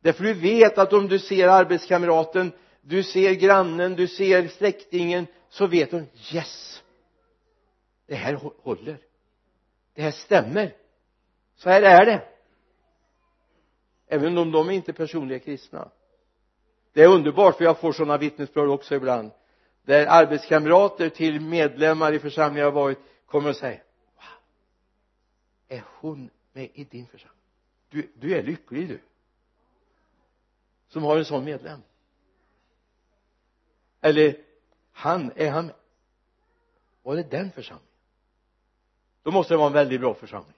Därför 0.00 0.24
du 0.24 0.34
vet 0.34 0.78
att 0.78 0.92
om 0.92 1.08
du 1.08 1.18
ser 1.18 1.48
arbetskamraten 1.48 2.52
du 2.80 3.02
ser 3.02 3.34
grannen, 3.34 3.94
du 3.94 4.08
ser 4.08 4.48
släktingen 4.48 5.26
så 5.48 5.66
vet 5.66 5.92
hon 5.92 6.06
yes 6.32 6.82
det 8.08 8.14
här 8.14 8.34
håller. 8.62 8.98
Det 9.94 10.02
här 10.02 10.10
stämmer. 10.10 10.74
Så 11.56 11.70
här 11.70 11.82
är 11.82 12.06
det. 12.06 12.22
Även 14.06 14.38
om 14.38 14.52
de 14.52 14.70
inte 14.70 14.90
är 14.90 14.92
personliga 14.92 15.38
kristna. 15.38 15.88
Det 16.92 17.02
är 17.02 17.08
underbart 17.08 17.56
för 17.56 17.64
jag 17.64 17.78
får 17.78 17.92
sådana 17.92 18.18
vittnesbörd 18.18 18.68
också 18.68 18.94
ibland. 18.94 19.30
Där 19.84 20.06
arbetskamrater 20.06 21.08
till 21.08 21.40
medlemmar 21.40 22.12
i 22.12 22.18
församlingar 22.18 22.64
har 22.64 22.72
varit 22.72 22.98
kommer 23.30 23.48
och 23.48 23.56
säger 23.56 23.82
wow, 24.14 24.24
är 25.68 25.84
hon 25.86 26.30
med 26.52 26.70
i 26.74 26.84
din 26.84 27.06
församling? 27.06 27.42
Du, 27.88 28.12
du 28.14 28.34
är 28.34 28.42
lycklig 28.42 28.88
du 28.88 29.00
som 30.88 31.02
har 31.02 31.16
en 31.16 31.24
sån 31.24 31.44
medlem. 31.44 31.82
Eller 34.00 34.36
han, 34.92 35.32
är 35.36 35.50
han 35.50 35.72
var 37.02 37.16
det 37.16 37.22
den 37.22 37.52
församlingen? 37.52 37.92
Då 39.22 39.30
måste 39.30 39.54
det 39.54 39.58
vara 39.58 39.66
en 39.66 39.72
väldigt 39.72 40.00
bra 40.00 40.14
församling. 40.14 40.54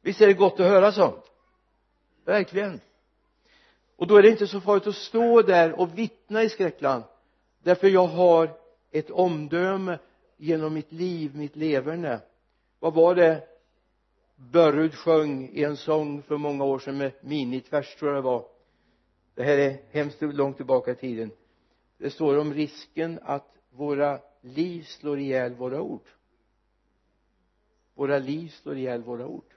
Visst 0.00 0.20
är 0.20 0.26
det 0.26 0.34
gott 0.34 0.60
att 0.60 0.66
höra 0.66 0.92
sånt? 0.92 1.24
Verkligen. 2.24 2.80
Och 3.96 4.06
då 4.06 4.16
är 4.16 4.22
det 4.22 4.28
inte 4.28 4.46
så 4.46 4.60
farligt 4.60 4.86
att 4.86 4.94
stå 4.94 5.42
där 5.42 5.72
och 5.72 5.98
vittna 5.98 6.42
i 6.42 6.48
skräckland 6.48 7.04
därför 7.62 7.88
jag 7.88 8.06
har 8.06 8.56
ett 8.90 9.10
omdöme 9.10 9.98
genom 10.36 10.74
mitt 10.74 10.92
liv, 10.92 11.36
mitt 11.36 11.56
leverne. 11.56 12.20
Vad 12.78 12.94
var 12.94 13.14
det 13.14 13.48
Börrud 14.36 14.94
sjöng 14.94 15.48
i 15.48 15.64
en 15.64 15.76
sång 15.76 16.22
för 16.22 16.36
många 16.36 16.64
år 16.64 16.78
sedan 16.78 16.98
med 16.98 17.12
minitvers 17.20 17.96
tror 17.96 18.10
jag 18.10 18.18
det 18.18 18.28
var? 18.28 18.48
Det 19.34 19.42
här 19.42 19.58
är 19.58 19.82
hemskt 19.90 20.22
långt 20.22 20.56
tillbaka 20.56 20.90
i 20.90 20.94
tiden. 20.94 21.30
Det 21.98 22.10
står 22.10 22.38
om 22.38 22.54
risken 22.54 23.18
att 23.22 23.58
våra 23.70 24.20
liv 24.40 24.82
slår 24.82 25.18
ihjäl 25.18 25.54
våra 25.54 25.80
ord. 25.80 26.08
Våra 27.94 28.18
liv 28.18 28.48
slår 28.48 28.76
ihjäl 28.76 29.02
våra 29.02 29.26
ord. 29.26 29.54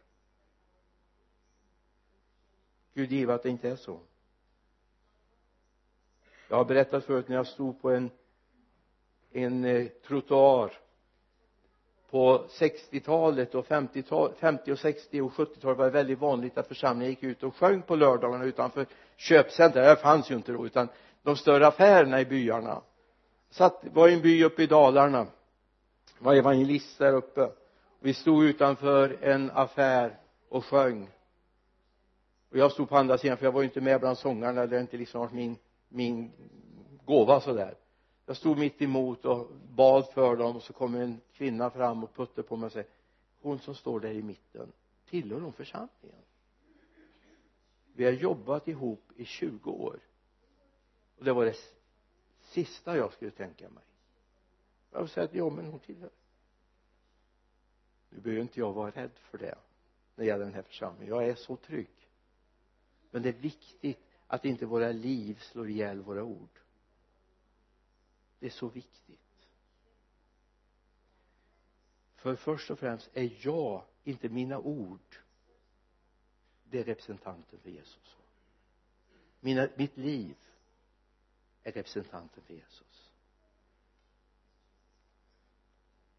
Gud 2.93 3.11
give 3.11 3.33
att 3.33 3.43
det 3.43 3.49
inte 3.49 3.69
är 3.69 3.75
så. 3.75 3.99
Jag 6.49 6.57
har 6.57 6.65
berättat 6.65 7.05
förut 7.05 7.27
när 7.27 7.35
jag 7.35 7.47
stod 7.47 7.81
på 7.81 7.91
en 7.91 8.09
en 9.31 9.65
eh, 9.65 9.87
trottoar 10.07 10.71
på 12.09 12.45
60-talet 12.49 13.55
och 13.55 13.65
50, 13.65 14.03
50 14.39 14.71
och 14.71 14.79
60 14.79 15.21
och 15.21 15.31
70-talet 15.31 15.77
var 15.77 15.85
det 15.85 15.91
väldigt 15.91 16.19
vanligt 16.19 16.57
att 16.57 16.67
församlingen 16.67 17.09
gick 17.09 17.23
ut 17.23 17.43
och 17.43 17.55
sjöng 17.55 17.81
på 17.81 17.95
lördagarna 17.95 18.43
utanför 18.43 18.85
köpcentra 19.17 19.81
det 19.81 19.95
fanns 19.95 20.31
ju 20.31 20.35
inte 20.35 20.51
då 20.51 20.65
utan 20.65 20.87
de 21.23 21.35
större 21.35 21.67
affärerna 21.67 22.21
i 22.21 22.25
byarna. 22.25 22.81
Satt, 23.49 23.83
var 23.93 24.07
i 24.07 24.13
en 24.13 24.21
by 24.21 24.43
uppe 24.43 24.63
i 24.63 24.67
Dalarna. 24.67 25.27
Var 26.19 26.35
evangelist 26.35 26.97
där 26.97 27.13
uppe. 27.13 27.49
Vi 27.99 28.13
stod 28.13 28.43
utanför 28.43 29.17
en 29.21 29.51
affär 29.51 30.17
och 30.49 30.65
sjöng. 30.65 31.09
Och 32.51 32.57
jag 32.57 32.71
stod 32.71 32.89
på 32.89 32.97
andra 32.97 33.17
sidan 33.17 33.37
för 33.37 33.45
jag 33.45 33.51
var 33.51 33.61
ju 33.61 33.67
inte 33.67 33.81
med 33.81 33.99
bland 33.99 34.17
sångarna. 34.17 34.65
Det 34.65 34.75
har 34.75 34.81
inte 34.81 34.97
liksom 34.97 35.21
varit 35.21 35.33
min 35.33 35.55
min 35.89 36.31
gåva 37.05 37.41
sådär 37.41 37.75
jag 38.29 38.37
stod 38.37 38.57
mitt 38.57 38.81
emot 38.81 39.25
och 39.25 39.51
bad 39.75 40.07
för 40.13 40.35
dem 40.35 40.55
och 40.55 40.63
så 40.63 40.73
kommer 40.73 41.01
en 41.01 41.21
kvinna 41.33 41.69
fram 41.69 42.03
och 42.03 42.13
puttade 42.15 42.47
på 42.47 42.55
mig 42.55 42.65
och 42.65 42.71
säger 42.71 42.89
hon 43.41 43.59
som 43.59 43.75
står 43.75 43.99
där 43.99 44.11
i 44.11 44.21
mitten 44.21 44.71
tillhör 45.05 45.41
hon 45.41 45.53
församlingen? 45.53 46.21
Vi 47.93 48.05
har 48.05 48.11
jobbat 48.11 48.67
ihop 48.67 49.11
i 49.15 49.25
20 49.25 49.71
år. 49.71 49.99
Och 51.17 51.25
det 51.25 51.33
var 51.33 51.45
det 51.45 51.55
sista 52.41 52.97
jag 52.97 53.13
skulle 53.13 53.31
tänka 53.31 53.69
mig. 53.69 53.83
Jag 54.91 54.99
vill 54.99 55.09
säga 55.09 55.23
att 55.23 55.33
ja 55.33 55.49
men 55.49 55.65
hon 55.65 55.79
tillhör. 55.79 56.11
Nu 58.09 58.19
behöver 58.19 58.41
inte 58.41 58.59
jag 58.59 58.73
vara 58.73 58.91
rädd 58.91 59.11
för 59.15 59.37
det 59.37 59.57
när 60.15 60.23
det 60.23 60.25
gäller 60.25 60.45
den 60.45 60.53
här 60.53 60.61
församlingen. 60.61 61.15
Jag 61.15 61.27
är 61.27 61.35
så 61.35 61.55
trygg. 61.55 62.09
Men 63.11 63.21
det 63.21 63.29
är 63.29 63.33
viktigt 63.33 64.05
att 64.27 64.45
inte 64.45 64.65
våra 64.65 64.91
liv 64.91 65.39
slår 65.41 65.69
ihjäl 65.69 66.01
våra 66.01 66.23
ord 66.23 66.59
det 68.39 68.45
är 68.45 68.51
så 68.51 68.67
viktigt. 68.67 69.19
För 72.15 72.35
först 72.35 72.71
och 72.71 72.79
främst 72.79 73.09
är 73.13 73.37
jag 73.39 73.83
inte 74.03 74.29
mina 74.29 74.59
ord 74.59 75.17
det 76.63 76.79
är 76.79 76.83
representanten 76.83 77.59
för 77.59 77.69
Jesus. 77.69 78.15
Mina, 79.39 79.67
mitt 79.75 79.97
liv 79.97 80.35
är 81.63 81.71
representanten 81.71 82.43
för 82.43 82.53
Jesus. 82.53 83.11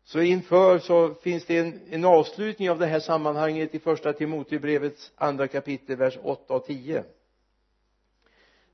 Så 0.02 0.20
inför 0.20 0.78
så 0.78 1.14
finns 1.14 1.46
det 1.46 1.58
en, 1.58 1.80
en 1.90 2.04
avslutning 2.04 2.70
av 2.70 2.78
det 2.78 2.86
här 2.86 3.00
sammanhanget 3.00 3.74
i 3.74 3.78
första 3.78 4.12
Timotebrevets 4.12 5.12
andra 5.16 5.48
kapitel 5.48 5.96
vers 5.96 6.18
8 6.22 6.54
och 6.54 6.66
10 6.66 7.04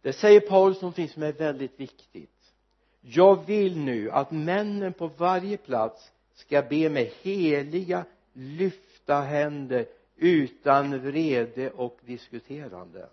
det 0.07 0.13
säger 0.13 0.41
Paulus 0.41 0.81
någonting 0.81 1.09
som 1.09 1.23
är 1.23 1.33
väldigt 1.33 1.81
viktigt 1.81 2.36
jag 3.09 3.47
vill 3.47 3.79
nu 3.79 4.11
att 4.11 4.31
männen 4.31 4.93
på 4.93 5.07
varje 5.07 5.57
plats 5.57 6.13
ska 6.35 6.63
be 6.63 6.89
med 6.89 7.11
heliga 7.23 8.05
lyfta 8.33 9.21
händer 9.21 9.87
utan 10.17 10.99
vrede 11.01 11.71
och 11.71 11.99
diskuterande. 12.07 13.09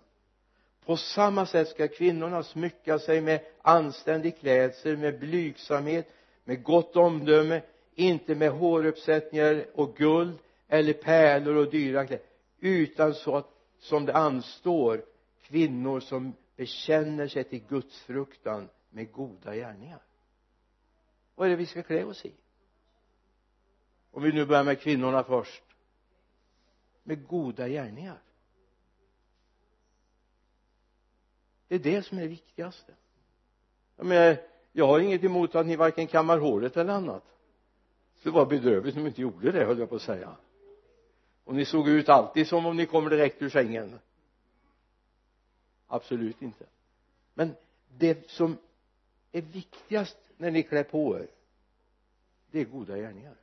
På 0.84 0.96
samma 0.96 1.46
sätt 1.46 1.68
ska 1.68 1.88
kvinnorna 1.88 2.42
smycka 2.42 2.98
sig 2.98 3.20
med 3.20 3.40
anständig 3.62 4.38
klädsel 4.38 4.96
med 4.96 5.18
blygsamhet 5.18 6.08
med 6.44 6.62
gott 6.62 6.96
omdöme 6.96 7.62
inte 7.94 8.34
med 8.34 8.50
håruppsättningar 8.50 9.66
och 9.74 9.96
guld 9.96 10.38
eller 10.68 10.92
pärlor 10.92 11.56
och 11.56 11.70
dyra 11.70 12.06
kläder 12.06 12.24
utan 12.60 13.14
så 13.14 13.36
att 13.36 13.50
som 13.78 14.06
det 14.06 14.14
anstår 14.14 15.02
kvinnor 15.42 16.00
som 16.00 16.32
bekänner 16.56 17.28
sig 17.28 17.44
till 17.44 17.62
gudsfruktan 17.68 18.68
med 18.94 19.12
goda 19.12 19.54
gärningar. 19.54 20.02
Vad 21.34 21.46
är 21.46 21.50
det 21.50 21.56
vi 21.56 21.66
ska 21.66 21.82
klä 21.82 22.04
oss 22.04 22.24
i? 22.24 22.34
Om 24.10 24.22
vi 24.22 24.32
nu 24.32 24.46
börjar 24.46 24.64
med 24.64 24.80
kvinnorna 24.80 25.24
först. 25.24 25.62
Med 27.02 27.26
goda 27.26 27.68
gärningar. 27.68 28.18
Det 31.68 31.74
är 31.74 31.78
det 31.78 32.02
som 32.02 32.18
är 32.18 32.22
det 32.22 32.28
viktigaste. 32.28 32.94
Jag 33.96 34.06
menar 34.06 34.36
jag 34.72 34.86
har 34.86 35.00
inget 35.00 35.24
emot 35.24 35.54
att 35.54 35.66
ni 35.66 35.76
varken 35.76 36.06
kammar 36.06 36.38
håret 36.38 36.76
eller 36.76 36.92
annat. 36.92 37.24
Det 38.14 38.20
skulle 38.20 38.34
vara 38.34 38.46
bedrövligt 38.46 38.96
om 38.96 39.02
ni 39.02 39.08
inte 39.08 39.20
gjorde 39.20 39.52
det 39.52 39.64
höll 39.64 39.78
jag 39.78 39.88
på 39.88 39.96
att 39.96 40.02
säga. 40.02 40.36
Och 41.44 41.54
ni 41.54 41.64
såg 41.64 41.88
ut 41.88 42.08
alltid 42.08 42.48
som 42.48 42.66
om 42.66 42.76
ni 42.76 42.86
kommer 42.86 43.10
direkt 43.10 43.42
ur 43.42 43.50
sängen. 43.50 43.98
Absolut 45.86 46.42
inte. 46.42 46.66
Men 47.34 47.54
det 47.88 48.30
som 48.30 48.58
är 49.38 49.42
viktigast 49.42 50.18
när 50.36 50.50
ni 50.50 50.62
klär 50.62 50.82
på 50.82 51.18
er 51.18 51.28
det 52.50 52.60
är 52.60 52.64
goda 52.64 52.96
gärningar. 52.96 53.36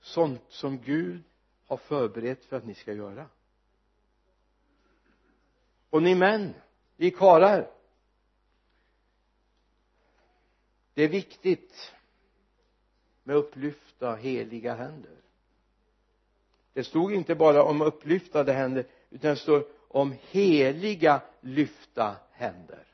Sånt 0.00 0.42
som 0.48 0.78
Gud 0.78 1.22
har 1.66 1.76
förberett 1.76 2.44
för 2.44 2.56
att 2.56 2.64
ni 2.64 2.74
ska 2.74 2.92
göra. 2.92 3.28
Och 5.90 6.02
ni 6.02 6.14
män 6.14 6.54
ni 6.96 7.10
karlar 7.10 7.70
det 10.94 11.02
är 11.02 11.08
viktigt 11.08 11.92
med 13.22 13.36
upplyfta 13.36 14.14
heliga 14.14 14.74
händer. 14.74 15.16
Det 16.72 16.84
stod 16.84 17.12
inte 17.12 17.34
bara 17.34 17.62
om 17.62 17.82
upplyftade 17.82 18.52
händer 18.52 18.86
utan 19.10 19.30
det 19.30 19.36
står 19.36 19.66
om 19.88 20.14
heliga 20.20 21.22
lyfta 21.40 22.16
händer 22.32 22.85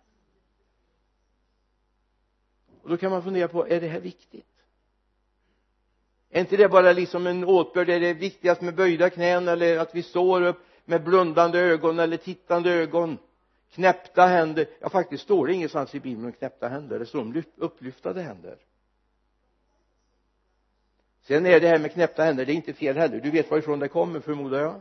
och 2.82 2.90
då 2.90 2.96
kan 2.96 3.10
man 3.10 3.22
fundera 3.22 3.48
på 3.48 3.68
är 3.68 3.80
det 3.80 3.88
här 3.88 4.00
viktigt? 4.00 4.46
Är 6.30 6.40
inte 6.40 6.56
det 6.56 6.68
bara 6.68 6.92
liksom 6.92 7.26
en 7.26 7.44
åtbörd 7.44 7.88
är 7.88 8.00
det 8.00 8.14
viktigast 8.14 8.60
med 8.60 8.74
böjda 8.74 9.10
knän 9.10 9.48
eller 9.48 9.78
att 9.78 9.94
vi 9.94 10.02
står 10.02 10.42
upp 10.42 10.58
med 10.84 11.04
blundande 11.04 11.58
ögon 11.58 11.98
eller 11.98 12.16
tittande 12.16 12.70
ögon 12.70 13.18
knäppta 13.70 14.26
händer? 14.26 14.66
Ja 14.80 14.88
faktiskt 14.88 15.24
står 15.24 15.46
det 15.46 15.52
ingenstans 15.52 15.94
i 15.94 16.00
bibeln 16.00 16.26
om 16.26 16.32
knäppta 16.32 16.68
händer. 16.68 16.98
Det 16.98 17.06
står 17.06 17.20
om 17.20 17.42
upplyftade 17.56 18.22
händer. 18.22 18.56
Sen 21.22 21.46
är 21.46 21.60
det 21.60 21.68
här 21.68 21.78
med 21.78 21.92
knäppta 21.92 22.24
händer 22.24 22.46
det 22.46 22.52
är 22.52 22.54
inte 22.54 22.72
fel 22.72 22.96
heller. 22.96 23.20
Du 23.20 23.30
vet 23.30 23.50
varifrån 23.50 23.78
det 23.78 23.88
kommer 23.88 24.20
förmodar 24.20 24.60
jag. 24.60 24.80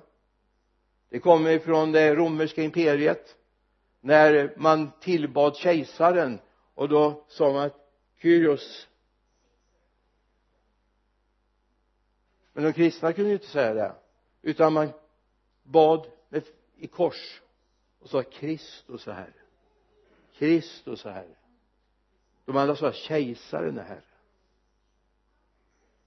Det 1.10 1.20
kommer 1.20 1.50
ifrån 1.50 1.92
det 1.92 2.16
romerska 2.16 2.64
imperiet 2.64 3.36
när 4.02 4.54
man 4.58 4.92
tillbad 5.00 5.56
kejsaren. 5.56 6.40
Och 6.76 6.90
då 6.90 7.26
sa 7.28 7.54
man 7.54 7.66
att 7.66 7.81
Kyrios. 8.22 8.88
Men 12.54 12.64
de 12.64 12.74
kristna 12.74 13.14
kunde 13.14 13.30
ju 13.30 13.36
inte 13.36 13.48
säga 13.48 13.74
det. 13.74 13.96
Utan 14.42 14.74
man 14.74 14.90
bad 15.64 16.08
med, 16.30 16.44
i 16.76 16.88
kors 16.88 17.42
och 18.00 18.10
sa 18.10 18.24
Kristus 18.24 19.08
är 19.08 19.14
herre 19.14 19.34
Kristus 20.34 21.06
är 21.06 21.12
herre 21.12 21.36
de 22.46 22.58
andra 22.58 22.76
sa 22.76 22.92
kejsaren 22.92 23.78
är 23.78 23.84
herre 23.84 24.02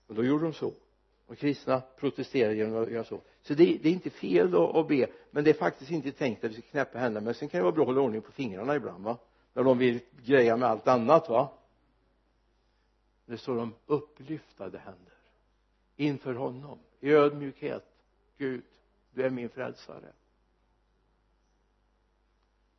och 0.07 0.15
då 0.15 0.25
gjorde 0.25 0.45
de 0.45 0.53
så. 0.53 0.73
Och 1.27 1.39
kristna 1.39 1.81
protesterade 1.81 2.55
genom 2.55 2.83
att 2.83 2.91
göra 2.91 3.05
så. 3.05 3.21
Så 3.43 3.55
det, 3.55 3.65
det 3.83 3.89
är 3.89 3.93
inte 3.93 4.11
fel 4.11 4.55
att, 4.55 4.77
att 4.77 4.89
be 4.89 5.07
men 5.31 5.45
det 5.45 5.51
är 5.51 5.55
faktiskt 5.55 5.91
inte 5.91 6.13
tänkt 6.13 6.45
att 6.45 6.51
vi 6.51 6.55
ska 6.55 6.63
knäppa 6.63 6.99
händerna. 6.99 7.25
Men 7.25 7.35
sen 7.35 7.49
kan 7.49 7.59
det 7.59 7.63
vara 7.63 7.73
bra 7.73 7.83
att 7.83 7.87
hålla 7.87 8.01
ordning 8.01 8.23
på 8.23 8.33
fingrarna 8.33 8.77
ibland 8.77 9.05
va? 9.05 9.19
När 9.53 9.63
de 9.63 9.79
vill 9.79 10.01
greja 10.25 10.57
med 10.57 10.69
allt 10.69 10.89
annat 10.89 11.29
va? 11.29 11.53
Det 13.27 13.39
står 13.39 13.59
om 13.59 13.75
upplyftade 13.87 14.79
händer. 14.79 15.15
Inför 15.97 16.35
honom 16.35 16.79
i 17.01 17.11
ödmjukhet. 17.11 17.85
Gud 18.39 18.65
du 19.11 19.23
är 19.23 19.31
min 19.31 19.49
frälsare. 19.49 20.13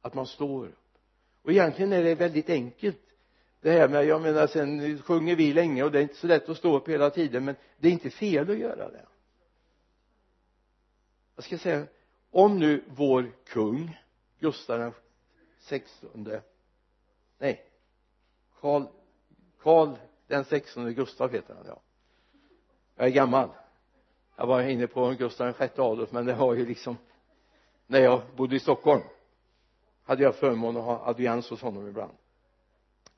Att 0.01 0.13
man 0.13 0.25
står 0.25 0.67
upp. 0.67 0.97
Och 1.41 1.51
egentligen 1.51 1.93
är 1.93 2.03
det 2.03 2.15
väldigt 2.15 2.49
enkelt 2.49 3.01
det 3.65 3.71
här 3.71 3.87
med 3.87 4.05
jag 4.05 4.21
menar 4.21 4.47
sen 4.47 5.01
sjunger 5.01 5.35
vi 5.35 5.53
länge 5.53 5.83
och 5.83 5.91
det 5.91 5.99
är 5.99 6.01
inte 6.01 6.15
så 6.15 6.27
lätt 6.27 6.49
att 6.49 6.57
stå 6.57 6.77
upp 6.77 6.89
hela 6.89 7.09
tiden 7.09 7.45
men 7.45 7.55
det 7.77 7.87
är 7.87 7.91
inte 7.91 8.09
fel 8.09 8.49
att 8.49 8.57
göra 8.57 8.91
det. 8.91 9.05
Jag 11.35 11.43
ska 11.43 11.57
säga 11.57 11.87
om 12.31 12.59
nu 12.59 12.83
vår 12.87 13.31
kung 13.45 13.97
Gustav 14.39 14.79
den 14.79 14.93
sextonde 15.59 16.41
nej 17.37 17.65
Karl 18.59 18.85
Karl 19.59 19.95
den 20.27 20.45
sextonde 20.45 20.93
Gustav 20.93 21.31
heter 21.31 21.55
han 21.55 21.65
ja. 21.67 21.81
Jag 22.95 23.07
är 23.07 23.11
gammal. 23.11 23.49
Jag 24.35 24.47
var 24.47 24.61
inne 24.61 24.87
på 24.87 25.09
Gustav 25.09 25.45
den 25.45 25.53
sjätte 25.53 25.81
Adolf 25.81 26.11
men 26.11 26.25
det 26.25 26.33
var 26.33 26.53
ju 26.53 26.65
liksom 26.65 26.97
när 27.87 27.99
jag 27.99 28.21
bodde 28.35 28.55
i 28.55 28.59
Stockholm 28.59 29.01
hade 30.03 30.23
jag 30.23 30.35
förmånen 30.35 30.77
att 30.77 30.85
ha 30.85 31.05
audiens 31.05 31.49
hos 31.49 31.61
honom 31.61 31.87
ibland. 31.87 32.13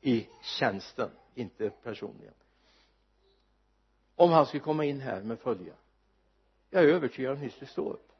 I 0.01 0.27
tjänsten 0.41 1.09
inte 1.35 1.69
personligen. 1.69 2.33
Om 4.15 4.31
han 4.31 4.45
skulle 4.45 4.63
komma 4.63 4.85
in 4.85 5.01
här 5.01 5.21
med 5.21 5.39
följa 5.39 5.73
jag 6.69 6.83
är 6.83 6.87
övertygad 6.87 7.31
om 7.31 7.37
att 7.37 7.43
ni 7.43 7.49
skulle 7.49 7.67
stå 7.67 7.89
upp. 7.89 8.11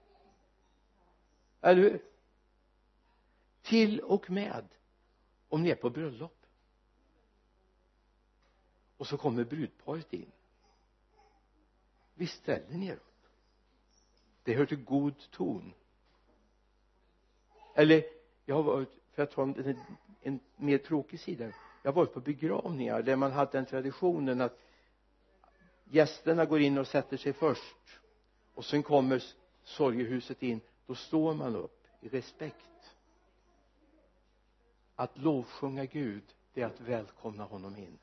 Eller 1.62 1.82
hur? 1.82 2.02
Till 3.62 4.00
och 4.00 4.30
med 4.30 4.68
om 5.50 5.64
ni 5.64 5.70
är 5.70 5.76
på 5.76 5.90
bröllop 5.90 6.37
och 8.98 9.08
så 9.08 9.18
kommer 9.18 9.44
brudparet 9.44 10.14
in. 10.14 10.32
Visst 12.14 12.42
ställer 12.42 12.78
ni 12.78 12.88
er 12.88 12.96
upp 12.96 13.08
det 14.48 14.54
hör 14.54 14.66
till 14.66 14.84
god 14.84 15.32
ton. 15.32 15.74
Eller 17.76 18.04
jag 18.46 18.56
har 18.56 18.64
varit 18.64 18.90
för 19.12 19.24
att 19.24 19.32
ta 19.32 19.44
en, 19.44 19.56
en, 19.56 19.80
en 20.22 20.40
mer 20.56 20.78
tråkig 20.78 21.20
sida. 21.20 21.52
Jag 21.84 21.92
har 21.92 21.96
varit 21.96 22.14
på 22.14 22.20
begravningar 22.20 23.02
där 23.02 23.16
man 23.16 23.32
hade 23.32 23.52
den 23.52 23.66
traditionen 23.66 24.42
att 24.42 24.60
gästerna 25.84 26.46
går 26.46 26.62
in 26.62 26.78
och 26.78 26.88
sätter 26.88 27.18
sig 27.18 27.34
först. 27.34 28.00
Och 28.54 28.66
sen 28.66 28.84
kommer 28.84 29.24
sorgehuset 29.64 30.44
in. 30.44 30.62
Då 30.86 30.96
står 30.96 31.34
man 31.34 31.56
upp 31.56 31.88
i 32.02 32.10
respekt. 32.10 32.96
Att 34.96 35.18
lovsjunga 35.18 35.86
Gud 35.86 36.24
det 36.54 36.62
är 36.62 36.66
att 36.66 36.82
välkomna 36.82 37.44
honom 37.44 37.78
in 37.78 37.98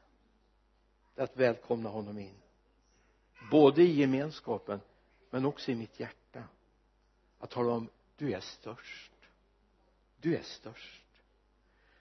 att 1.16 1.36
välkomna 1.36 1.88
honom 1.88 2.18
in. 2.18 2.34
Både 3.50 3.82
i 3.82 4.00
gemenskapen 4.00 4.80
men 5.30 5.44
också 5.44 5.70
i 5.70 5.74
mitt 5.74 6.00
hjärta. 6.00 6.42
Att 7.38 7.50
tala 7.50 7.72
om 7.72 7.88
du 8.16 8.32
är 8.32 8.40
störst. 8.40 9.12
Du 10.20 10.36
är 10.36 10.42
störst. 10.42 11.04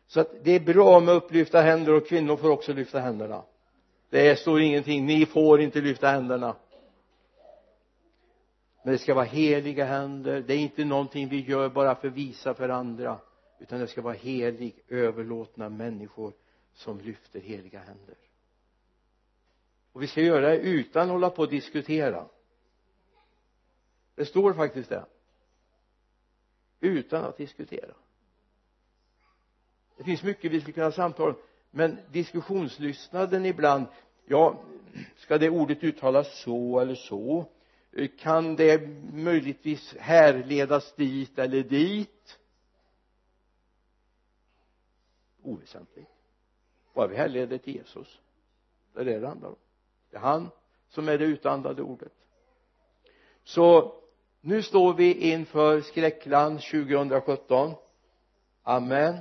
Så 0.08 0.20
att 0.20 0.44
det 0.44 0.52
är 0.52 0.60
bra 0.60 1.00
med 1.00 1.16
upplyfta 1.16 1.62
händer 1.62 1.94
och 1.94 2.08
kvinnor 2.08 2.38
får 2.38 2.50
också 2.50 2.74
lyfta 2.74 3.00
händerna. 3.00 3.44
Det 4.10 4.40
står 4.40 4.62
ingenting 4.62 5.06
ni 5.06 5.26
får 5.26 5.62
inte 5.62 5.82
lyfta 5.82 6.08
händerna. 6.08 6.56
Men 8.84 8.94
det 8.94 9.00
ska 9.00 9.14
vara 9.14 9.26
heliga 9.26 9.86
händer. 9.86 10.44
Det 10.48 10.54
är 10.54 10.58
inte 10.58 10.86
någonting 10.86 11.30
vi 11.30 11.42
gör 11.42 11.70
bara 11.70 11.96
för 11.96 12.08
att 12.08 12.14
visa 12.14 12.54
för 12.54 12.70
andra 12.70 13.20
utan 13.60 13.80
det 13.80 13.88
ska 13.88 14.02
vara 14.02 14.14
helig 14.14 14.76
överlåtna 14.88 15.70
människor 15.70 16.34
som 16.74 17.00
lyfter 17.00 17.40
heliga 17.40 17.80
händer 17.80 18.16
och 19.94 20.02
vi 20.02 20.08
ska 20.08 20.22
göra 20.22 20.50
det 20.50 20.58
utan 20.58 21.02
att 21.04 21.10
hålla 21.10 21.30
på 21.30 21.42
och 21.42 21.50
diskutera. 21.50 22.26
Det 24.16 24.26
står 24.26 24.54
faktiskt 24.54 24.90
det. 24.90 25.06
Utan 26.80 27.26
att 27.26 27.38
diskutera. 27.38 27.94
Det 29.98 30.04
finns 30.04 30.24
mycket 30.24 30.52
vi 30.52 30.62
skulle 30.62 30.74
kunna 30.74 30.92
samtala 30.92 31.30
om 31.30 31.38
men 31.72 31.98
diskussionslystnaden 32.12 33.46
ibland 33.46 33.86
ja 34.26 34.64
ska 35.16 35.38
det 35.38 35.50
ordet 35.50 35.84
uttalas 35.84 36.42
så 36.42 36.80
eller 36.80 36.96
så? 36.96 37.46
Kan 38.18 38.56
det 38.56 38.88
möjligtvis 39.14 39.96
härledas 40.00 40.94
dit 40.96 41.40
eller 41.40 41.64
dit? 41.64 42.40
Oväsentligt. 45.42 46.10
Bara 46.94 47.08
vi 47.08 47.16
härleder 47.16 47.58
till 47.58 47.76
Jesus. 47.76 48.20
Det 48.94 49.02
är 49.02 49.06
det 49.06 49.20
det 49.20 49.28
handlar 49.28 49.50
om 49.50 49.56
det 50.14 50.18
är 50.18 50.22
han 50.22 50.50
som 50.90 51.10
är 51.10 51.18
det 51.18 51.26
utandade 51.26 51.82
ordet. 51.82 52.12
Så 53.44 53.96
nu 54.42 54.62
står 54.62 54.94
vi 54.94 55.32
inför 55.32 55.82
skräckland 55.82 56.62
2017 56.62 57.74
amen. 58.64 59.18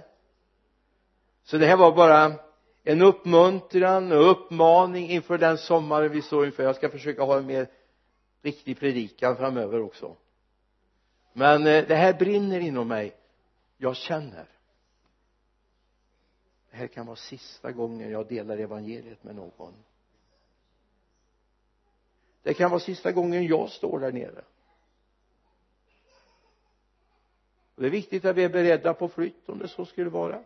Så 1.42 1.58
det 1.58 1.66
här 1.66 1.76
var 1.76 1.92
bara 1.92 2.32
en 2.84 3.02
uppmuntran 3.02 4.12
och 4.12 4.30
uppmaning 4.30 5.10
inför 5.10 5.38
den 5.38 5.58
sommaren 5.58 6.12
vi 6.12 6.22
står 6.22 6.46
inför. 6.46 6.62
Jag 6.62 6.76
ska 6.76 6.88
försöka 6.88 7.22
ha 7.22 7.38
en 7.38 7.46
mer 7.46 7.66
riktig 8.42 8.78
predikan 8.78 9.36
framöver 9.36 9.80
också. 9.80 10.16
Men 11.32 11.66
eh, 11.66 11.86
det 11.88 11.94
här 11.94 12.14
brinner 12.14 12.60
inom 12.60 12.88
mig. 12.88 13.16
Jag 13.76 13.96
känner. 13.96 14.46
Det 16.70 16.76
här 16.76 16.86
kan 16.86 17.06
vara 17.06 17.16
sista 17.16 17.72
gången 17.72 18.10
jag 18.10 18.28
delar 18.28 18.58
evangeliet 18.58 19.24
med 19.24 19.34
någon 19.34 19.74
det 22.42 22.54
kan 22.54 22.70
vara 22.70 22.80
sista 22.80 23.12
gången 23.12 23.46
jag 23.46 23.70
står 23.70 24.00
där 24.00 24.12
nere. 24.12 24.44
Och 27.74 27.82
det 27.82 27.88
är 27.88 27.90
viktigt 27.90 28.24
att 28.24 28.36
vi 28.36 28.44
är 28.44 28.48
beredda 28.48 28.94
på 28.94 29.08
flytt 29.08 29.48
om 29.48 29.58
det 29.58 29.68
så 29.68 29.84
skulle 29.84 30.10
vara. 30.10 30.42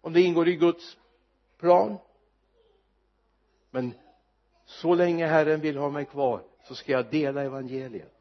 Om 0.00 0.12
det 0.12 0.20
ingår 0.20 0.48
i 0.48 0.56
Guds 0.56 0.96
plan. 1.58 1.96
Men 3.70 3.94
så 4.64 4.94
länge 4.94 5.26
Herren 5.26 5.60
vill 5.60 5.76
ha 5.76 5.90
mig 5.90 6.04
kvar 6.04 6.42
så 6.64 6.74
ska 6.74 6.92
jag 6.92 7.10
dela 7.10 7.42
evangeliet. 7.42 8.12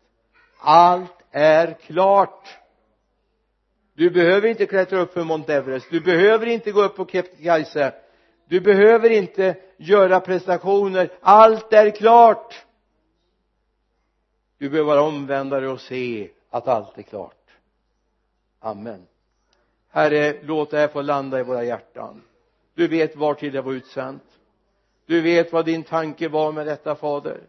Allt 0.58 1.24
är 1.32 1.74
klart. 1.74 2.58
Du 3.94 4.10
behöver 4.10 4.48
inte 4.48 4.66
klättra 4.66 5.00
upp 5.00 5.14
för 5.14 5.24
Mount 5.24 5.54
Everest. 5.54 5.88
Du 5.90 6.02
behöver 6.02 6.46
inte 6.46 6.72
gå 6.72 6.84
upp 6.84 6.96
på 6.96 7.06
Kebnekaise. 7.06 7.94
Du 8.48 8.62
behöver 8.62 9.10
inte 9.10 9.58
göra 9.78 10.20
prestationer. 10.20 11.10
Allt 11.22 11.74
är 11.74 11.90
klart 11.90 12.66
du 14.64 14.70
behöver 14.70 14.92
bara 14.92 15.02
omvända 15.02 15.60
dig 15.60 15.70
och 15.70 15.82
se 15.82 16.30
att 16.50 16.68
allt 16.68 16.98
är 16.98 17.02
klart. 17.02 17.52
Amen. 18.60 19.08
Herre 19.90 20.36
låt 20.44 20.72
det 20.72 20.78
här 20.78 20.88
få 20.88 21.02
landa 21.02 21.40
i 21.40 21.44
våra 21.44 21.64
hjärtan. 21.64 22.22
Du 22.74 22.88
vet 22.88 23.16
var 23.16 23.34
till 23.34 23.54
det 23.54 23.62
var 23.62 23.74
utsänt 23.74 24.24
du 25.06 25.22
vet 25.22 25.54
vad 25.54 25.66
din 25.66 25.84
tanke 25.84 26.28
var 26.28 26.52
med 26.52 26.68
detta 26.68 26.96
fader. 26.96 27.40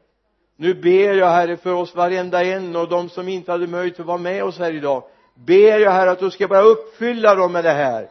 Nu 0.57 0.75
ber 0.75 1.15
jag 1.15 1.31
herre 1.31 1.57
för 1.57 1.73
oss 1.73 1.95
varenda 1.95 2.45
en 2.45 2.77
och 2.77 2.89
de 2.89 3.09
som 3.09 3.29
inte 3.29 3.53
hade 3.53 3.67
möjlighet 3.67 4.01
att 4.01 4.07
vara 4.07 4.19
med 4.19 4.45
oss 4.45 4.59
här 4.59 4.73
idag. 4.73 5.03
Ber 5.35 5.79
jag 5.79 5.91
herre 5.91 6.11
att 6.11 6.19
du 6.19 6.31
ska 6.31 6.49
bara 6.49 6.63
uppfylla 6.63 7.35
dem 7.35 7.53
med 7.53 7.65
det 7.65 7.71
här. 7.71 8.09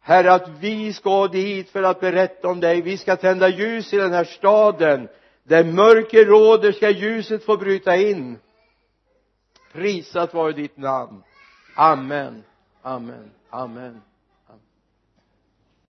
Herre 0.00 0.32
att 0.32 0.48
vi 0.60 0.92
ska 0.92 1.26
dit 1.26 1.70
för 1.70 1.82
att 1.82 2.00
berätta 2.00 2.48
om 2.48 2.60
dig. 2.60 2.80
Vi 2.80 2.96
ska 2.96 3.16
tända 3.16 3.48
ljus 3.48 3.92
i 3.92 3.96
den 3.96 4.12
här 4.12 4.24
staden 4.24 5.08
där 5.44 5.64
mörker 5.64 6.24
råder 6.24 6.72
ska 6.72 6.90
ljuset 6.90 7.44
få 7.44 7.56
bryta 7.56 7.96
in. 7.96 8.38
Prisat 9.72 10.34
vare 10.34 10.52
ditt 10.52 10.76
namn. 10.76 11.22
Amen. 11.76 12.42
Amen. 12.82 13.30
Amen. 13.50 14.00